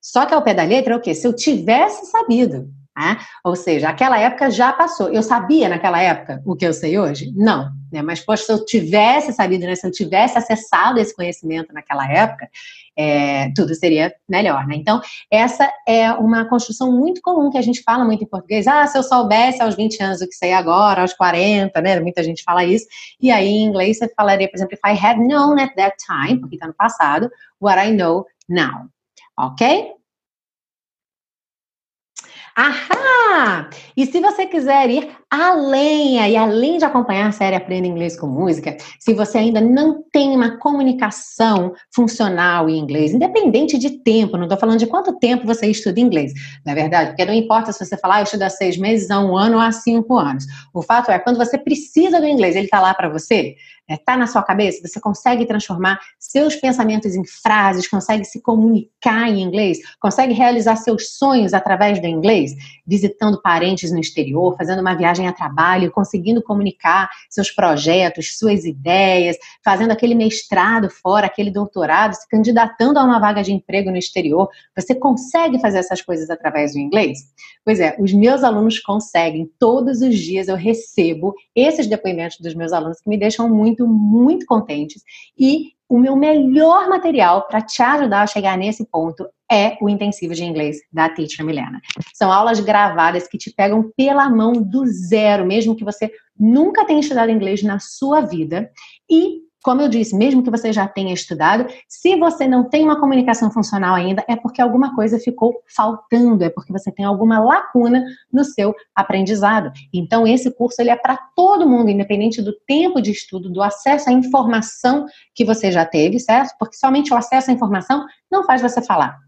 Só 0.00 0.24
que 0.24 0.32
ao 0.32 0.42
pé 0.42 0.54
da 0.54 0.62
letra 0.62 0.94
é 0.94 0.96
o 0.96 1.00
quê? 1.00 1.14
Se 1.14 1.26
eu 1.26 1.36
tivesse 1.36 2.06
sabido. 2.06 2.70
Né? 2.96 3.18
Ou 3.42 3.56
seja, 3.56 3.88
aquela 3.88 4.18
época 4.18 4.50
já 4.50 4.72
passou. 4.72 5.08
Eu 5.08 5.22
sabia 5.22 5.68
naquela 5.68 6.00
época 6.00 6.42
o 6.44 6.54
que 6.54 6.66
eu 6.66 6.74
sei 6.74 6.98
hoje? 6.98 7.32
Não. 7.34 7.70
Né? 7.90 8.02
Mas, 8.02 8.20
poxa, 8.20 8.44
se 8.44 8.52
eu 8.52 8.64
tivesse 8.64 9.32
sabido, 9.32 9.64
né? 9.64 9.74
se 9.74 9.86
eu 9.86 9.90
tivesse 9.90 10.36
acessado 10.36 10.98
esse 10.98 11.14
conhecimento 11.14 11.72
naquela 11.72 12.06
época, 12.10 12.48
é, 12.94 13.50
tudo 13.54 13.74
seria 13.74 14.14
melhor. 14.28 14.66
Né? 14.66 14.76
Então, 14.76 15.00
essa 15.30 15.70
é 15.88 16.12
uma 16.12 16.44
construção 16.44 16.92
muito 16.92 17.22
comum 17.22 17.50
que 17.50 17.58
a 17.58 17.62
gente 17.62 17.82
fala 17.82 18.04
muito 18.04 18.24
em 18.24 18.28
português. 18.28 18.66
Ah, 18.66 18.86
se 18.86 18.98
eu 18.98 19.02
soubesse 19.02 19.62
aos 19.62 19.74
20 19.74 20.02
anos 20.02 20.20
o 20.20 20.28
que 20.28 20.34
sei 20.34 20.52
agora, 20.52 21.00
aos 21.00 21.14
40, 21.14 21.80
né? 21.80 21.98
Muita 22.00 22.22
gente 22.22 22.42
fala 22.42 22.64
isso. 22.64 22.86
E 23.20 23.30
aí, 23.30 23.48
em 23.48 23.64
inglês, 23.64 23.98
você 23.98 24.08
falaria, 24.14 24.48
por 24.48 24.56
exemplo, 24.56 24.74
if 24.74 24.80
I 24.84 25.06
had 25.06 25.18
known 25.18 25.58
at 25.58 25.74
that 25.76 25.96
time, 26.04 26.38
porque 26.40 26.56
está 26.56 26.66
no 26.66 26.74
passado, 26.74 27.30
what 27.60 27.78
I 27.78 27.92
know 27.92 28.26
now. 28.48 28.86
Ok? 29.38 29.92
Ahá! 32.54 33.70
E 33.96 34.04
se 34.04 34.20
você 34.20 34.44
quiser 34.46 34.90
ir 34.90 35.10
além, 35.30 36.18
e 36.30 36.36
além 36.36 36.76
de 36.76 36.84
acompanhar 36.84 37.28
a 37.28 37.32
série 37.32 37.56
Aprenda 37.56 37.86
Inglês 37.86 38.18
com 38.18 38.26
Música, 38.26 38.76
se 39.00 39.14
você 39.14 39.38
ainda 39.38 39.58
não 39.58 40.04
tem 40.12 40.36
uma 40.36 40.58
comunicação 40.58 41.72
funcional 41.94 42.68
em 42.68 42.78
inglês, 42.78 43.14
independente 43.14 43.78
de 43.78 44.02
tempo, 44.02 44.36
não 44.36 44.44
estou 44.44 44.58
falando 44.58 44.78
de 44.78 44.86
quanto 44.86 45.18
tempo 45.18 45.46
você 45.46 45.66
estuda 45.66 45.98
inglês, 45.98 46.34
na 46.66 46.72
é 46.72 46.74
verdade, 46.74 47.10
porque 47.10 47.24
não 47.24 47.32
importa 47.32 47.72
se 47.72 47.82
você 47.82 47.96
falar, 47.96 48.16
ah, 48.16 48.20
eu 48.20 48.24
estudo 48.24 48.42
há 48.42 48.50
seis 48.50 48.76
meses, 48.76 49.10
há 49.10 49.18
um 49.18 49.34
ano 49.34 49.56
ou 49.56 49.62
há 49.62 49.72
cinco 49.72 50.18
anos. 50.18 50.44
O 50.74 50.82
fato 50.82 51.10
é, 51.10 51.18
quando 51.18 51.38
você 51.38 51.56
precisa 51.56 52.20
do 52.20 52.26
inglês, 52.26 52.54
ele 52.54 52.66
está 52.66 52.80
lá 52.80 52.92
para 52.92 53.08
você, 53.08 53.54
está 53.88 54.14
é, 54.14 54.16
na 54.16 54.26
sua 54.26 54.42
cabeça, 54.42 54.86
você 54.86 55.00
consegue 55.00 55.46
transformar 55.46 55.98
seus 56.18 56.56
pensamentos 56.56 57.14
em 57.14 57.24
frases, 57.24 57.88
consegue 57.88 58.24
se 58.24 58.40
comunicar 58.40 59.28
em 59.28 59.42
inglês, 59.42 59.78
consegue 60.00 60.32
realizar 60.32 60.76
seus 60.76 61.16
sonhos 61.16 61.52
através 61.52 62.00
do 62.00 62.06
inglês, 62.06 62.54
visitando 62.86 63.40
parentes 63.40 63.90
no 63.90 63.98
exterior, 63.98 64.56
fazendo 64.56 64.80
uma 64.80 64.94
viagem 64.94 65.26
a 65.26 65.32
trabalho, 65.32 65.90
conseguindo 65.90 66.42
comunicar 66.42 67.10
seus 67.28 67.50
projetos, 67.50 68.38
suas 68.38 68.64
ideias, 68.64 69.36
fazendo 69.64 69.90
aquele 69.90 70.14
mestrado 70.14 70.88
fora, 70.88 71.26
aquele 71.26 71.50
doutorado, 71.50 72.14
se 72.14 72.28
candidatando 72.28 72.98
a 72.98 73.04
uma 73.04 73.18
vaga 73.18 73.42
de 73.42 73.52
emprego 73.52 73.90
no 73.90 73.96
exterior. 73.96 74.48
Você 74.76 74.94
consegue 74.94 75.60
fazer 75.60 75.78
essas 75.78 76.00
coisas 76.02 76.30
através 76.30 76.72
do 76.72 76.78
inglês? 76.78 77.18
Pois 77.64 77.78
é, 77.80 77.96
os 77.98 78.12
meus 78.12 78.42
alunos 78.42 78.78
conseguem. 78.78 79.50
Todos 79.58 80.00
os 80.02 80.18
dias 80.18 80.48
eu 80.48 80.56
recebo 80.56 81.34
esses 81.54 81.86
depoimentos 81.86 82.38
dos 82.38 82.54
meus 82.54 82.72
alunos 82.72 83.00
que 83.00 83.08
me 83.08 83.16
deixam 83.16 83.48
muito 83.48 83.71
muito, 83.72 83.86
muito 83.86 84.46
contentes. 84.46 85.02
E 85.38 85.72
o 85.88 85.98
meu 85.98 86.16
melhor 86.16 86.88
material 86.88 87.46
para 87.46 87.60
te 87.60 87.82
ajudar 87.82 88.22
a 88.22 88.26
chegar 88.26 88.56
nesse 88.56 88.86
ponto 88.86 89.26
é 89.50 89.76
o 89.80 89.88
intensivo 89.88 90.34
de 90.34 90.44
inglês 90.44 90.78
da 90.90 91.08
Teacher 91.10 91.44
Milena. 91.44 91.80
São 92.14 92.32
aulas 92.32 92.60
gravadas 92.60 93.28
que 93.28 93.36
te 93.36 93.52
pegam 93.54 93.90
pela 93.94 94.30
mão 94.30 94.52
do 94.52 94.86
zero, 94.86 95.44
mesmo 95.44 95.76
que 95.76 95.84
você 95.84 96.10
nunca 96.38 96.86
tenha 96.86 97.00
estudado 97.00 97.30
inglês 97.30 97.62
na 97.62 97.78
sua 97.78 98.22
vida. 98.22 98.70
E 99.10 99.42
como 99.62 99.80
eu 99.80 99.88
disse, 99.88 100.16
mesmo 100.16 100.42
que 100.42 100.50
você 100.50 100.72
já 100.72 100.88
tenha 100.88 101.14
estudado, 101.14 101.66
se 101.88 102.16
você 102.16 102.46
não 102.46 102.68
tem 102.68 102.84
uma 102.84 103.00
comunicação 103.00 103.50
funcional 103.50 103.94
ainda, 103.94 104.24
é 104.28 104.36
porque 104.36 104.60
alguma 104.60 104.94
coisa 104.94 105.18
ficou 105.18 105.62
faltando, 105.74 106.44
é 106.44 106.50
porque 106.50 106.72
você 106.72 106.90
tem 106.90 107.04
alguma 107.04 107.38
lacuna 107.38 108.04
no 108.32 108.44
seu 108.44 108.74
aprendizado. 108.94 109.72
Então, 109.92 110.26
esse 110.26 110.50
curso 110.50 110.80
ele 110.80 110.90
é 110.90 110.96
para 110.96 111.16
todo 111.36 111.68
mundo, 111.68 111.90
independente 111.90 112.42
do 112.42 112.52
tempo 112.66 113.00
de 113.00 113.10
estudo, 113.10 113.50
do 113.50 113.62
acesso 113.62 114.10
à 114.10 114.12
informação 114.12 115.06
que 115.34 115.44
você 115.44 115.70
já 115.70 115.84
teve, 115.84 116.18
certo? 116.18 116.54
Porque 116.58 116.76
somente 116.76 117.12
o 117.12 117.16
acesso 117.16 117.50
à 117.50 117.54
informação 117.54 118.04
não 118.30 118.44
faz 118.44 118.60
você 118.60 118.82
falar 118.82 119.18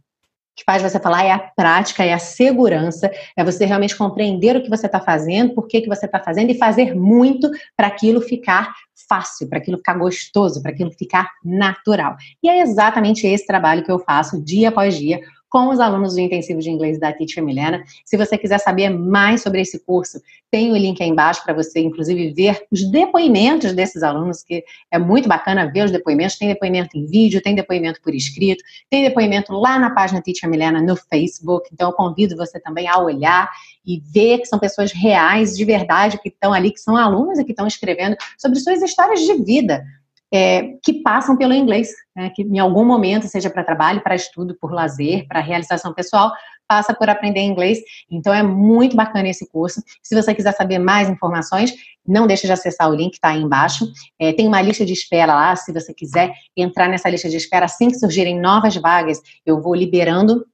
que 0.57 0.65
faz 0.65 0.83
você 0.83 1.01
falar 1.01 1.25
é 1.25 1.33
a 1.33 1.39
prática, 1.39 2.05
é 2.05 2.13
a 2.13 2.19
segurança, 2.19 3.11
é 3.37 3.45
você 3.45 3.65
realmente 3.65 3.97
compreender 3.97 4.57
o 4.57 4.63
que 4.63 4.71
você 4.71 4.87
está 4.87 5.01
fazendo, 5.01 5.55
por 5.55 5.67
que, 5.67 5.81
que 5.81 5.89
você 5.89 6.07
está 6.07 6.21
fazendo 6.21 6.51
e 6.51 6.59
fazer 6.59 6.95
muito 6.95 7.51
para 7.77 7.89
aquilo 7.89 8.21
ficar 8.21 8.73
fácil, 9.09 9.49
para 9.49 9.59
aquilo 9.59 9.79
ficar 9.79 9.95
gostoso, 9.95 10.63
para 10.63 10.71
aquilo 10.71 10.91
ficar 10.93 11.31
natural. 11.45 12.17
E 12.43 12.49
é 12.49 12.61
exatamente 12.61 13.27
esse 13.27 13.47
trabalho 13.47 13.85
que 13.85 13.91
eu 13.91 13.99
faço 13.99 14.43
dia 14.43 14.69
após 14.69 14.97
dia 14.97 15.21
com 15.55 15.69
os 15.69 15.79
alunos 15.79 16.15
do 16.15 16.21
intensivo 16.21 16.59
de 16.59 16.69
inglês 16.69 16.99
da 16.99 17.13
Teacher 17.13 17.41
Milena. 17.41 17.85
Se 18.05 18.17
você 18.17 18.37
quiser 18.37 18.59
saber 18.59 18.91
mais 18.91 19.41
sobre 19.41 19.61
esse 19.61 19.79
curso, 19.79 20.21
tem 20.51 20.73
o 20.73 20.77
link 20.77 21.01
aí 21.01 21.09
embaixo 21.09 21.45
para 21.45 21.55
você, 21.55 21.79
inclusive, 21.79 22.33
ver 22.33 22.67
os 22.73 22.83
depoimentos 22.91 23.73
desses 23.73 24.03
alunos, 24.03 24.43
que 24.43 24.65
é 24.91 24.99
muito 24.99 25.29
bacana 25.29 25.71
ver 25.71 25.85
os 25.85 25.93
depoimentos. 25.93 26.37
Tem 26.37 26.49
depoimento 26.49 26.99
em 26.99 27.07
vídeo, 27.07 27.41
tem 27.41 27.55
depoimento 27.55 28.03
por 28.03 28.13
escrito, 28.17 28.65
tem 28.91 29.05
depoimento 29.05 29.53
lá 29.53 29.79
na 29.79 29.91
página 29.91 30.21
Teacher 30.21 30.51
Milena 30.51 30.83
no 30.83 30.97
Facebook. 30.97 31.71
Então, 31.73 31.91
eu 31.91 31.95
convido 31.95 32.37
você 32.37 32.59
também 32.59 32.89
a 32.89 32.99
olhar 32.99 33.49
e 33.87 34.03
ver 34.13 34.39
que 34.39 34.47
são 34.47 34.59
pessoas 34.59 34.91
reais, 34.91 35.57
de 35.57 35.65
verdade, 35.65 36.19
que 36.19 36.31
estão 36.31 36.53
ali, 36.53 36.73
que 36.73 36.81
são 36.81 36.97
alunos 36.97 37.39
e 37.39 37.45
que 37.45 37.53
estão 37.53 37.69
escrevendo 37.69 38.17
sobre 38.37 38.59
suas 38.59 38.83
histórias 38.83 39.21
de 39.21 39.35
vida 39.35 39.85
é, 40.35 40.75
que 40.83 40.95
passam 40.95 41.37
pelo 41.37 41.55
inglês, 41.55 41.91
né, 42.17 42.29
que 42.35 42.43
em 42.43 42.59
algum 42.59 42.85
momento, 42.85 43.29
seja 43.29 43.49
para 43.49 43.63
trabalho, 43.63 44.03
para 44.03 44.17
estudo, 44.17 44.57
por 44.61 44.73
lazer, 44.73 45.29
para 45.29 45.39
realização 45.39 45.95
pessoal, 45.95 46.33
passa 46.67 46.93
por 46.93 47.09
aprender 47.09 47.41
inglês. 47.41 47.79
Então 48.11 48.35
é 48.35 48.43
muito 48.43 48.97
bacana 48.97 49.29
esse 49.29 49.49
curso. 49.49 49.81
Se 50.03 50.13
você 50.13 50.35
quiser 50.35 50.53
saber 50.53 50.81
mais 50.81 51.09
informações, 51.09 51.73
não 52.05 52.27
deixe 52.27 52.49
de 52.49 52.53
acessar 52.53 52.91
o 52.91 52.95
link 52.95 53.13
que 53.13 53.17
está 53.19 53.29
aí 53.29 53.41
embaixo. 53.41 53.87
É, 54.19 54.33
tem 54.33 54.49
uma 54.49 54.61
lista 54.61 54.85
de 54.85 54.93
espera 54.93 55.33
lá, 55.33 55.55
se 55.55 55.73
você 55.73 55.95
quiser 55.95 56.33
entrar 56.57 56.89
nessa 56.89 57.09
lista 57.09 57.29
de 57.29 57.37
espera, 57.37 57.67
assim 57.67 57.89
que 57.89 57.99
surgirem 57.99 58.41
novas 58.41 58.75
vagas, 58.75 59.21
eu 59.47 59.63
vou 59.63 59.73
liberando 59.73 60.45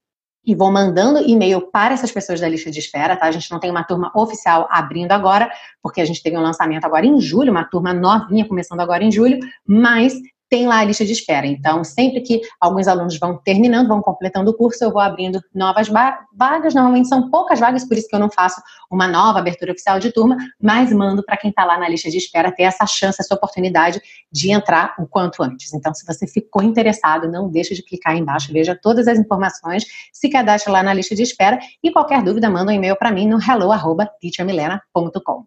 e 0.44 0.55
vou 0.55 0.72
mandando 0.72 1.18
e-mail 1.18 1.61
para 1.70 1.94
essas 1.94 2.11
pessoas 2.11 2.40
da 2.40 2.48
lista 2.48 2.70
de 2.70 2.79
espera, 2.79 3.16
tá? 3.16 3.26
A 3.26 3.33
gente 3.33 3.50
não 3.50 3.61
tem 3.61 3.70
uma 3.70 3.85
turma 3.85 4.11
oficial 4.14 4.66
abrindo 4.70 5.12
agora, 5.12 5.50
porque 5.83 6.00
a 6.00 6.05
gente 6.05 6.22
teve 6.22 6.37
um 6.37 6.42
lançamento 6.42 6.85
agora 6.85 7.07
em 7.07 7.20
julho, 7.20 7.50
uma 7.50 7.64
turma 7.64 7.92
novinha 7.92 8.46
começando 8.48 8.81
agora 8.81 9.05
em 9.05 9.12
julho, 9.12 9.38
mas 9.66 10.14
tem 10.50 10.66
lá 10.66 10.80
a 10.80 10.84
lista 10.84 11.04
de 11.04 11.12
espera. 11.12 11.46
Então, 11.46 11.84
sempre 11.84 12.20
que 12.20 12.40
alguns 12.60 12.88
alunos 12.88 13.16
vão 13.18 13.38
terminando, 13.38 13.86
vão 13.86 14.02
completando 14.02 14.50
o 14.50 14.54
curso, 14.54 14.82
eu 14.82 14.92
vou 14.92 15.00
abrindo 15.00 15.40
novas 15.54 15.88
vagas. 15.88 16.74
Normalmente 16.74 17.08
são 17.08 17.30
poucas 17.30 17.60
vagas, 17.60 17.84
por 17.84 17.96
isso 17.96 18.08
que 18.08 18.16
eu 18.16 18.20
não 18.20 18.28
faço 18.28 18.60
uma 18.90 19.06
nova 19.06 19.38
abertura 19.38 19.70
oficial 19.70 20.00
de 20.00 20.12
turma, 20.12 20.36
mas 20.60 20.92
mando 20.92 21.24
para 21.24 21.36
quem 21.36 21.50
está 21.50 21.64
lá 21.64 21.78
na 21.78 21.88
lista 21.88 22.10
de 22.10 22.18
espera 22.18 22.50
ter 22.50 22.64
essa 22.64 22.84
chance, 22.84 23.18
essa 23.20 23.32
oportunidade 23.32 24.02
de 24.32 24.50
entrar 24.50 24.96
o 24.98 25.06
quanto 25.06 25.40
antes. 25.42 25.72
Então, 25.72 25.94
se 25.94 26.04
você 26.04 26.26
ficou 26.26 26.62
interessado, 26.62 27.30
não 27.30 27.48
deixe 27.48 27.72
de 27.72 27.84
clicar 27.84 28.14
aí 28.14 28.18
embaixo, 28.18 28.52
veja 28.52 28.74
todas 28.74 29.06
as 29.06 29.20
informações, 29.20 29.84
se 30.12 30.28
cadastre 30.28 30.72
lá 30.72 30.82
na 30.82 30.92
lista 30.92 31.14
de 31.14 31.22
espera 31.22 31.60
e 31.80 31.92
qualquer 31.92 32.24
dúvida, 32.24 32.50
manda 32.50 32.72
um 32.72 32.74
e-mail 32.74 32.96
para 32.96 33.12
mim 33.12 33.28
no 33.28 33.38
hello@teachermilena.com. 33.40 35.44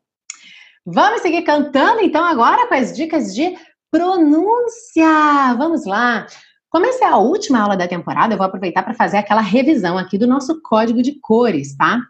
Vamos 0.86 1.22
seguir 1.22 1.44
cantando 1.44 2.02
então 2.02 2.26
agora 2.26 2.68
com 2.68 2.74
as 2.74 2.94
dicas 2.94 3.34
de 3.34 3.56
Pronúncia! 3.94 5.54
Vamos 5.56 5.86
lá! 5.86 6.26
Como 6.68 6.84
essa 6.84 7.06
é 7.06 7.08
a 7.08 7.18
última 7.18 7.62
aula 7.62 7.78
da 7.78 7.88
temporada, 7.88 8.34
eu 8.34 8.38
vou 8.40 8.48
aproveitar 8.48 8.82
para 8.82 8.96
fazer 8.96 9.18
aquela 9.18 9.40
revisão 9.40 10.00
aqui 10.00 10.18
do 10.18 10.26
nosso 10.26 10.60
código 10.64 11.00
de 11.04 11.20
cores, 11.22 11.78
tá? 11.78 12.02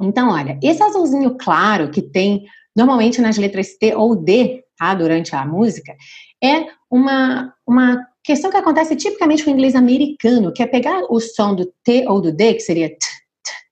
Então, 0.00 0.30
olha, 0.30 0.58
esse 0.62 0.82
azulzinho 0.82 1.36
claro 1.36 1.90
que 1.90 2.00
tem 2.00 2.46
normalmente 2.74 3.20
nas 3.20 3.36
letras 3.36 3.76
T 3.76 3.94
ou 3.94 4.16
D, 4.16 4.64
tá? 4.78 4.94
Durante 4.94 5.36
a 5.36 5.44
música, 5.44 5.94
é 6.42 6.68
uma, 6.90 7.52
uma 7.66 8.02
questão 8.24 8.50
que 8.50 8.56
acontece 8.56 8.96
tipicamente 8.96 9.44
com 9.44 9.50
o 9.50 9.52
inglês 9.52 9.74
americano, 9.74 10.54
que 10.54 10.62
é 10.62 10.66
pegar 10.66 11.02
o 11.10 11.20
som 11.20 11.54
do 11.54 11.70
T 11.84 12.06
ou 12.08 12.22
do 12.22 12.32
D, 12.32 12.54
que 12.54 12.60
seria 12.60 12.88
T, 12.88 12.96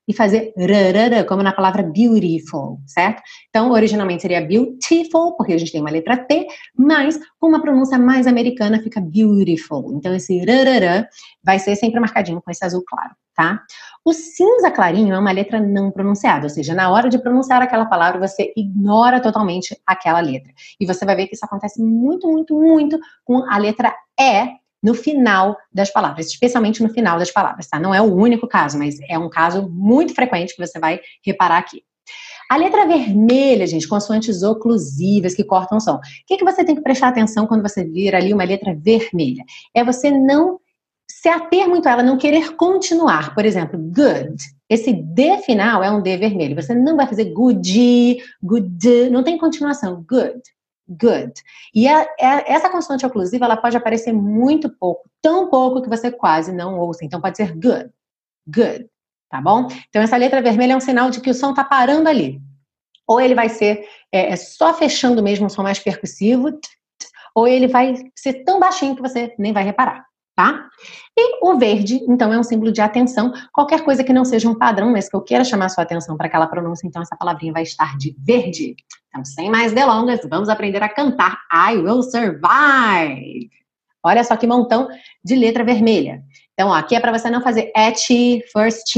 e 0.09 0.15
fazer 0.15 0.55
rarara, 0.57 1.23
como 1.25 1.43
na 1.43 1.53
palavra 1.53 1.83
beautiful, 1.83 2.81
certo? 2.87 3.23
Então, 3.51 3.71
originalmente 3.71 4.23
seria 4.23 4.41
beautiful, 4.41 5.37
porque 5.37 5.53
a 5.53 5.59
gente 5.59 5.71
tem 5.71 5.83
uma 5.83 5.91
letra 5.91 6.17
T, 6.17 6.47
mas 6.75 7.21
com 7.39 7.49
uma 7.49 7.61
pronúncia 7.61 7.99
mais 7.99 8.27
americana 8.27 8.83
fica 8.83 9.01
beautiful. 9.01 9.93
Então, 9.95 10.15
esse 10.15 10.39
rarara 10.39 11.07
vai 11.45 11.59
ser 11.59 11.77
sempre 11.77 12.01
marcadinho 12.01 12.41
com 12.41 12.51
esse 12.51 12.65
azul 12.65 12.83
claro, 12.89 13.15
tá? 13.37 13.63
O 14.03 14.15
cinza 14.15 14.71
clarinho 14.71 15.15
é 15.15 15.19
uma 15.19 15.31
letra 15.31 15.61
não 15.61 15.91
pronunciada, 15.91 16.47
ou 16.47 16.51
seja, 16.51 16.75
na 16.75 16.91
hora 16.91 17.11
de 17.11 17.19
pronunciar 17.19 17.61
aquela 17.61 17.85
palavra, 17.85 18.27
você 18.27 18.51
ignora 18.57 19.21
totalmente 19.21 19.79
aquela 19.87 20.21
letra. 20.21 20.51
E 20.81 20.87
você 20.87 21.05
vai 21.05 21.15
ver 21.15 21.27
que 21.27 21.35
isso 21.35 21.45
acontece 21.45 21.83
muito, 21.83 22.27
muito, 22.27 22.59
muito 22.59 22.99
com 23.25 23.45
a 23.51 23.59
letra 23.59 23.95
E 24.19 24.58
no 24.83 24.95
final 24.95 25.57
das 25.73 25.91
palavras, 25.91 26.27
especialmente 26.27 26.83
no 26.83 26.89
final 26.91 27.19
das 27.19 27.31
palavras, 27.31 27.67
tá? 27.67 27.79
Não 27.79 27.95
é 27.95 28.01
o 28.01 28.15
único 28.15 28.47
caso, 28.47 28.79
mas 28.79 28.97
é 29.09 29.19
um 29.19 29.29
caso 29.29 29.69
muito 29.69 30.15
frequente 30.15 30.55
que 30.55 30.67
você 30.67 30.79
vai 30.79 31.01
reparar 31.25 31.59
aqui. 31.59 31.83
A 32.51 32.57
letra 32.57 32.87
vermelha, 32.87 33.67
gente, 33.67 33.87
consoantes 33.87 34.43
oclusivas 34.43 35.35
que 35.35 35.45
cortam 35.45 35.79
som. 35.79 35.97
O 35.97 36.01
que, 36.27 36.39
que 36.39 36.45
você 36.45 36.65
tem 36.65 36.75
que 36.75 36.81
prestar 36.81 37.09
atenção 37.09 37.47
quando 37.47 37.63
você 37.63 37.85
vira 37.85 38.17
ali 38.17 38.33
uma 38.33 38.45
letra 38.45 38.75
vermelha? 38.75 39.45
É 39.75 39.85
você 39.85 40.11
não 40.11 40.59
se 41.07 41.29
ater 41.29 41.69
muito 41.69 41.87
a 41.87 41.93
ela, 41.93 42.03
não 42.03 42.17
querer 42.17 42.55
continuar. 42.55 43.35
Por 43.35 43.45
exemplo, 43.45 43.79
good. 43.79 44.37
Esse 44.69 44.93
D 44.93 45.39
final 45.39 45.83
é 45.83 45.91
um 45.91 46.01
D 46.01 46.17
vermelho. 46.17 46.55
Você 46.55 46.75
não 46.75 46.97
vai 46.97 47.07
fazer 47.07 47.27
good, 47.27 48.19
good, 48.43 49.11
não 49.11 49.23
tem 49.23 49.37
continuação. 49.37 50.05
Good, 50.09 50.41
good. 50.89 51.33
E 51.75 51.87
a, 51.87 52.01
a, 52.01 52.07
é, 52.19 52.53
essa 52.53 52.71
consoante 52.71 53.05
oclusiva, 53.05 53.45
ela 53.45 53.57
pode 53.57 53.77
aparecer 53.77 54.13
muito 54.13 54.71
pouco, 54.71 55.09
tão 55.23 55.49
pouco 55.49 55.83
que 55.83 55.89
você 55.89 56.11
quase 56.11 56.53
não 56.53 56.79
ouça. 56.79 57.05
Então 57.05 57.21
pode 57.21 57.37
ser 57.37 57.53
good, 57.53 57.91
good 58.47 58.89
tá 59.29 59.41
bom? 59.41 59.69
Então 59.89 60.03
essa 60.03 60.17
letra 60.17 60.43
vermelha 60.43 60.73
é 60.73 60.77
um 60.77 60.81
sinal 60.81 61.11
de 61.11 61.21
que 61.21 61.31
o 61.31 61.35
som 61.35 61.53
tá 61.53 61.65
parando 61.65 62.09
ali. 62.09 62.41
Ou 63.07 63.21
ele 63.21 63.35
vai 63.35 63.49
ser 63.49 63.87
é, 64.13 64.33
é 64.33 64.37
só 64.37 64.75
fechando 64.75 65.23
mesmo 65.23 65.47
um 65.47 65.51
som 65.51 65.63
mais 65.63 65.79
percussivo, 65.79 66.59
ou 67.35 67.47
ele 67.47 67.69
vai 67.69 67.95
ser 68.17 68.45
tão 68.45 68.59
baixinho 68.59 68.97
que 68.97 69.03
você 69.03 69.35
nem 69.39 69.53
vai 69.53 69.63
reparar, 69.63 70.07
tá? 70.39 70.69
E 71.19 71.45
o 71.45 71.59
verde, 71.59 71.97
então, 72.09 72.33
é 72.33 72.39
um 72.39 72.45
símbolo 72.45 72.71
de 72.71 72.81
atenção. 72.81 73.33
Qualquer 73.53 73.83
coisa 73.83 74.05
que 74.05 74.13
não 74.13 74.25
seja 74.25 74.49
um 74.49 74.55
padrão, 74.55 74.93
mas 74.93 75.09
que 75.09 75.17
eu 75.17 75.21
queira 75.21 75.43
chamar 75.43 75.69
sua 75.69 75.83
atenção 75.83 76.17
para 76.17 76.29
aquela 76.29 76.47
pronúncia, 76.47 76.87
então 76.87 77.03
essa 77.03 77.17
palavrinha 77.17 77.53
vai 77.53 77.65
estar 77.65 77.99
de 77.99 78.15
verde. 78.17 78.77
Então, 79.09 79.25
sem 79.25 79.51
mais 79.51 79.73
delongas, 79.73 80.21
vamos 80.31 80.49
aprender 80.49 80.81
a 80.81 80.89
cantar 80.89 81.41
I 81.53 81.79
Will 81.79 82.05
Survive. 82.05 83.51
Olha 84.01 84.23
só 84.23 84.37
que 84.37 84.47
montão 84.47 84.89
de 85.25 85.35
letra 85.35 85.65
vermelha. 85.65 86.23
Então, 86.53 86.69
ó, 86.69 86.75
aqui 86.75 86.95
é 86.95 87.01
para 87.01 87.11
você 87.11 87.29
não 87.29 87.43
fazer 87.43 87.73
at 87.75 87.99
first, 88.53 88.95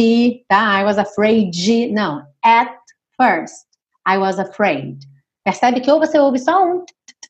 tá? 0.46 0.78
I 0.78 0.84
was 0.84 0.98
afraid. 0.98 1.90
Não, 1.90 2.22
at 2.44 2.76
first, 3.18 3.66
I 4.06 4.18
was 4.18 4.38
afraid. 4.38 4.98
Percebe 5.42 5.80
que 5.80 5.90
ou 5.90 5.98
você 5.98 6.18
ouve 6.18 6.38
só 6.38 6.66
um, 6.66 6.84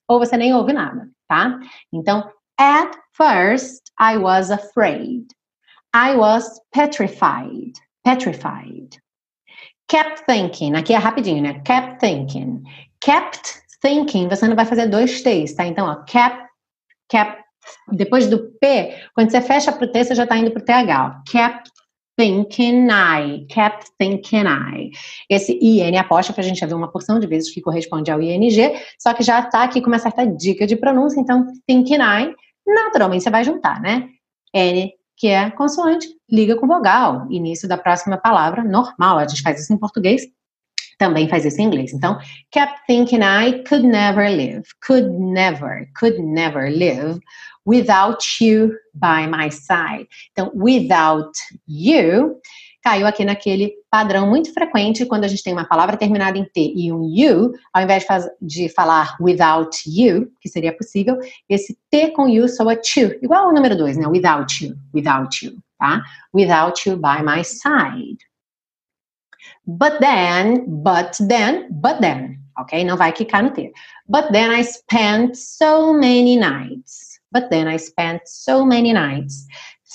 ou 0.09 0.19
você 0.19 0.37
nem 0.37 0.53
ouve 0.53 0.73
nada, 0.73 1.09
tá? 1.29 1.61
Então, 1.93 2.29
at 2.61 2.95
first, 3.13 3.91
I 3.99 4.19
was 4.19 4.51
afraid. 4.51 5.33
I 5.93 6.15
was 6.15 6.61
petrified. 6.73 7.73
Petrified. 8.05 8.99
Kept 9.89 10.23
thinking. 10.27 10.77
Aqui 10.77 10.93
é 10.93 10.99
rapidinho, 10.99 11.43
né? 11.43 11.61
Kept 11.65 11.99
thinking. 11.99 12.63
Kept 13.01 13.63
thinking, 13.83 14.29
você 14.29 14.47
não 14.47 14.55
vai 14.55 14.67
fazer 14.67 14.87
dois 14.87 15.23
T's, 15.23 15.55
tá? 15.55 15.67
Então, 15.67 15.89
ó, 15.89 16.05
kept, 16.05 16.47
kept 17.09 17.43
depois 17.93 18.29
do 18.29 18.53
P, 18.61 18.95
quando 19.15 19.31
você 19.31 19.41
fecha 19.41 19.73
para 19.73 19.85
o 19.85 19.91
T, 19.91 20.05
você 20.05 20.15
já 20.15 20.25
está 20.25 20.37
indo 20.37 20.51
para 20.51 20.61
o 20.61 20.65
TH. 20.65 21.23
Kept 21.29 21.71
thinking 22.17 22.89
I, 22.91 23.47
kept 23.49 23.91
thinking 23.99 24.45
I. 24.45 24.91
Esse 25.29 25.59
IN 25.61 25.97
apóstrofe 25.97 26.41
a 26.41 26.45
gente 26.45 26.61
já 26.61 26.67
viu 26.67 26.77
uma 26.77 26.93
porção 26.93 27.19
de 27.19 27.27
vezes 27.27 27.53
que 27.53 27.63
corresponde 27.63 28.11
ao 28.11 28.21
ING, 28.21 28.75
só 28.99 29.15
que 29.15 29.23
já 29.23 29.41
está 29.41 29.63
aqui 29.63 29.81
com 29.81 29.89
uma 29.89 29.99
certa 29.99 30.27
dica 30.27 30.67
de 30.67 30.77
pronúncia, 30.77 31.19
então 31.19 31.47
thinking 31.67 32.01
I, 32.03 32.35
naturalmente 32.67 33.25
você 33.25 33.31
vai 33.31 33.45
juntar, 33.45 33.81
né? 33.81 34.09
N, 34.55 34.93
que 35.17 35.29
é 35.29 35.51
consoante, 35.51 36.09
liga 36.31 36.57
com 36.57 36.67
vogal, 36.67 37.27
início 37.31 37.69
da 37.69 37.77
próxima 37.77 38.17
palavra, 38.17 38.65
normal, 38.65 39.19
a 39.19 39.27
gente 39.27 39.43
faz 39.43 39.61
isso 39.61 39.73
em 39.73 39.79
português, 39.79 40.23
também 40.99 41.29
faz 41.29 41.45
isso 41.45 41.61
em 41.61 41.65
inglês. 41.65 41.93
Então, 41.93 42.19
kept 42.51 42.75
thinking 42.87 43.21
I 43.21 43.65
could 43.69 43.87
never 43.87 44.29
live, 44.29 44.63
could 44.87 45.09
never, 45.11 45.89
could 45.99 46.19
never 46.23 46.71
live 46.71 47.21
without 47.67 48.23
you 48.41 48.73
by 48.95 49.27
my 49.27 49.51
side. 49.51 50.09
Então, 50.33 50.51
without 50.55 51.33
you 51.67 52.41
caiu 52.83 53.07
aqui 53.07 53.25
naquele 53.25 53.75
padrão 53.91 54.29
muito 54.29 54.53
frequente 54.53 55.05
quando 55.05 55.25
a 55.25 55.29
gente 55.29 55.43
tem 55.43 55.53
uma 55.53 55.65
palavra 55.65 55.97
terminada 55.97 56.39
em 56.39 56.45
T 56.45 56.73
e 56.77 56.93
um 56.93 57.03
you, 57.13 57.53
ao 57.73 57.83
invés 57.83 58.05
de, 58.41 58.69
falar 58.69 59.17
without 59.21 59.83
you, 59.87 60.31
que 60.41 60.49
seria 60.49 60.77
possível, 60.77 61.19
esse 61.49 61.77
T 61.91 62.11
com 62.11 62.29
you 62.29 62.49
soa 62.49 62.77
to, 62.77 63.19
igual 63.21 63.47
ao 63.47 63.53
número 63.53 63.77
2, 63.77 63.97
né? 63.97 64.07
Without 64.07 64.65
you, 64.65 64.77
without 64.95 65.45
you, 65.45 65.59
tá? 65.79 66.03
Without 66.33 66.89
you 66.89 66.97
by 66.97 67.23
my 67.23 67.43
side. 67.43 68.19
But 69.67 69.99
then, 70.01 70.65
but 70.67 71.17
then, 71.29 71.69
but 71.71 72.01
then, 72.01 72.39
ok? 72.59 72.85
Não 72.85 72.97
vai 72.97 73.13
quicar 73.13 73.43
no 73.43 73.51
T. 73.51 73.73
But 74.09 74.31
then 74.33 74.53
I 74.53 74.63
spent 74.63 75.37
so 75.37 75.93
many 75.93 76.37
nights. 76.37 77.19
But 77.33 77.49
then 77.51 77.69
I 77.69 77.79
spent 77.79 78.23
so 78.27 78.65
many 78.65 78.93
nights 78.93 79.47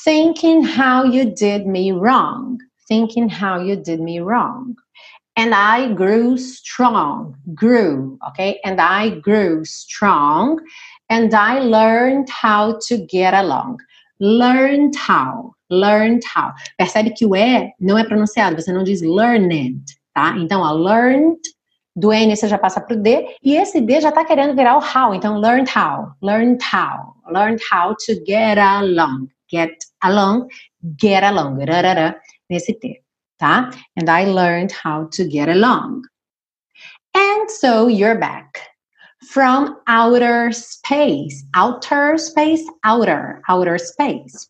thinking 0.06 0.64
how 0.64 1.04
you 1.04 1.26
did 1.26 1.66
me 1.66 1.92
wrong, 1.92 2.58
thinking 2.88 3.30
how 3.30 3.60
you 3.60 3.76
did 3.76 4.00
me 4.00 4.20
wrong. 4.20 4.76
And 5.38 5.54
I 5.54 5.94
grew 5.94 6.38
strong, 6.38 7.36
grew, 7.54 8.18
okay? 8.30 8.60
And 8.64 8.80
I 8.80 9.20
grew 9.20 9.66
strong 9.66 10.60
and 11.10 11.34
I 11.34 11.60
learned 11.60 12.30
how 12.30 12.80
to 12.88 12.98
get 12.98 13.34
along. 13.34 13.80
Learned 14.22 14.96
how, 14.96 15.54
learned 15.70 16.24
how. 16.24 16.54
Percebe 16.80 17.12
que 17.14 17.26
o 17.26 17.36
E 17.36 17.74
não 17.82 17.98
é 17.98 18.06
pronunciado, 18.06 18.56
você 18.56 18.72
não 18.72 18.84
diz 18.84 19.02
learned, 19.02 19.84
tá? 20.14 20.36
Então, 20.38 20.64
a 20.64 20.72
learned 20.72 21.42
do 21.96 22.12
N 22.12 22.36
você 22.36 22.48
já 22.48 22.58
passa 22.58 22.82
para 22.82 22.96
o 22.96 23.02
D, 23.02 23.26
e 23.42 23.56
esse 23.56 23.80
D 23.80 24.02
já 24.02 24.10
está 24.10 24.26
querendo 24.26 24.56
virar 24.56 24.78
o 24.78 24.80
how, 24.80 25.14
então 25.14 25.38
learned 25.38 25.70
how, 25.70 26.12
learned 26.22 26.62
how, 26.62 27.14
learned 27.32 27.62
how 27.72 27.96
to 27.96 28.14
get 28.26 28.58
along, 28.58 29.30
get 29.50 29.74
along, 30.04 30.48
get 31.00 31.24
along, 31.24 31.58
rarara, 31.58 32.16
T, 32.50 33.02
tá? 33.42 33.72
And 33.96 34.10
I 34.10 34.26
learned 34.26 34.72
how 34.72 35.08
to 35.14 35.28
get 35.28 35.50
along. 35.50 36.06
And 37.16 37.50
so 37.50 37.88
you're 37.88 38.20
back 38.20 38.60
from 39.30 39.78
outer 39.88 40.52
space, 40.52 41.44
outer 41.54 42.18
space, 42.18 42.64
outer, 42.84 43.42
outer 43.48 43.78
space. 43.78 44.50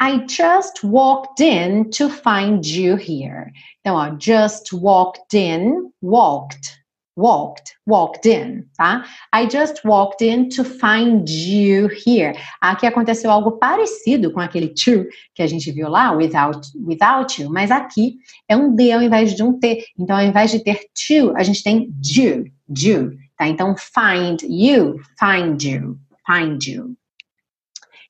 I 0.00 0.18
just 0.26 0.82
walked 0.82 1.40
in 1.40 1.90
to 1.92 2.08
find 2.08 2.66
you 2.66 2.96
here. 2.96 3.52
Então, 3.86 3.96
ó, 3.96 4.18
just 4.18 4.72
walked 4.72 5.34
in, 5.34 5.92
walked, 6.00 6.78
walked, 7.16 7.76
walked 7.86 8.26
in, 8.26 8.64
tá? 8.78 9.04
I 9.32 9.46
just 9.46 9.84
walked 9.84 10.22
in 10.22 10.48
to 10.50 10.64
find 10.64 11.28
you 11.28 11.88
here. 11.88 12.34
Aqui 12.60 12.86
aconteceu 12.86 13.30
algo 13.30 13.52
parecido 13.52 14.32
com 14.32 14.40
aquele 14.40 14.68
to 14.68 15.06
que 15.34 15.42
a 15.42 15.46
gente 15.46 15.70
viu 15.70 15.88
lá, 15.88 16.12
without, 16.12 16.60
without 16.84 17.40
you, 17.40 17.50
mas 17.50 17.70
aqui 17.70 18.18
é 18.48 18.56
um 18.56 18.74
D 18.74 18.92
ao 18.92 19.02
invés 19.02 19.34
de 19.34 19.42
um 19.42 19.58
T. 19.58 19.84
Então, 19.98 20.16
ao 20.16 20.22
invés 20.22 20.50
de 20.50 20.62
ter 20.62 20.80
to, 21.06 21.34
a 21.36 21.42
gente 21.42 21.62
tem 21.62 21.92
you, 22.16 22.44
you, 22.76 23.12
tá? 23.36 23.46
Então, 23.46 23.74
find 23.76 24.42
you, 24.42 25.00
find 25.18 25.62
you, 25.62 25.98
find 26.26 26.62
you. 26.66 26.96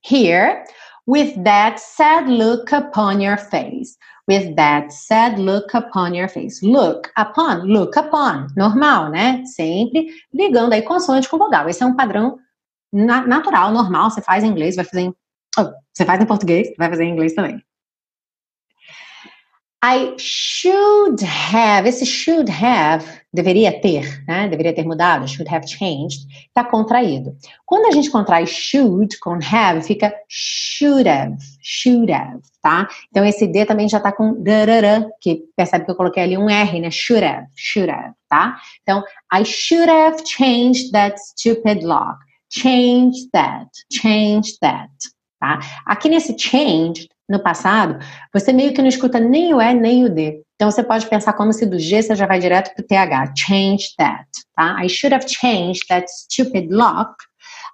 Here, 0.07 0.65
with 1.07 1.43
that 1.45 1.79
sad 1.79 2.29
look 2.29 2.73
upon 2.73 3.21
your 3.21 3.37
face. 3.37 3.97
With 4.27 4.57
that 4.57 4.91
sad 4.91 5.39
look 5.39 5.75
upon 5.75 6.15
your 6.15 6.29
face. 6.29 6.63
Look 6.63 7.11
upon, 7.17 7.67
look 7.67 7.97
upon. 7.97 8.49
Normal, 8.57 9.11
né? 9.11 9.45
Sempre 9.45 10.09
ligando 10.33 10.73
aí 10.73 10.83
consoante 10.83 11.29
com 11.29 11.37
vogal. 11.37 11.69
Esse 11.69 11.83
é 11.83 11.87
um 11.87 11.95
padrão 11.95 12.39
na 12.93 13.27
natural, 13.27 13.73
normal. 13.73 14.11
Você 14.11 14.23
faz 14.23 14.43
em 14.43 14.49
inglês, 14.49 14.77
vai 14.77 14.85
fazer 14.85 15.03
em. 15.03 15.15
Oh, 15.59 15.71
você 15.93 16.05
faz 16.05 16.21
em 16.21 16.27
português, 16.27 16.69
vai 16.79 16.89
fazer 16.89 17.05
em 17.05 17.13
inglês 17.13 17.35
também. 17.35 17.63
I 19.87 20.15
should 20.17 21.23
have, 21.23 21.87
esse 21.87 22.07
should 22.07 22.51
have, 22.51 23.05
deveria 23.35 23.71
ter, 23.83 24.25
né? 24.27 24.49
Deveria 24.49 24.75
ter 24.75 24.83
mudado, 24.83 25.29
should 25.29 25.47
have 25.47 25.67
changed, 25.69 26.27
está 26.49 26.65
contraído. 26.65 27.37
Quando 27.67 27.89
a 27.89 27.91
gente 27.91 28.11
contrai 28.11 28.47
should 28.47 29.19
com 29.19 29.39
have, 29.53 29.83
fica 29.83 30.11
should 30.27 31.07
have, 31.07 31.37
should 31.61 32.11
have, 32.11 32.41
tá? 32.63 32.89
Então 33.11 33.27
esse 33.27 33.47
D 33.47 33.67
também 33.67 33.87
já 33.87 33.99
está 33.99 34.11
com 34.11 34.43
que 35.21 35.43
percebe 35.55 35.85
que 35.85 35.91
eu 35.91 35.97
coloquei 35.97 36.23
ali 36.23 36.39
um 36.39 36.49
R, 36.49 36.81
né? 36.81 36.91
Should 36.91 37.23
have, 37.23 37.47
should 37.55 37.91
have, 37.91 38.15
tá? 38.27 38.57
Então, 38.85 39.05
I 39.31 39.45
should 39.45 39.91
have 39.91 40.25
changed 40.27 40.93
that 40.93 41.21
stupid 41.21 41.85
lock. 41.85 42.17
Change 42.49 43.29
that, 43.35 43.69
change 43.93 44.57
that, 44.63 44.91
tá? 45.39 45.61
Aqui 45.85 46.09
nesse 46.09 46.35
change, 46.39 47.07
no 47.29 47.41
passado, 47.41 47.99
você 48.33 48.53
meio 48.53 48.75
que 48.75 48.83
não 48.83 48.89
escuta 48.89 49.19
nem 49.19 49.55
o 49.55 49.61
E 49.61 49.75
nem 49.75 50.05
o 50.05 50.11
D. 50.11 50.43
Então 50.55 50.71
você 50.71 50.83
pode 50.83 51.07
pensar 51.09 51.33
como 51.33 51.53
se 51.53 51.67
do 51.67 51.79
G 51.79 52.03
você 52.03 52.15
já 52.15 52.27
vai 52.27 52.39
direto 52.39 52.75
para 52.75 52.83
o 52.83 52.87
TH. 52.87 53.35
Change 53.37 53.95
that, 53.99 54.29
tá? 54.55 54.85
I 54.85 54.89
should 54.89 55.15
have 55.15 55.27
changed 55.29 55.87
that 55.89 56.07
stupid 56.09 56.69
lock. 56.71 57.15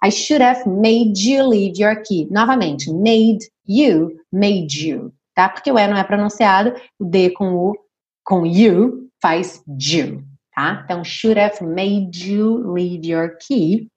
I 0.03 0.11
should 0.11 0.43
have 0.43 0.67
made 0.67 1.21
you 1.21 1.47
leave 1.47 1.79
your 1.79 2.03
key. 2.03 2.27
Novamente, 2.31 2.91
made 2.91 3.41
you, 3.67 4.17
made 4.33 4.87
you, 4.87 5.13
tá? 5.35 5.49
Porque 5.49 5.71
o 5.71 5.79
E 5.79 5.87
não 5.87 5.97
é 5.97 6.05
pronunciado, 6.05 6.75
o 6.99 7.05
D 7.05 7.31
com 7.31 7.55
o 7.55 7.77
com 8.25 8.47
you 8.47 9.09
faz 9.21 9.63
you, 9.67 10.23
tá? 10.55 10.83
Então 10.85 11.05
should 11.05 11.39
have 11.39 11.63
made 11.63 12.33
you 12.33 12.73
leave 12.73 13.07
your 13.07 13.37
key. 13.37 13.89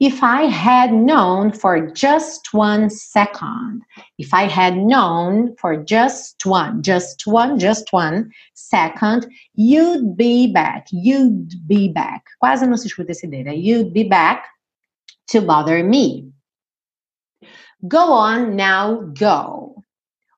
If 0.00 0.22
I 0.22 0.42
had 0.42 0.92
known 0.92 1.52
for 1.52 1.90
just 1.92 2.52
one 2.52 2.90
second, 2.90 3.82
if 4.18 4.34
I 4.34 4.44
had 4.44 4.76
known 4.76 5.54
for 5.56 5.76
just 5.76 6.44
one, 6.44 6.82
just 6.82 7.26
one, 7.26 7.58
just 7.58 7.92
one 7.92 8.30
second, 8.54 9.26
you'd 9.54 10.16
be 10.16 10.52
back. 10.52 10.88
You'd 10.90 11.54
be 11.66 11.88
back. 11.88 12.24
Quase 12.40 12.62
não 12.62 12.76
se 12.76 12.88
escuta 12.88 13.10
essa 13.10 13.26
ideia. 13.26 13.52
You'd 13.54 13.92
be 13.92 14.04
back 14.04 14.46
to 15.28 15.40
bother 15.40 15.82
me. 15.82 16.30
Go 17.86 18.12
on 18.12 18.56
now, 18.56 18.96
go. 19.14 19.84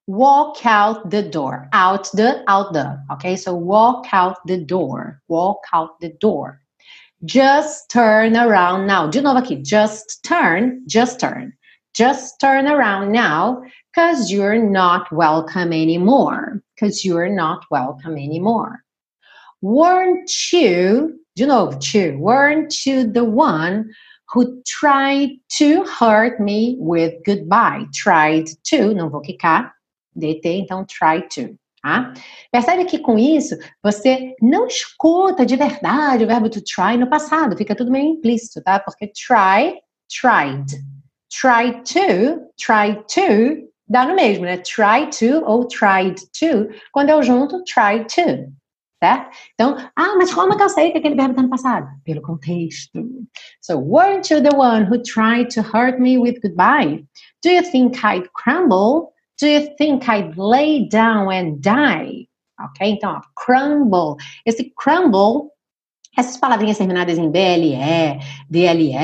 Walk 0.06 0.64
out 0.64 1.10
the 1.10 1.22
door. 1.22 1.68
Out 1.72 2.10
the, 2.12 2.44
out 2.48 2.72
the. 2.72 3.02
Okay, 3.12 3.36
so 3.36 3.54
walk 3.54 4.06
out 4.12 4.36
the 4.46 4.58
door. 4.58 5.20
Walk 5.28 5.64
out 5.72 6.00
the 6.00 6.10
door. 6.20 6.60
Just 7.24 7.90
turn 7.90 8.36
around 8.36 8.86
now. 8.86 9.06
De 9.06 9.22
novo 9.22 9.40
aqui. 9.40 9.62
Just 9.62 10.22
turn, 10.24 10.82
just 10.86 11.18
turn. 11.18 11.52
Just 11.94 12.38
turn 12.40 12.66
around 12.66 13.10
now 13.10 13.62
because 13.90 14.30
you're 14.30 14.62
not 14.62 15.10
welcome 15.10 15.72
anymore. 15.72 16.62
Because 16.74 17.04
you're 17.04 17.30
not 17.30 17.64
welcome 17.70 18.18
anymore. 18.18 18.84
Weren't 19.62 20.30
you, 20.52 21.18
de 21.34 21.46
novo, 21.46 21.78
weren't 22.18 22.84
you 22.84 23.10
the 23.10 23.24
one 23.24 23.90
who 24.28 24.62
tried 24.66 25.30
to 25.56 25.84
hurt 25.84 26.38
me 26.38 26.76
with 26.78 27.14
goodbye? 27.24 27.86
Tried 27.94 28.48
to, 28.64 28.92
não 28.94 29.08
vou 29.08 29.22
quicar, 29.22 29.72
DT, 30.14 30.44
então 30.44 30.84
try 30.86 31.20
to. 31.28 31.58
Tá? 31.86 32.12
Percebe 32.50 32.84
que 32.84 32.98
com 32.98 33.16
isso 33.16 33.56
você 33.80 34.34
não 34.42 34.66
escuta 34.66 35.46
de 35.46 35.54
verdade 35.54 36.24
o 36.24 36.26
verbo 36.26 36.50
to 36.50 36.60
try 36.60 36.96
no 36.98 37.08
passado, 37.08 37.56
fica 37.56 37.76
tudo 37.76 37.92
meio 37.92 38.14
implícito, 38.14 38.60
tá? 38.60 38.80
Porque 38.80 39.06
try, 39.06 39.78
tried. 40.10 40.66
Try 41.30 41.80
to, 41.84 42.42
try 42.56 43.04
to, 43.14 43.68
dá 43.88 44.04
no 44.04 44.16
mesmo, 44.16 44.44
né? 44.44 44.56
Try 44.56 45.10
to 45.16 45.44
ou 45.44 45.68
tried 45.68 46.16
to, 46.40 46.74
quando 46.90 47.10
eu 47.10 47.22
junto, 47.22 47.62
try 47.62 48.04
to. 48.04 48.52
Certo? 49.00 49.30
Então, 49.54 49.76
ah, 49.94 50.16
mas 50.16 50.34
como 50.34 50.54
é 50.54 50.56
que 50.56 50.62
eu 50.64 50.68
sei 50.68 50.90
que 50.90 50.98
aquele 50.98 51.14
verbo 51.14 51.32
está 51.32 51.42
no 51.42 51.50
passado? 51.50 51.86
Pelo 52.04 52.20
contexto. 52.20 53.06
So, 53.60 53.78
weren't 53.78 54.32
you 54.34 54.42
the 54.42 54.56
one 54.56 54.90
who 54.90 55.00
tried 55.04 55.50
to 55.50 55.60
hurt 55.60 56.00
me 56.00 56.18
with 56.18 56.40
goodbye? 56.42 57.04
Do 57.44 57.50
you 57.50 57.62
think 57.62 57.96
I'd 58.04 58.28
crumble 58.32 59.12
Do 59.40 59.46
you 59.46 59.74
think 59.76 60.08
I'd 60.08 60.36
lay 60.36 60.88
down 60.88 61.30
and 61.30 61.60
die? 61.60 62.28
Ok? 62.58 62.88
Então, 62.88 63.12
ó, 63.12 63.20
crumble. 63.34 64.16
Esse 64.46 64.72
crumble, 64.74 65.50
essas 66.16 66.38
palavrinhas 66.38 66.78
terminadas 66.78 67.18
em 67.18 67.30
BLE, 67.30 68.18
DLE, 68.48 68.94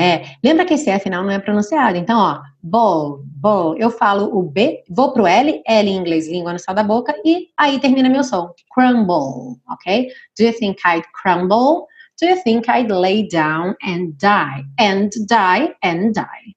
lembra 0.43 0.65
que 0.65 0.73
esse 0.73 0.89
E 0.89 0.99
final 0.99 1.23
não 1.23 1.29
é 1.29 1.37
pronunciado. 1.37 1.97
Então, 1.97 2.17
ó, 2.17 2.41
bowl, 2.63 3.21
bowl. 3.25 3.77
Eu 3.77 3.91
falo 3.91 4.35
o 4.35 4.41
B, 4.41 4.83
vou 4.89 5.13
pro 5.13 5.27
L, 5.27 5.61
L 5.67 5.89
em 5.89 5.97
inglês, 5.97 6.27
língua 6.27 6.53
no 6.53 6.59
céu 6.59 6.73
da 6.73 6.83
boca, 6.83 7.13
e 7.23 7.49
aí 7.55 7.79
termina 7.79 8.09
meu 8.09 8.23
som. 8.23 8.49
Crumble, 8.73 9.59
ok? 9.69 10.07
Do 10.37 10.45
you 10.45 10.53
think 10.53 10.79
I'd 10.83 11.05
crumble? 11.13 11.85
Do 12.19 12.27
you 12.27 12.41
think 12.43 12.67
I'd 12.69 12.91
lay 12.91 13.27
down 13.27 13.75
and 13.83 14.13
die? 14.17 14.65
And 14.79 15.09
die, 15.27 15.75
and 15.83 16.13
die. 16.13 16.55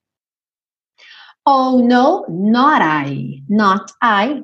Oh 1.49 1.79
no, 1.79 2.25
not 2.29 2.83
I. 2.83 3.41
Not 3.49 3.93
I. 4.03 4.43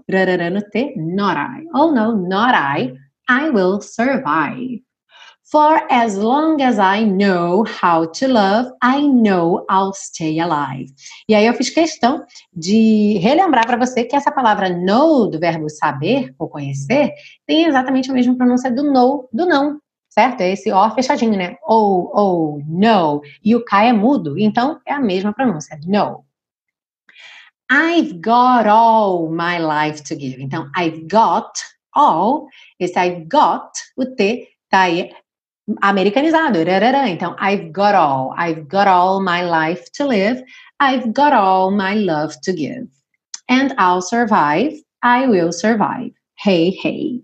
Not 0.97 1.37
I. 1.37 1.65
Oh 1.75 1.91
no, 1.91 2.15
not 2.15 2.55
I. 2.55 2.95
I 3.29 3.51
will 3.51 3.81
survive. 3.81 4.79
For 5.43 5.83
as 5.91 6.17
long 6.17 6.63
as 6.63 6.79
I 6.79 7.05
know 7.05 7.65
how 7.65 8.07
to 8.07 8.29
love, 8.29 8.71
I 8.81 9.05
know 9.09 9.67
I'll 9.69 9.93
stay 9.95 10.39
alive. 10.39 10.93
E 11.29 11.35
aí 11.35 11.45
eu 11.45 11.55
fiz 11.55 11.71
questão 11.71 12.25
de 12.55 13.19
relembrar 13.19 13.67
para 13.67 13.77
você 13.77 14.05
que 14.05 14.15
essa 14.15 14.31
palavra 14.31 14.69
know, 14.71 15.29
do 15.29 15.41
verbo 15.41 15.69
saber 15.69 16.33
ou 16.39 16.49
conhecer, 16.49 17.13
tem 17.45 17.65
exatamente 17.65 18.13
a 18.13 18.15
mesma 18.15 18.37
pronúncia 18.37 18.71
do 18.71 18.85
know, 18.93 19.29
do 19.33 19.45
não, 19.45 19.81
certo? 20.09 20.43
É 20.43 20.53
esse 20.53 20.71
O 20.73 20.91
fechadinho, 20.91 21.37
né? 21.37 21.57
Oh, 21.67 22.13
oh, 22.15 22.63
no. 22.65 23.23
E 23.45 23.57
o 23.57 23.65
K 23.65 23.87
é 23.87 23.93
mudo, 23.93 24.39
então 24.39 24.79
é 24.87 24.93
a 24.93 25.01
mesma 25.01 25.33
pronúncia, 25.33 25.77
no. 25.85 26.25
I've 27.75 28.21
got 28.21 28.67
all 28.67 29.31
my 29.31 29.57
life 29.59 30.05
to 30.05 30.15
give. 30.15 30.39
Então, 30.39 30.71
I've 30.75 31.09
got 31.09 31.59
all, 31.95 32.49
esse 32.79 32.99
I've 32.99 33.27
got, 33.29 33.73
o 33.97 34.05
T 34.05 34.47
tá 34.71 34.83
aí 34.83 35.11
americanizado. 35.81 36.59
Então, 37.09 37.35
I've 37.39 37.73
got 37.73 37.95
all. 37.95 38.35
I've 38.37 38.69
got 38.69 38.89
all 38.89 39.23
my 39.23 39.43
life 39.43 39.91
to 39.93 40.07
live. 40.07 40.43
I've 40.81 41.15
got 41.15 41.33
all 41.33 41.71
my 41.71 41.95
love 41.95 42.39
to 42.43 42.53
give. 42.53 42.89
And 43.49 43.75
I'll 43.79 44.03
survive. 44.03 44.75
I 45.03 45.27
will 45.27 45.51
survive. 45.51 46.13
Hey, 46.37 46.71
hey. 46.71 47.23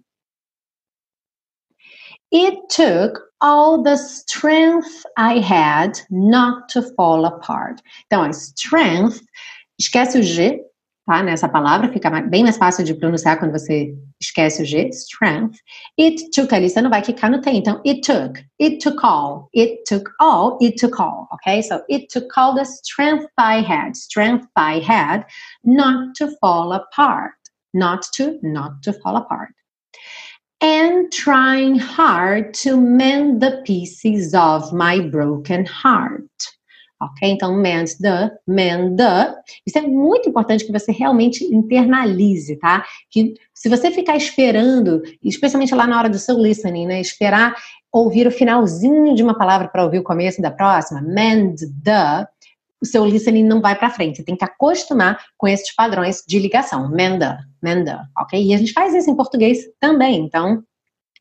It 2.30 2.54
took 2.70 3.20
all 3.40 3.82
the 3.82 3.96
strength 3.96 5.04
I 5.16 5.40
had 5.40 6.00
not 6.10 6.70
to 6.70 6.82
fall 6.96 7.26
apart. 7.26 7.82
Então, 8.06 8.32
strength 8.32 9.20
Esquece 9.78 10.18
o 10.18 10.22
G, 10.22 10.60
tá? 11.06 11.22
Nessa 11.22 11.48
palavra, 11.48 11.92
fica 11.92 12.10
bem 12.22 12.42
mais 12.42 12.56
fácil 12.56 12.84
de 12.84 12.94
pronunciar 12.94 13.38
quando 13.38 13.52
você 13.52 13.94
esquece 14.20 14.62
o 14.62 14.66
G, 14.66 14.88
strength. 14.88 15.56
It 15.98 16.30
took 16.30 16.54
ali, 16.54 16.68
você 16.68 16.82
não 16.82 16.90
vai 16.90 17.02
clicar 17.02 17.30
no 17.30 17.40
T, 17.40 17.50
então 17.50 17.80
it 17.86 18.00
took, 18.00 18.44
it 18.60 18.78
took 18.78 18.98
all, 19.04 19.48
it 19.56 19.82
took 19.88 20.10
all, 20.20 20.58
it 20.60 20.76
took 20.76 21.00
all, 21.00 21.28
ok? 21.30 21.62
So 21.62 21.82
it 21.88 22.08
took 22.12 22.28
all 22.36 22.54
the 22.54 22.64
strength 22.64 23.28
I 23.38 23.62
had, 23.62 23.96
strength 23.96 24.48
I 24.56 24.80
had, 24.80 25.24
not 25.64 26.14
to 26.16 26.28
fall 26.40 26.72
apart, 26.72 27.34
not 27.72 28.06
to, 28.16 28.38
not 28.42 28.82
to 28.82 28.92
fall 28.92 29.16
apart. 29.16 29.54
And 30.60 31.12
trying 31.12 31.78
hard 31.78 32.52
to 32.64 32.76
mend 32.76 33.40
the 33.40 33.62
pieces 33.64 34.34
of 34.34 34.72
my 34.72 34.98
broken 34.98 35.64
heart. 35.64 36.57
Ok? 37.00 37.28
Então, 37.28 37.54
mend 37.54 37.96
the, 37.98 38.30
mend 38.46 38.96
the. 38.96 39.34
Isso 39.66 39.78
é 39.78 39.82
muito 39.82 40.28
importante 40.28 40.64
que 40.64 40.72
você 40.72 40.90
realmente 40.90 41.44
internalize, 41.44 42.56
tá? 42.56 42.84
Que 43.10 43.34
se 43.54 43.68
você 43.68 43.90
ficar 43.90 44.16
esperando, 44.16 45.02
especialmente 45.22 45.74
lá 45.74 45.86
na 45.86 45.98
hora 45.98 46.10
do 46.10 46.18
seu 46.18 46.36
listening, 46.36 46.86
né? 46.86 47.00
Esperar 47.00 47.54
ouvir 47.92 48.26
o 48.26 48.32
finalzinho 48.32 49.14
de 49.14 49.22
uma 49.22 49.36
palavra 49.36 49.68
para 49.68 49.84
ouvir 49.84 50.00
o 50.00 50.04
começo 50.04 50.42
da 50.42 50.50
próxima, 50.50 51.00
mend 51.00 51.56
the, 51.82 52.26
o 52.80 52.86
seu 52.86 53.04
listening 53.04 53.44
não 53.44 53.60
vai 53.60 53.76
para 53.76 53.90
frente. 53.90 54.16
Você 54.16 54.24
tem 54.24 54.36
que 54.36 54.44
acostumar 54.44 55.18
com 55.36 55.48
esses 55.48 55.74
padrões 55.74 56.22
de 56.26 56.38
ligação. 56.38 56.90
Menda, 56.90 57.38
menda, 57.62 58.08
ok? 58.16 58.42
E 58.42 58.54
a 58.54 58.56
gente 58.56 58.72
faz 58.72 58.94
isso 58.94 59.10
em 59.10 59.16
português 59.16 59.58
também. 59.80 60.24
Então, 60.24 60.62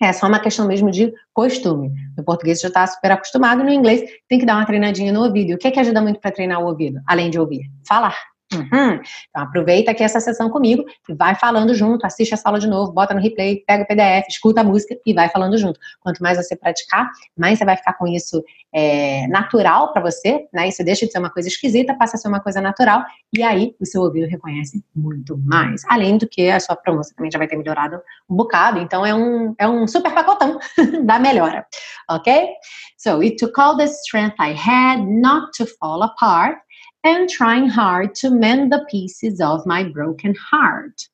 é 0.02 0.14
só 0.14 0.28
uma 0.28 0.40
questão 0.40 0.68
mesmo 0.68 0.92
de 0.92 1.14
costume. 1.34 1.92
No 2.18 2.24
português 2.24 2.60
já 2.60 2.68
está 2.68 2.86
super 2.86 3.12
acostumado, 3.12 3.64
no 3.64 3.72
inglês 3.72 4.02
tem 4.28 4.40
que 4.40 4.46
dar 4.46 4.56
uma 4.56 4.66
treinadinha 4.66 5.12
no 5.12 5.24
ouvido. 5.24 5.54
o 5.54 5.58
que, 5.58 5.68
é 5.68 5.72
que 5.72 5.80
ajuda 5.80 6.02
muito 6.02 6.20
para 6.20 6.32
treinar 6.32 6.62
o 6.62 6.68
ouvido, 6.68 7.02
além 7.08 7.30
de 7.30 7.40
ouvir? 7.40 7.70
Falar. 7.88 8.16
Uhum. 8.54 9.02
Então 9.30 9.44
aproveita 9.44 9.92
aqui 9.92 10.04
essa 10.04 10.22
sessão 10.22 10.50
comigo 10.50 10.86
e 11.10 11.14
vai 11.14 11.36
falando 11.36 11.74
junto, 11.74 12.06
assiste 12.06 12.34
a 12.34 12.38
sala 12.38 12.60
de 12.60 12.68
novo, 12.68 12.94
bota 12.94 13.14
no 13.14 13.20
replay, 13.20 13.64
pega 13.68 13.84
o 13.84 13.88
PDF, 13.88 14.28
escuta 14.30 14.62
a 14.62 14.64
música 14.64 14.98
e 15.06 15.14
vai 15.14 15.28
falando 15.28 15.58
junto. 15.58 15.78
Quanto 16.00 16.24
mais 16.24 16.38
você 16.38 16.56
praticar, 16.56 17.10
mais 17.38 17.60
você 17.60 17.66
vai 17.66 17.76
ficar 17.76 17.94
com 17.94 18.08
isso 18.08 18.42
é, 18.74 19.28
natural 19.28 19.92
para 19.92 20.02
você, 20.02 20.48
né? 20.54 20.70
Isso 20.70 20.84
deixa 20.84 21.06
de 21.06 21.12
ser 21.12 21.20
uma 21.20 21.30
coisa 21.30 21.50
esquisita, 21.50 21.94
passa 21.96 22.16
a 22.16 22.20
ser 22.20 22.30
uma 22.30 22.40
coisa 22.40 22.62
natural 22.62 23.04
e 23.36 23.44
aí 23.44 23.76
o 23.82 23.86
seu 23.86 24.02
ouvido 24.02 24.30
reconhece 24.30 24.82
muito 24.96 25.38
mais. 25.38 25.84
Além 25.90 26.18
do 26.18 26.28
que 26.28 26.50
a 26.50 26.60
sua 26.60 26.76
pronúncia 26.76 27.14
também 27.16 27.30
já 27.30 27.38
vai 27.38 27.48
ter 27.48 27.58
melhorado 27.58 28.00
um 28.30 28.36
bocado, 28.36 28.80
então 28.80 29.06
é 29.06 29.14
um, 29.14 29.54
é 29.60 29.68
um 29.68 29.86
super 29.88 30.14
pacotão 30.14 30.58
da 31.04 31.20
melhora, 31.20 31.66
ok? 32.10 32.50
So, 32.98 33.22
it 33.22 33.36
took 33.38 33.60
all 33.60 33.76
the 33.76 33.88
strength 33.88 34.36
I 34.40 34.54
had 34.54 35.02
not 35.06 35.52
to 35.58 35.66
fall 35.80 36.02
apart 36.02 36.58
and 37.08 37.30
trying 37.30 37.70
hard 37.70 38.14
to 38.14 38.30
mend 38.30 38.70
the 38.70 38.86
pieces 38.92 39.40
of 39.40 39.66
my 39.66 39.82
broken 39.82 40.36
heart. 40.36 41.08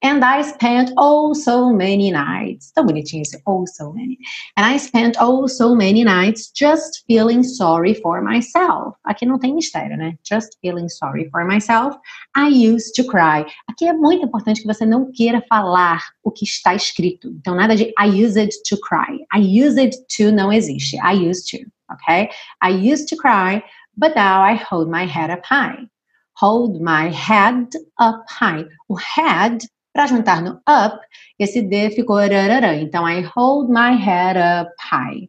And 0.00 0.24
I 0.24 0.42
spent 0.42 0.92
oh 0.98 1.32
so 1.32 1.72
many 1.72 2.12
nights. 2.12 2.70
Tão 2.72 2.86
bonitinho 2.86 3.22
esse 3.22 3.42
oh 3.44 3.64
so 3.66 3.92
many. 3.92 4.18
And 4.56 4.64
I 4.64 4.76
spent 4.78 5.16
oh 5.18 5.48
so 5.48 5.74
many 5.74 6.04
nights 6.04 6.52
just 6.52 7.02
feeling 7.08 7.42
sorry 7.42 7.94
for 7.94 8.22
myself. 8.22 8.94
Aqui 9.04 9.26
não 9.26 9.36
tem 9.36 9.52
mistério, 9.52 9.96
né? 9.96 10.16
Just 10.22 10.58
feeling 10.60 10.88
sorry 10.88 11.28
for 11.30 11.44
myself. 11.44 11.96
I 12.36 12.46
used 12.46 12.94
to 12.94 13.04
cry. 13.04 13.44
Aqui 13.68 13.86
é 13.86 13.92
muito 13.92 14.24
importante 14.24 14.60
que 14.60 14.66
você 14.68 14.86
não 14.86 15.10
queira 15.10 15.42
falar 15.48 16.02
o 16.22 16.30
que 16.30 16.44
está 16.44 16.72
escrito. 16.72 17.30
Então, 17.30 17.56
nada 17.56 17.74
de 17.74 17.92
I 17.98 18.24
used 18.24 18.52
to 18.68 18.76
cry. 18.78 19.18
I 19.34 19.40
used 19.40 19.90
to 20.16 20.30
não 20.30 20.52
existe. 20.52 20.96
I 20.98 21.28
used 21.28 21.50
to, 21.50 21.68
ok? 21.90 22.28
I 22.62 22.92
used 22.92 23.08
to 23.08 23.16
cry 23.16 23.60
But 23.96 24.14
now 24.14 24.42
I 24.42 24.54
hold 24.54 24.90
my 24.90 25.06
head 25.06 25.30
up 25.30 25.44
high. 25.44 25.88
Hold 26.34 26.82
my 26.82 27.08
head 27.08 27.68
up 27.98 28.24
high. 28.28 28.64
O 28.90 28.96
head, 28.96 29.64
para 29.94 30.06
juntar 30.06 30.42
no 30.42 30.60
up, 30.66 31.00
esse 31.38 31.62
D 31.62 31.90
ficou 31.90 32.16
rararã. 32.16 32.76
Então, 32.76 33.06
I 33.06 33.22
hold 33.22 33.70
my 33.70 33.92
head 33.92 34.36
up 34.36 34.70
high. 34.78 35.28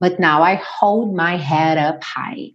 But 0.00 0.20
now 0.20 0.42
I 0.42 0.54
hold 0.54 1.14
my 1.14 1.36
head 1.36 1.76
up 1.78 2.02
high. 2.04 2.52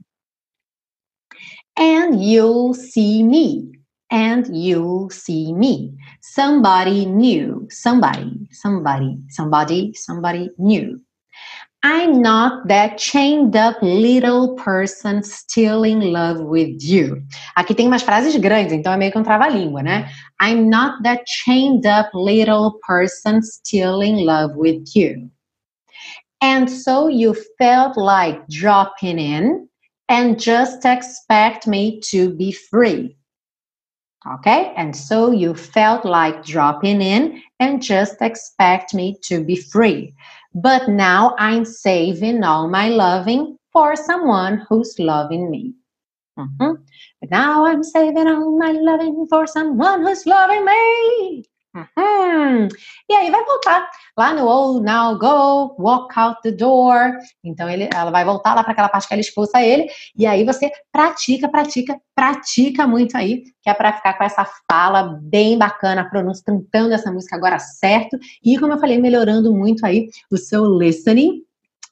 And 1.77 2.23
you'll 2.23 2.73
see 2.73 3.23
me. 3.23 3.71
And 4.11 4.47
you'll 4.55 5.09
see 5.09 5.53
me. 5.53 5.93
Somebody 6.21 7.05
new. 7.05 7.67
Somebody, 7.69 8.47
somebody, 8.51 9.17
somebody, 9.29 9.93
somebody 9.93 10.49
new. 10.57 11.01
I'm 11.81 12.21
not 12.21 12.67
that 12.67 12.97
chained 12.97 13.55
up 13.55 13.77
little 13.81 14.55
person 14.55 15.23
still 15.23 15.83
in 15.83 16.11
love 16.11 16.41
with 16.41 16.77
you. 16.81 17.23
Aqui 17.55 17.73
tem 17.73 17.87
umas 17.87 18.01
frases 18.01 18.35
grandes, 18.35 18.73
então 18.73 18.91
é 18.91 18.97
meio 18.97 19.11
que 19.11 19.17
um 19.17 19.23
trava-língua, 19.23 19.81
né? 19.81 20.09
I'm 20.41 20.69
not 20.69 21.01
that 21.03 21.23
chained 21.25 21.87
up 21.87 22.09
little 22.13 22.79
person 22.85 23.41
still 23.41 24.01
in 24.01 24.25
love 24.25 24.55
with 24.57 24.83
you. 24.93 25.29
And 26.41 26.69
so 26.69 27.07
you 27.07 27.33
felt 27.57 27.95
like 27.97 28.45
dropping 28.49 29.17
in 29.17 29.69
and 30.09 30.37
just 30.37 30.85
expect 30.85 31.65
me 31.65 31.99
to 32.11 32.29
be 32.35 32.51
free. 32.51 33.15
Okay, 34.27 34.73
and 34.75 34.95
so 34.95 35.31
you 35.31 35.53
felt 35.53 36.03
like 36.03 36.43
dropping 36.43 37.01
in 37.01 37.41
and 37.59 37.81
just 37.81 38.21
expect 38.21 38.93
me 38.93 39.17
to 39.23 39.43
be 39.43 39.55
free. 39.55 40.13
But 40.53 40.89
now 40.89 41.35
I'm 41.37 41.63
saving 41.63 42.43
all 42.43 42.67
my 42.67 42.89
loving 42.89 43.57
for 43.71 43.95
someone 43.95 44.65
who's 44.67 44.99
loving 44.99 45.49
me. 45.49 45.73
Mm-hmm. 46.37 46.81
But 47.21 47.31
now 47.31 47.65
I'm 47.65 47.83
saving 47.83 48.27
all 48.27 48.57
my 48.57 48.71
loving 48.71 49.25
for 49.29 49.47
someone 49.47 50.05
who's 50.05 50.25
loving 50.25 50.65
me. 50.65 51.45
Uhum. 51.75 52.67
E 53.07 53.13
aí 53.13 53.29
vai 53.29 53.45
voltar 53.45 53.87
lá 54.17 54.33
no 54.33 54.47
Oh 54.47 54.79
Now 54.79 55.17
Go, 55.19 55.75
Walk 55.79 56.17
Out 56.17 56.41
the 56.41 56.51
Door. 56.51 57.13
Então 57.43 57.69
ele, 57.69 57.87
ela 57.93 58.09
vai 58.09 58.25
voltar 58.25 58.55
lá 58.55 58.63
para 58.63 58.71
aquela 58.71 58.89
parte 58.89 59.07
que 59.07 59.13
ela 59.13 59.21
expulsa 59.21 59.61
ele. 59.61 59.87
E 60.17 60.25
aí 60.25 60.43
você 60.43 60.71
pratica, 60.91 61.47
pratica, 61.47 61.99
pratica 62.15 62.87
muito 62.87 63.15
aí, 63.15 63.43
que 63.61 63.69
é 63.69 63.73
para 63.73 63.93
ficar 63.93 64.13
com 64.15 64.23
essa 64.23 64.45
fala 64.69 65.19
bem 65.21 65.57
bacana, 65.57 66.01
a 66.01 66.09
pronúncia, 66.09 66.43
cantando 66.45 66.93
essa 66.93 67.11
música 67.11 67.35
agora 67.35 67.59
certo. 67.59 68.17
E 68.43 68.57
como 68.57 68.73
eu 68.73 68.79
falei, 68.79 68.97
melhorando 68.97 69.53
muito 69.53 69.85
aí 69.85 70.09
o 70.31 70.37
seu 70.37 70.65
listening 70.65 71.43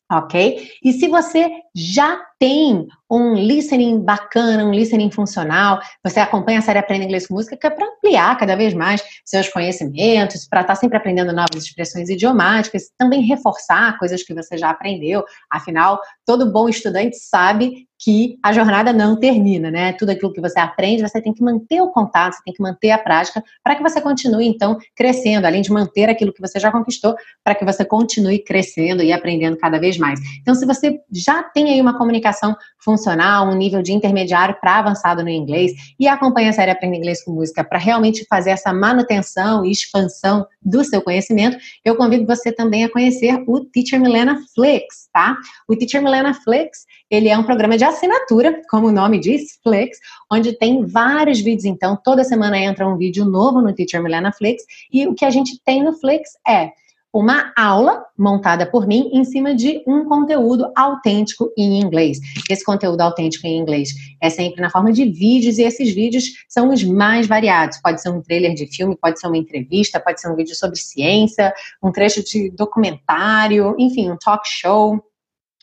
ok? 0.09 0.69
E 0.83 0.93
se 0.93 1.07
você 1.07 1.49
já 1.77 2.19
tem 2.39 2.87
um 3.09 3.35
listening 3.35 3.99
bacana, 3.99 4.65
um 4.65 4.71
listening 4.71 5.11
funcional, 5.11 5.79
você 6.03 6.19
acompanha 6.19 6.57
a 6.57 6.61
série 6.61 6.79
Aprenda 6.79 7.05
Inglês 7.05 7.27
com 7.27 7.35
Música, 7.35 7.55
que 7.55 7.67
é 7.67 7.69
para 7.69 7.87
ampliar 7.87 8.35
cada 8.37 8.55
vez 8.55 8.73
mais 8.73 9.03
seus 9.23 9.47
conhecimentos, 9.47 10.47
para 10.47 10.61
estar 10.61 10.73
tá 10.73 10.79
sempre 10.79 10.97
aprendendo 10.97 11.31
novas 11.31 11.63
expressões 11.63 12.09
idiomáticas, 12.09 12.89
também 12.97 13.21
reforçar 13.21 13.97
coisas 13.99 14.23
que 14.23 14.33
você 14.33 14.57
já 14.57 14.71
aprendeu. 14.71 15.23
Afinal, 15.51 16.01
todo 16.25 16.51
bom 16.51 16.67
estudante 16.67 17.17
sabe 17.17 17.87
que 17.99 18.37
a 18.43 18.53
jornada 18.53 18.93
não 18.93 19.19
termina, 19.19 19.71
né? 19.71 19.91
Tudo 19.93 20.11
aquilo 20.11 20.31
que 20.31 20.39
você 20.39 20.59
aprende, 20.59 21.01
você 21.01 21.19
tem 21.19 21.33
que 21.33 21.43
manter 21.43 21.81
o 21.81 21.89
contato, 21.89 22.33
você 22.33 22.43
tem 22.45 22.53
que 22.53 22.61
manter 22.61 22.91
a 22.91 22.97
prática 22.97 23.43
para 23.63 23.75
que 23.75 23.81
você 23.81 23.99
continue, 23.99 24.45
então, 24.45 24.77
crescendo, 24.95 25.47
além 25.47 25.61
de 25.61 25.71
manter 25.71 26.07
aquilo 26.07 26.31
que 26.31 26.41
você 26.41 26.59
já 26.59 26.71
conquistou, 26.71 27.15
para 27.43 27.55
que 27.55 27.65
você 27.65 27.83
continue 27.83 28.39
crescendo 28.39 29.01
e 29.01 29.11
aprendendo 29.11 29.57
cada 29.57 29.79
vez 29.79 29.97
mais. 29.97 30.19
Então, 30.39 30.53
se 30.53 30.65
você 30.65 30.99
já 31.11 31.41
tem 31.41 31.66
aí 31.69 31.81
uma 31.81 31.97
comunicação 31.97 32.55
funcional, 32.79 33.47
um 33.47 33.55
nível 33.55 33.81
de 33.81 33.93
intermediário 33.93 34.55
para 34.59 34.79
avançado 34.79 35.23
no 35.23 35.29
inglês 35.29 35.71
e 35.99 36.07
acompanha 36.07 36.49
a 36.49 36.53
série 36.53 36.71
Aprenda 36.71 36.95
Inglês 36.95 37.23
com 37.23 37.31
Música 37.31 37.63
para 37.63 37.77
realmente 37.77 38.25
fazer 38.29 38.51
essa 38.51 38.73
manutenção 38.73 39.65
e 39.65 39.71
expansão 39.71 40.47
do 40.61 40.83
seu 40.83 41.01
conhecimento, 41.01 41.57
eu 41.83 41.95
convido 41.95 42.25
você 42.25 42.51
também 42.51 42.83
a 42.83 42.89
conhecer 42.89 43.43
o 43.47 43.61
Teacher 43.61 43.99
Milena 43.99 44.39
Flix, 44.53 45.09
tá? 45.13 45.37
O 45.67 45.75
Teacher 45.75 46.01
Milena 46.01 46.33
Flix, 46.33 46.85
ele 47.09 47.29
é 47.29 47.37
um 47.37 47.43
programa 47.43 47.77
de 47.77 47.85
assinatura, 47.85 48.61
como 48.69 48.87
o 48.87 48.91
nome 48.91 49.19
diz, 49.19 49.59
Flix, 49.63 49.97
onde 50.31 50.57
tem 50.57 50.85
vários 50.85 51.39
vídeos. 51.39 51.65
Então, 51.65 51.97
toda 52.03 52.23
semana 52.23 52.57
entra 52.57 52.87
um 52.87 52.97
vídeo 52.97 53.25
novo 53.25 53.61
no 53.61 53.73
Teacher 53.73 54.03
Milena 54.03 54.31
Flix. 54.31 54.63
E 54.91 55.07
o 55.07 55.15
que 55.15 55.23
a 55.23 55.29
gente 55.29 55.61
tem 55.63 55.83
no 55.83 55.93
Flix 55.93 56.31
é 56.47 56.71
uma 57.19 57.51
aula 57.57 58.05
montada 58.15 58.63
por 58.63 58.85
mim 58.85 59.09
em 59.11 59.23
cima 59.23 59.55
de 59.55 59.81
um 59.87 60.05
conteúdo 60.05 60.71
autêntico 60.75 61.51
em 61.57 61.79
inglês. 61.79 62.19
Esse 62.47 62.63
conteúdo 62.63 63.01
autêntico 63.01 63.47
em 63.47 63.57
inglês 63.57 63.89
é 64.21 64.29
sempre 64.29 64.61
na 64.61 64.69
forma 64.69 64.91
de 64.91 65.03
vídeos 65.05 65.57
e 65.57 65.63
esses 65.63 65.93
vídeos 65.93 66.25
são 66.47 66.69
os 66.69 66.83
mais 66.83 67.25
variados. 67.25 67.79
Pode 67.81 68.01
ser 68.03 68.09
um 68.09 68.21
trailer 68.21 68.53
de 68.53 68.67
filme, 68.67 68.95
pode 68.95 69.19
ser 69.19 69.25
uma 69.25 69.37
entrevista, 69.37 69.99
pode 69.99 70.21
ser 70.21 70.31
um 70.31 70.35
vídeo 70.35 70.55
sobre 70.55 70.77
ciência, 70.77 71.51
um 71.81 71.91
trecho 71.91 72.23
de 72.23 72.51
documentário, 72.51 73.75
enfim, 73.79 74.11
um 74.11 74.17
talk 74.17 74.47
show 74.47 75.01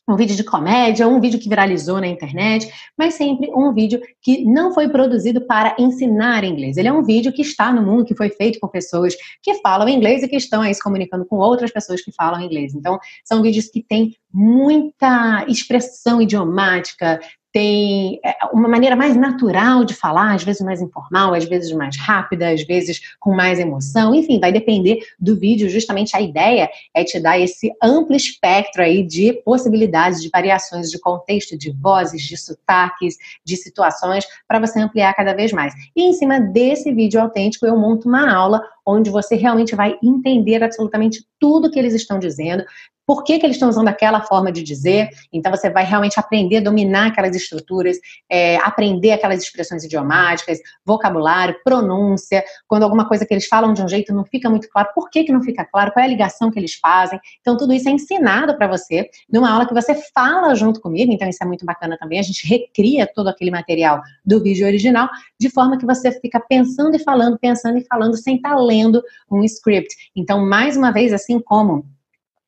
um 0.09 0.17
vídeo 0.17 0.37
de 0.37 0.45
comédia, 0.45 1.09
um 1.09 1.21
vídeo 1.21 1.39
que 1.39 1.49
viralizou 1.49 2.01
na 2.01 2.07
internet, 2.07 2.71
mas 2.97 3.15
sempre 3.15 3.51
um 3.55 3.73
vídeo 3.73 4.01
que 4.21 4.45
não 4.45 4.73
foi 4.73 4.89
produzido 4.89 5.41
para 5.41 5.75
ensinar 5.79 6.45
inglês. 6.45 6.77
Ele 6.77 6.89
é 6.89 6.93
um 6.93 7.03
vídeo 7.03 7.33
que 7.33 7.43
está 7.43 7.73
no 7.73 7.83
mundo, 7.83 8.05
que 8.05 8.15
foi 8.15 8.29
feito 8.29 8.61
por 8.61 8.71
pessoas 8.71 9.15
que 9.43 9.55
falam 9.57 9.89
inglês 9.89 10.23
e 10.23 10.29
que 10.29 10.37
estão 10.37 10.61
aí 10.63 10.75
se 10.75 10.83
comunicando 10.83 11.25
com 11.25 11.37
outras 11.37 11.73
pessoas 11.73 12.03
que 12.03 12.13
falam 12.13 12.41
inglês. 12.41 12.75
Então, 12.75 12.99
são 13.25 13.41
vídeos 13.41 13.69
que 13.69 13.83
têm 13.83 14.15
muita 14.33 15.47
expressão 15.49 16.21
idiomática, 16.21 17.21
tem 17.55 18.19
é, 18.25 18.35
uma 18.53 18.69
maneira 18.69 18.97
mais 18.97 19.15
natural 19.15 19.85
de 19.85 19.95
falar, 19.95 20.35
às 20.35 20.43
vezes 20.43 20.61
mais 20.61 20.83
informal, 20.83 21.33
às 21.35 21.45
vezes 21.45 21.71
mais 21.71 21.97
rápida, 21.97 22.51
às 22.51 22.65
vezes 22.65 23.01
com 23.21 23.33
mais 23.33 23.61
emoção, 23.61 24.13
enfim, 24.13 24.41
vai 24.41 24.51
depender 24.51 24.99
do 25.21 25.37
vídeo. 25.39 25.71
Justamente 25.71 26.17
a 26.17 26.21
ideia 26.21 26.69
é 26.93 27.05
te 27.05 27.21
dar 27.21 27.39
esse 27.39 27.73
amplo 27.81 28.17
espectro 28.17 28.83
aí 28.83 29.07
de 29.07 29.35
possibilidades, 29.45 30.21
de 30.21 30.29
variações 30.31 30.91
de 30.91 30.99
contexto, 30.99 31.57
de 31.57 31.71
vozes, 31.71 32.23
de 32.23 32.37
sotaques, 32.37 33.15
de 33.45 33.57
situações, 33.57 34.27
para 34.49 34.59
você 34.59 34.81
ampliar 34.81 35.15
cada 35.15 35.33
vez 35.33 35.53
mais. 35.53 35.73
E 35.95 36.03
em 36.03 36.13
cima 36.13 36.41
desse 36.41 36.93
vídeo 36.93 37.21
autêntico, 37.21 37.65
eu 37.65 37.79
monto 37.79 38.09
uma 38.09 38.35
aula 38.35 38.61
onde 38.85 39.11
você 39.11 39.37
realmente 39.37 39.77
vai 39.77 39.97
entender 40.03 40.63
absolutamente 40.63 41.25
tudo 41.39 41.71
que 41.71 41.79
eles 41.79 41.95
estão 41.95 42.19
dizendo, 42.19 42.65
por 43.07 43.25
que, 43.25 43.39
que 43.39 43.47
eles 43.47 43.57
estão 43.57 43.69
usando 43.69 43.89
aquela 43.89 44.21
forma 44.23 44.51
de 44.51 44.63
dizer. 44.63 45.11
Então, 45.33 45.53
você 45.55 45.71
vai 45.71 45.85
realmente 45.85 46.19
aprender 46.19 46.59
a 46.59 46.61
dominar 46.61 47.09
aquelas 47.09 47.35
estruturas, 47.37 47.99
é, 48.29 48.57
aprender 48.57 49.13
aquelas 49.13 49.43
expressões 49.43 49.85
idiomáticas, 49.85 50.59
vocabulário, 50.85 51.57
pronúncia. 51.65 52.45
Quando 52.67 52.83
alguma 52.83 53.07
coisa 53.07 53.27
que 53.27 53.35
eles 53.35 53.47
falam 53.47 53.73
de 53.73 53.83
um 53.83 53.89
jeito 53.89 54.15
não 54.15 54.25
fica 54.25 54.49
muito 54.49 54.69
claro, 54.69 54.89
por 54.95 55.11
que, 55.11 55.25
que 55.25 55.33
não 55.33 55.43
fica 55.43 55.65
claro? 55.65 55.93
Qual 55.93 56.03
é 56.03 56.07
a 56.07 56.11
ligação 56.11 56.51
que 56.51 56.59
eles 56.59 56.75
fazem? 56.75 57.21
Então, 57.41 57.57
tudo 57.57 57.73
isso 57.73 57.89
é 57.89 57.93
ensinado 57.93 58.57
para 58.57 58.67
você 58.67 59.09
numa 59.31 59.51
aula 59.51 59.67
que 59.67 59.75
você 59.75 59.95
fala 60.15 60.55
junto 60.55 60.81
comigo. 60.81 61.13
Então, 61.13 61.29
isso 61.29 61.43
é 61.43 61.47
muito 61.47 61.65
bacana 61.65 61.97
também. 61.99 62.19
A 62.19 62.23
gente 62.23 62.47
recria 62.47 63.07
todo 63.07 63.29
aquele 63.29 63.51
material 63.51 64.01
do 64.25 64.43
vídeo 64.43 64.67
original 64.67 65.09
de 65.39 65.51
forma 65.51 65.79
que 65.79 65.87
você 65.87 66.11
fica 66.21 66.41
pensando 66.41 66.97
e 66.97 66.99
falando, 66.99 67.39
pensando 67.39 67.79
e 67.79 67.85
falando, 67.85 68.17
sem 68.17 68.37
estar 68.37 68.57
lendo 68.57 69.03
um 69.31 69.43
script. 69.45 69.95
Então, 70.17 70.45
mais 70.45 70.77
uma 70.77 70.91
vez, 70.91 71.13
assim 71.13 71.39
como 71.39 71.85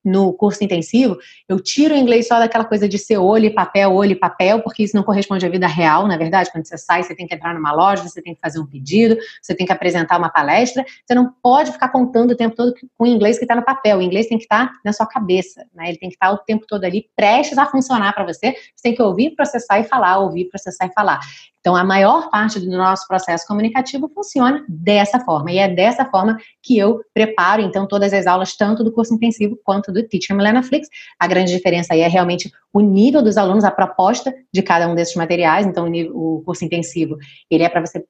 no 0.07 0.33
curso 0.33 0.63
intensivo, 0.63 1.19
eu 1.49 1.59
tiro 1.59 1.93
o 1.93 1.99
inglês 1.99 2.29
só 2.29 2.39
daquela 2.39 2.65
coisa 2.65 2.89
de 2.89 2.97
ser 2.97 3.19
olho 3.19 3.47
e 3.47 3.51
papel, 3.51 3.93
olho 3.93 4.13
e 4.13 4.15
papel, 4.15 4.63
porque 4.63 4.85
isso 4.85 4.95
não 4.95 5.03
corresponde 5.03 5.45
à 5.45 5.49
vida 5.49 5.67
real, 5.67 6.07
na 6.07 6.17
verdade. 6.17 6.51
Quando 6.53 6.65
você 6.65 6.79
sai, 6.79 7.03
você 7.03 7.13
tem 7.13 7.27
que 7.27 7.35
entrar 7.35 7.53
numa 7.53 7.73
loja, 7.73 8.05
você 8.05 8.23
tem 8.23 8.33
que 8.33 8.41
fazer 8.41 8.61
um 8.61 8.67
pedido, 8.67 9.17
você 9.43 9.53
tem 9.53 9.67
que 9.67 9.73
apresentar 9.73 10.17
uma 10.17 10.29
palestra. 10.29 10.85
Você 11.05 11.13
não 11.13 11.33
pode 11.43 11.73
ficar 11.73 11.89
contando 11.89 12.31
o 12.31 12.37
tempo 12.37 12.55
todo 12.55 12.73
com 12.97 13.05
o 13.05 13.07
inglês 13.07 13.37
que 13.37 13.45
está 13.45 13.57
no 13.57 13.65
papel. 13.65 13.99
O 13.99 14.03
inglês 14.03 14.29
tem 14.29 14.39
que 14.39 14.45
estar 14.45 14.69
tá 14.69 14.73
na 14.85 14.93
sua 14.93 15.07
cabeça, 15.07 15.67
né? 15.75 15.89
Ele 15.89 15.99
tem 15.99 16.09
que 16.09 16.15
estar 16.15 16.29
tá 16.29 16.33
o 16.35 16.39
tempo 16.39 16.65
todo 16.69 16.85
ali, 16.85 17.11
prestes 17.17 17.59
a 17.59 17.67
funcionar 17.67 18.15
para 18.15 18.25
você. 18.25 18.53
Você 18.75 18.83
tem 18.85 18.95
que 18.95 19.03
ouvir, 19.03 19.35
processar 19.35 19.81
e 19.81 19.85
falar, 19.85 20.19
ouvir, 20.19 20.45
processar 20.45 20.87
e 20.87 20.93
falar. 20.93 21.19
Então, 21.67 21.75
a 21.75 21.83
maior 21.83 22.31
parte 22.31 22.61
do 22.61 22.71
nosso 22.71 23.09
processo 23.09 23.45
comunicativo 23.45 24.09
funciona 24.14 24.64
dessa 24.69 25.19
forma. 25.19 25.51
E 25.51 25.59
é 25.59 25.67
dessa 25.67 26.05
forma 26.05 26.39
que 26.62 26.79
eu 26.79 27.01
preparo, 27.12 27.61
então, 27.61 27.89
todas 27.89 28.12
as 28.12 28.25
aulas, 28.25 28.57
tanto 28.57 28.85
do 28.85 28.93
curso 28.93 29.12
intensivo 29.12 29.59
quanto 29.64 29.91
do 29.91 30.07
Teacher 30.07 30.37
Milena 30.37 30.62
Flix. 30.62 30.87
A 31.19 31.27
grande 31.27 31.51
diferença 31.51 31.93
aí 31.93 32.03
é 32.03 32.07
realmente 32.07 32.53
o 32.73 32.81
nível 32.81 33.21
dos 33.21 33.37
alunos, 33.37 33.64
a 33.64 33.71
proposta 33.73 34.33
de 34.55 34.62
cada 34.62 34.87
um 34.87 34.95
desses 34.95 35.17
materiais. 35.17 35.67
Então, 35.67 35.91
o, 36.14 36.41
curso 36.47 36.64
intensivo, 36.64 37.17
ele 37.51 37.64
é 37.64 37.69
para 37.69 37.85
você 37.85 38.05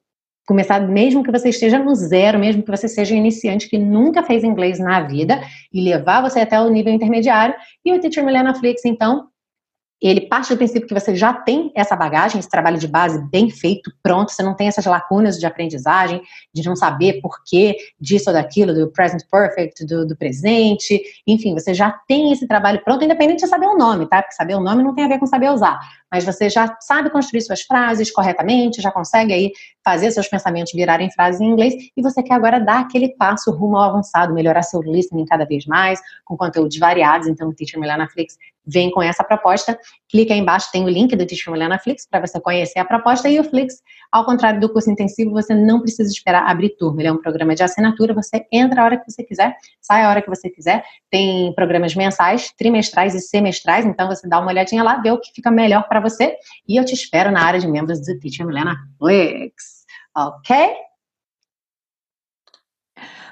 começar, 0.47 0.79
mesmo 0.79 1.25
que 1.25 1.33
você 1.33 1.49
esteja 1.49 1.79
no 1.79 1.95
zero, 1.95 2.39
mesmo 2.39 2.63
que 2.63 2.71
você 2.71 2.87
seja 2.87 3.15
iniciante 3.15 3.71
que 3.71 3.79
nunca 3.79 4.23
fez 4.23 4.45
inglês 4.45 4.79
na 4.79 5.01
vida, 5.01 5.41
e 5.73 5.81
levar 5.81 6.21
você 6.21 6.41
até 6.41 6.61
o 6.61 6.69
nível 6.69 6.93
intermediário. 6.93 7.55
E 7.83 7.91
o 7.91 7.99
Teacher 7.99 8.23
Milena 8.23 8.55
Flix, 8.55 8.85
então, 8.85 9.29
ele 10.01 10.23
parte 10.29 10.51
do 10.51 10.57
princípio 10.57 10.87
que 10.87 10.95
você 10.95 11.15
já 11.15 11.33
tem 11.33 11.73
essa 11.75 11.97
bagagem, 11.97 12.39
esse 12.39 12.49
trabalho 12.49 12.79
de 12.79 12.87
base 12.87 13.19
bem 13.31 13.49
feito, 13.49 13.91
pronto, 14.03 14.31
você 14.31 14.43
não 14.43 14.55
tem 14.55 14.69
essas 14.69 14.85
lacunas 14.85 15.39
de 15.39 15.47
aprendizagem, 15.47 16.21
de 16.53 16.63
não 16.67 16.77
saber 16.77 17.21
porquê 17.21 17.77
disso 17.99 18.29
ou 18.29 18.35
daquilo, 18.35 18.75
do 18.75 18.91
present 18.91 19.23
perfect, 19.31 19.87
do, 19.87 20.07
do, 20.07 20.17
presente, 20.17 21.03
enfim, 21.27 21.55
você 21.55 21.73
já 21.73 21.91
tem 22.07 22.33
esse 22.33 22.47
trabalho 22.47 22.83
pronto, 22.85 23.05
independente 23.05 23.43
de 23.43 23.49
saber 23.49 23.67
o 23.67 23.77
nome, 23.77 24.07
tá? 24.07 24.23
Porque 24.23 24.35
saber 24.35 24.55
o 24.55 24.61
nome 24.61 24.83
não 24.83 24.95
tem 24.95 25.05
a 25.05 25.09
ver 25.09 25.19
com 25.19 25.27
saber 25.27 25.51
usar, 25.51 25.79
mas 26.13 26.25
você 26.25 26.51
já 26.51 26.77
sabe 26.81 27.11
construir 27.11 27.41
suas 27.41 27.63
frases 27.63 28.11
corretamente, 28.11 28.83
já 28.83 28.91
consegue 28.91 29.33
aí 29.33 29.53
fazer 29.87 30.11
seus 30.11 30.27
pensamentos 30.27 30.73
virarem 30.73 31.09
frases 31.13 31.41
em 31.41 31.45
inglês 31.45 31.73
e 31.97 32.03
você 32.03 32.21
quer 32.21 32.35
agora 32.35 32.59
dar 32.59 32.81
aquele 32.81 33.11
passo 33.11 33.53
rumo 33.53 33.77
ao 33.77 33.91
avançado, 33.91 34.35
melhorar 34.35 34.63
seu 34.63 34.83
listening 34.83 35.25
cada 35.25 35.45
vez 35.45 35.65
mais, 35.65 36.01
com 36.25 36.37
conteúdos 36.37 36.77
variados. 36.77 37.29
Então, 37.29 37.49
o 37.49 37.55
Teacher 37.55 37.79
Milena 37.79 38.09
Flix 38.09 38.37
vem 38.67 38.91
com 38.91 39.01
essa 39.01 39.23
proposta. 39.23 39.79
Clica 40.09 40.35
aí 40.35 40.41
embaixo, 40.41 40.71
tem 40.73 40.85
o 40.85 40.89
link 40.89 41.15
do 41.15 41.25
Teacher 41.25 41.53
Milena 41.53 41.79
Flix 41.79 42.05
para 42.11 42.27
você 42.27 42.41
conhecer 42.41 42.81
a 42.81 42.85
proposta. 42.85 43.29
E 43.29 43.39
o 43.39 43.45
Flix, 43.45 43.77
ao 44.11 44.25
contrário 44.25 44.59
do 44.59 44.69
curso 44.69 44.91
intensivo, 44.91 45.31
você 45.31 45.55
não 45.55 45.81
precisa 45.81 46.11
esperar 46.11 46.51
abrir 46.51 46.71
turma. 46.71 47.01
Ele 47.01 47.09
é 47.09 47.13
um 47.13 47.19
programa 47.19 47.55
de 47.55 47.63
assinatura, 47.63 48.13
você 48.13 48.45
entra 48.51 48.83
a 48.83 48.85
hora 48.85 48.97
que 48.97 49.09
você 49.09 49.23
quiser, 49.23 49.55
sai 49.81 50.03
a 50.03 50.11
hora 50.11 50.21
que 50.21 50.29
você 50.29 50.51
quiser. 50.51 50.83
Tem 51.09 51.55
programas 51.55 51.95
mensais, 51.95 52.53
trimestrais 52.59 53.15
e 53.15 53.21
semestrais, 53.21 53.87
então 53.87 54.09
você 54.09 54.29
dá 54.29 54.41
uma 54.41 54.51
olhadinha 54.51 54.83
lá, 54.83 54.97
vê 54.97 55.13
o 55.13 55.21
que 55.21 55.31
fica 55.33 55.49
melhor 55.49 55.87
para 55.87 56.01
você. 56.01 56.35
E 56.69 56.77
eu 56.77 56.85
te 56.85 56.93
espero 56.93 57.31
na 57.31 57.45
área 57.45 57.61
de 57.61 57.69
membros 57.69 58.01
do 58.01 58.19
Teacher 58.19 58.45
Milena 58.45 58.77
Flix. 58.99 59.76
Ok? 60.17 60.51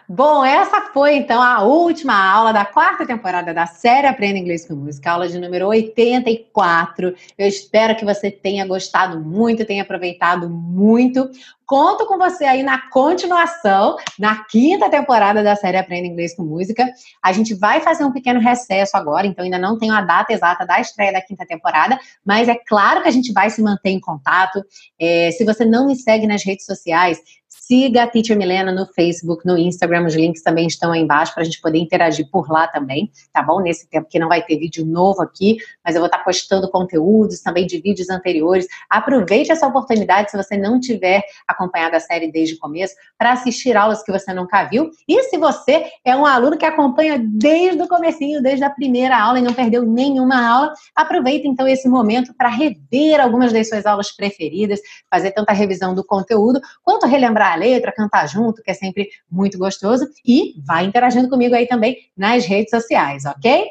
Bom, 0.06 0.44
essa 0.44 0.82
foi 0.92 1.16
então 1.16 1.40
a 1.40 1.62
última 1.62 2.14
aula 2.14 2.52
da 2.52 2.62
quarta 2.62 3.06
temporada 3.06 3.54
da 3.54 3.64
série 3.64 4.06
Aprenda 4.06 4.38
Inglês 4.38 4.68
com 4.68 4.74
Música, 4.74 5.10
aula 5.10 5.26
de 5.26 5.38
número 5.38 5.66
84. 5.68 7.14
Eu 7.38 7.48
espero 7.48 7.96
que 7.96 8.04
você 8.04 8.30
tenha 8.30 8.66
gostado 8.66 9.18
muito, 9.18 9.64
tenha 9.64 9.82
aproveitado 9.82 10.50
muito. 10.50 11.30
Conto 11.64 12.06
com 12.06 12.18
você 12.18 12.44
aí 12.44 12.62
na 12.62 12.90
continuação, 12.90 13.96
na 14.18 14.44
quinta 14.44 14.90
temporada 14.90 15.42
da 15.42 15.56
série 15.56 15.78
Aprenda 15.78 16.06
Inglês 16.06 16.36
com 16.36 16.42
Música. 16.42 16.86
A 17.22 17.32
gente 17.32 17.54
vai 17.54 17.80
fazer 17.80 18.04
um 18.04 18.12
pequeno 18.12 18.38
recesso 18.38 18.98
agora, 18.98 19.26
então 19.26 19.42
ainda 19.42 19.58
não 19.58 19.78
tenho 19.78 19.94
a 19.94 20.02
data 20.02 20.34
exata 20.34 20.66
da 20.66 20.78
estreia 20.78 21.14
da 21.14 21.22
quinta 21.22 21.46
temporada, 21.46 21.98
mas 22.22 22.46
é 22.46 22.54
claro 22.54 23.00
que 23.00 23.08
a 23.08 23.10
gente 23.10 23.32
vai 23.32 23.48
se 23.48 23.62
manter 23.62 23.88
em 23.88 24.00
contato. 24.00 24.62
É, 25.00 25.30
se 25.30 25.46
você 25.46 25.64
não 25.64 25.86
me 25.86 25.96
segue 25.96 26.26
nas 26.26 26.44
redes 26.44 26.66
sociais, 26.66 27.18
Siga 27.66 28.02
a 28.02 28.06
Teacher 28.06 28.36
Milena 28.36 28.70
no 28.70 28.84
Facebook, 28.84 29.46
no 29.46 29.56
Instagram, 29.56 30.04
os 30.04 30.14
links 30.14 30.42
também 30.42 30.66
estão 30.66 30.92
aí 30.92 31.00
embaixo 31.00 31.32
para 31.32 31.42
a 31.42 31.44
gente 31.46 31.62
poder 31.62 31.78
interagir 31.78 32.28
por 32.30 32.50
lá 32.50 32.68
também, 32.68 33.10
tá 33.32 33.42
bom? 33.42 33.58
Nesse 33.60 33.88
tempo 33.88 34.06
que 34.06 34.18
não 34.18 34.28
vai 34.28 34.42
ter 34.42 34.58
vídeo 34.58 34.84
novo 34.84 35.22
aqui, 35.22 35.56
mas 35.82 35.94
eu 35.94 36.02
vou 36.02 36.06
estar 36.06 36.18
postando 36.18 36.70
conteúdos 36.70 37.40
também 37.40 37.66
de 37.66 37.80
vídeos 37.80 38.10
anteriores. 38.10 38.66
Aproveite 38.90 39.50
essa 39.50 39.66
oportunidade, 39.66 40.30
se 40.30 40.36
você 40.36 40.58
não 40.58 40.78
tiver 40.78 41.22
acompanhado 41.48 41.96
a 41.96 42.00
série 42.00 42.30
desde 42.30 42.56
o 42.56 42.58
começo, 42.58 42.94
para 43.16 43.32
assistir 43.32 43.74
aulas 43.78 44.02
que 44.02 44.12
você 44.12 44.34
nunca 44.34 44.64
viu. 44.64 44.90
E 45.08 45.22
se 45.22 45.38
você 45.38 45.86
é 46.04 46.14
um 46.14 46.26
aluno 46.26 46.58
que 46.58 46.66
acompanha 46.66 47.18
desde 47.18 47.80
o 47.80 47.88
comecinho, 47.88 48.42
desde 48.42 48.62
a 48.62 48.68
primeira 48.68 49.18
aula 49.18 49.38
e 49.38 49.42
não 49.42 49.54
perdeu 49.54 49.86
nenhuma 49.86 50.46
aula, 50.46 50.74
aproveite 50.94 51.48
então 51.48 51.66
esse 51.66 51.88
momento 51.88 52.34
para 52.34 52.50
rever 52.50 53.22
algumas 53.22 53.54
das 53.54 53.70
suas 53.70 53.86
aulas 53.86 54.12
preferidas, 54.12 54.80
fazer 55.10 55.30
tanta 55.30 55.54
revisão 55.54 55.94
do 55.94 56.04
conteúdo, 56.04 56.60
quanto 56.82 57.06
relembrar 57.06 57.53
a 57.54 57.56
letra, 57.56 57.92
cantar 57.92 58.26
junto, 58.26 58.62
que 58.62 58.70
é 58.70 58.74
sempre 58.74 59.08
muito 59.30 59.58
gostoso. 59.58 60.06
E 60.24 60.54
vai 60.64 60.84
interagindo 60.84 61.28
comigo 61.28 61.54
aí 61.54 61.66
também 61.66 61.96
nas 62.16 62.44
redes 62.44 62.70
sociais, 62.70 63.24
ok? 63.24 63.66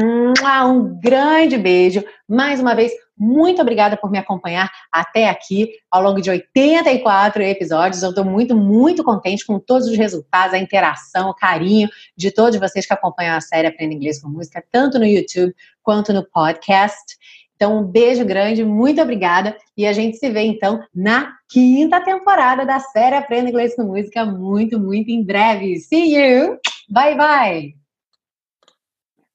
Um 0.00 1.00
grande 1.00 1.58
beijo. 1.58 2.04
Mais 2.28 2.60
uma 2.60 2.74
vez, 2.74 2.92
muito 3.16 3.60
obrigada 3.60 3.96
por 3.96 4.10
me 4.12 4.18
acompanhar 4.18 4.70
até 4.92 5.28
aqui 5.28 5.70
ao 5.90 6.00
longo 6.00 6.20
de 6.20 6.30
84 6.30 7.42
episódios. 7.42 8.02
Eu 8.02 8.10
estou 8.10 8.24
muito, 8.24 8.54
muito 8.54 9.02
contente 9.02 9.44
com 9.44 9.58
todos 9.58 9.88
os 9.88 9.96
resultados, 9.96 10.54
a 10.54 10.58
interação, 10.58 11.30
o 11.30 11.34
carinho 11.34 11.88
de 12.16 12.30
todos 12.30 12.60
vocês 12.60 12.86
que 12.86 12.94
acompanham 12.94 13.36
a 13.36 13.40
série 13.40 13.66
Aprenda 13.66 13.94
Inglês 13.94 14.22
com 14.22 14.28
Música, 14.28 14.62
tanto 14.70 15.00
no 15.00 15.04
YouTube 15.04 15.52
quanto 15.82 16.12
no 16.12 16.24
podcast. 16.24 17.16
Então, 17.58 17.80
um 17.80 17.82
beijo 17.82 18.24
grande, 18.24 18.64
muito 18.64 19.02
obrigada. 19.02 19.58
E 19.76 19.84
a 19.84 19.92
gente 19.92 20.16
se 20.16 20.30
vê, 20.30 20.42
então, 20.42 20.80
na 20.94 21.36
quinta 21.50 22.00
temporada 22.00 22.64
da 22.64 22.78
série 22.78 23.16
Aprenda 23.16 23.50
Inglês 23.50 23.74
com 23.74 23.82
Música, 23.82 24.24
muito, 24.24 24.78
muito 24.78 25.10
em 25.10 25.24
breve. 25.24 25.80
See 25.80 26.16
you! 26.16 26.56
Bye, 26.88 27.16
bye! 27.16 27.74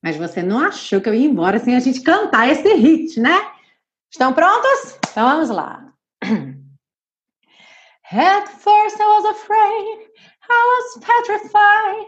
Mas 0.01 0.15
você 0.15 0.41
não 0.41 0.59
achou 0.59 1.01
que 1.01 1.09
eu 1.09 1.13
ia 1.13 1.27
embora 1.27 1.59
sem 1.59 1.75
a 1.75 1.81
gente 1.81 1.99
cantar 1.99 2.49
esse 2.49 2.73
hit, 2.75 3.19
né? 3.19 3.45
Estão 4.09 4.31
prontos? 4.31 4.97
Então 5.11 5.27
vamos 5.27 5.49
lá. 5.49 5.85
At 8.09 8.47
first 8.47 9.01
I 9.01 9.05
was 9.05 9.25
afraid, 9.25 10.07
I 10.49 10.61
was 10.71 10.99
petrified, 11.03 12.07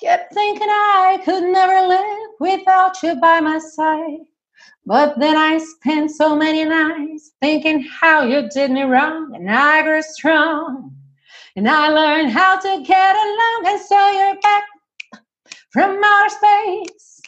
kept 0.00 0.34
thinking 0.34 0.68
I 0.68 1.20
could 1.24 1.44
never 1.52 1.86
live 1.86 2.30
without 2.40 3.00
you 3.02 3.14
by 3.20 3.40
my 3.40 3.60
side. 3.60 4.31
But 4.84 5.18
then 5.18 5.36
I 5.36 5.58
spent 5.58 6.10
so 6.10 6.34
many 6.34 6.64
nights 6.64 7.32
thinking 7.40 7.82
how 8.00 8.24
you 8.24 8.48
did 8.48 8.70
me 8.70 8.82
wrong, 8.82 9.32
and 9.34 9.50
I 9.50 9.82
grew 9.82 10.02
strong. 10.02 10.96
And 11.54 11.68
I 11.68 11.88
learned 11.88 12.30
how 12.30 12.58
to 12.58 12.82
get 12.84 13.16
along, 13.16 13.62
and 13.66 13.80
so 13.80 14.10
you're 14.10 14.40
back 14.40 14.64
from 15.70 16.00
outer 16.02 16.28
space. 16.28 17.20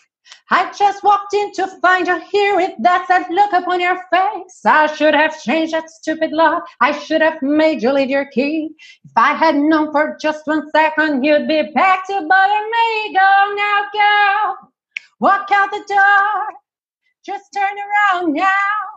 I 0.51 0.71
just 0.77 1.03
walked 1.03 1.33
in 1.33 1.53
to 1.55 1.67
find 1.81 2.07
you 2.07 2.21
here 2.31 2.57
with 2.57 2.73
that 2.81 3.07
sad 3.07 3.27
look 3.31 3.53
upon 3.53 3.81
your 3.81 3.97
face. 4.13 4.61
I 4.67 4.87
should 4.95 5.15
have 5.15 5.43
changed 5.43 5.73
that 5.73 5.89
stupid 5.89 6.33
law. 6.33 6.61
I 6.81 6.93
should 6.93 7.23
have 7.23 7.41
made 7.41 7.83
you 7.83 7.93
leave 7.93 8.11
your 8.11 8.27
key. 8.27 8.71
If 9.05 9.13
I 9.17 9.35
had 9.35 9.57
known 9.57 9.91
for 9.91 10.17
just 10.21 10.47
one 10.47 10.71
second 10.71 11.25
you'd 11.25 11.49
be 11.49 11.71
back 11.75 12.07
to 12.09 12.27
bother 12.29 12.67
me, 12.71 13.15
go 13.15 13.55
now, 13.57 13.85
girl. 13.93 14.73
Walk 15.21 15.49
out 15.51 15.71
the 15.71 15.83
door. 15.89 16.64
Just 17.25 17.55
turn 17.55 17.75
around 17.79 18.35
now, 18.35 18.45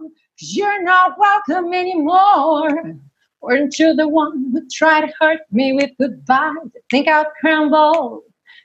cause 0.02 0.54
you're 0.54 0.84
not 0.84 1.18
welcome 1.18 1.74
anymore. 1.74 2.98
Weren't 3.42 3.80
you 3.80 3.94
the 3.94 4.10
one 4.10 4.52
who 4.52 4.68
tried 4.70 5.08
to 5.08 5.14
hurt 5.18 5.40
me 5.50 5.72
with 5.72 5.92
goodbye? 5.98 6.52
Do 6.62 6.72
you 6.76 6.82
think 6.92 7.08
I'll 7.08 7.32
crumble? 7.40 8.24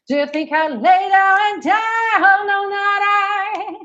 Do 0.08 0.16
you 0.16 0.26
think 0.26 0.50
I'll 0.50 0.74
lay 0.74 1.08
down 1.10 1.38
and 1.54 1.62
die? 1.62 1.78
Oh, 2.16 2.44
no, 2.44 2.68
not 2.70 3.02
I. 3.06 3.76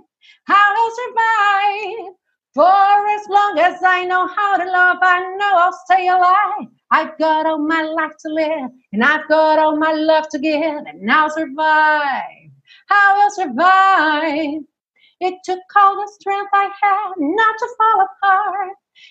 I 0.48 0.74
will 0.74 0.92
survive. 1.04 2.16
For 2.56 3.10
as 3.10 3.28
long 3.30 3.60
as 3.60 3.84
I 3.84 4.04
know 4.06 4.26
how 4.26 4.58
to 4.58 4.66
love, 4.66 4.98
I 5.04 5.20
know 5.38 5.58
I'll 5.58 5.80
stay 5.86 6.08
alive. 6.08 6.70
I've 6.90 7.20
got 7.20 7.46
all 7.46 7.60
my 7.60 7.84
life 7.84 8.14
to 8.26 8.34
live, 8.34 8.72
and 8.94 9.04
I've 9.04 9.28
got 9.28 9.60
all 9.60 9.78
my 9.78 9.92
love 9.92 10.28
to 10.30 10.40
give, 10.40 10.60
and 10.88 11.12
I'll 11.12 11.30
survive. 11.30 12.50
I 12.90 13.14
will 13.14 13.30
survive. 13.30 14.64
It 15.20 15.36
took 15.44 15.60
all 15.76 15.96
the 15.96 16.12
strength 16.20 16.50
I 16.54 16.70
had 16.82 17.14
not 17.18 17.56
to 17.58 17.68
fall 17.78 18.02
apart 18.06 18.70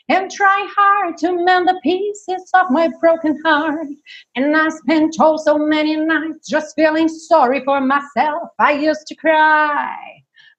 and 0.09 0.31
try 0.31 0.69
hard 0.77 1.17
to 1.19 1.45
mend 1.45 1.69
the 1.69 1.81
pieces 1.83 2.49
of 2.55 2.71
my 2.71 2.89
broken 3.01 3.41
heart. 3.45 3.89
And 4.37 4.57
I 4.57 4.69
spent 4.69 5.17
oh 5.21 5.37
so 5.37 5.59
many 5.59 5.97
nights 5.97 6.49
just 6.49 6.75
feeling 6.77 7.09
sorry 7.09 7.65
for 7.65 7.81
myself. 7.81 8.51
I 8.59 8.73
used 8.73 9.07
to 9.09 9.15
cry, 9.17 9.97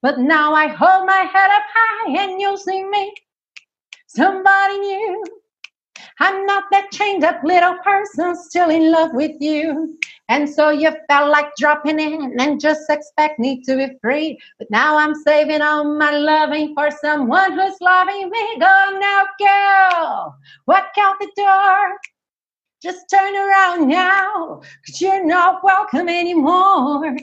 but 0.02 0.18
now 0.18 0.52
I 0.54 0.68
hold 0.68 1.06
my 1.06 1.28
head 1.32 1.50
up 1.50 1.62
high 1.74 2.22
and 2.22 2.40
you 2.40 2.56
see 2.56 2.84
me, 2.84 3.14
somebody 4.06 4.78
new. 4.78 5.24
I'm 6.20 6.46
not 6.46 6.64
that 6.70 6.90
chained 6.92 7.24
up 7.24 7.42
little 7.42 7.76
person 7.84 8.36
still 8.36 8.70
in 8.70 8.90
love 8.90 9.10
with 9.14 9.36
you. 9.40 9.98
And 10.28 10.48
so 10.48 10.70
you 10.70 10.94
felt 11.08 11.30
like 11.30 11.54
dropping 11.56 11.98
in 11.98 12.38
and 12.38 12.60
just 12.60 12.90
expect 12.90 13.38
me 13.38 13.62
to 13.62 13.76
be 13.76 13.98
free. 14.02 14.38
But 14.58 14.70
now 14.70 14.96
I'm 14.96 15.14
saving 15.14 15.62
all 15.62 15.84
my 15.96 16.10
loving 16.10 16.74
for 16.74 16.90
someone 16.90 17.52
who's 17.52 17.80
loving 17.80 18.30
me. 18.30 18.58
Go 18.58 18.98
now, 19.00 19.26
girl. 19.38 20.36
Walk 20.66 20.92
out 20.98 21.16
the 21.18 21.30
door. 21.36 21.98
Just 22.80 23.10
turn 23.10 23.34
around 23.34 23.88
now, 23.88 24.60
cause 24.86 25.00
you're 25.00 25.26
not 25.26 25.64
welcome 25.64 26.08
anymore. 26.08 27.16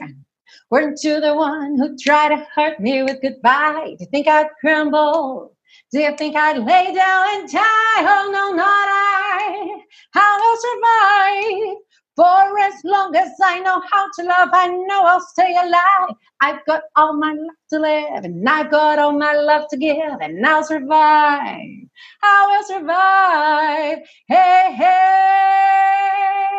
Weren't 0.70 1.02
you 1.02 1.18
the 1.18 1.34
one 1.34 1.78
who 1.78 1.96
tried 1.96 2.28
to 2.28 2.46
hurt 2.54 2.78
me 2.78 3.02
with 3.02 3.22
goodbye? 3.22 3.94
Do 3.98 4.04
you 4.04 4.06
think 4.10 4.28
I'd 4.28 4.50
crumble? 4.60 5.55
Do 5.96 6.02
you 6.02 6.14
think 6.18 6.36
I'd 6.36 6.58
lay 6.58 6.92
down 6.92 7.24
and 7.36 7.50
die? 7.50 8.00
Oh 8.00 8.28
no, 8.30 8.52
not 8.52 8.66
I. 8.68 9.80
I 10.14 10.28
will 10.42 10.58
survive. 10.68 11.78
For 12.16 12.58
as 12.58 12.74
long 12.84 13.16
as 13.16 13.30
I 13.42 13.60
know 13.60 13.80
how 13.90 14.06
to 14.18 14.22
love, 14.24 14.50
I 14.52 14.66
know 14.68 15.04
I'll 15.06 15.22
stay 15.22 15.56
alive. 15.56 16.14
I've 16.42 16.62
got 16.66 16.82
all 16.96 17.16
my 17.16 17.32
life 17.32 17.56
to 17.70 17.78
live, 17.78 18.24
and 18.24 18.46
I've 18.46 18.70
got 18.70 18.98
all 18.98 19.12
my 19.12 19.32
love 19.36 19.68
to 19.70 19.78
give, 19.78 20.20
and 20.20 20.46
I'll 20.46 20.64
survive. 20.64 21.88
I 22.22 22.46
will 22.46 22.64
survive. 22.64 24.00
Hey, 24.28 24.74
hey. 24.76 26.55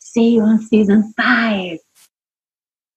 See 0.00 0.30
you 0.34 0.42
on 0.42 0.60
season 0.62 1.12
five. 1.16 1.78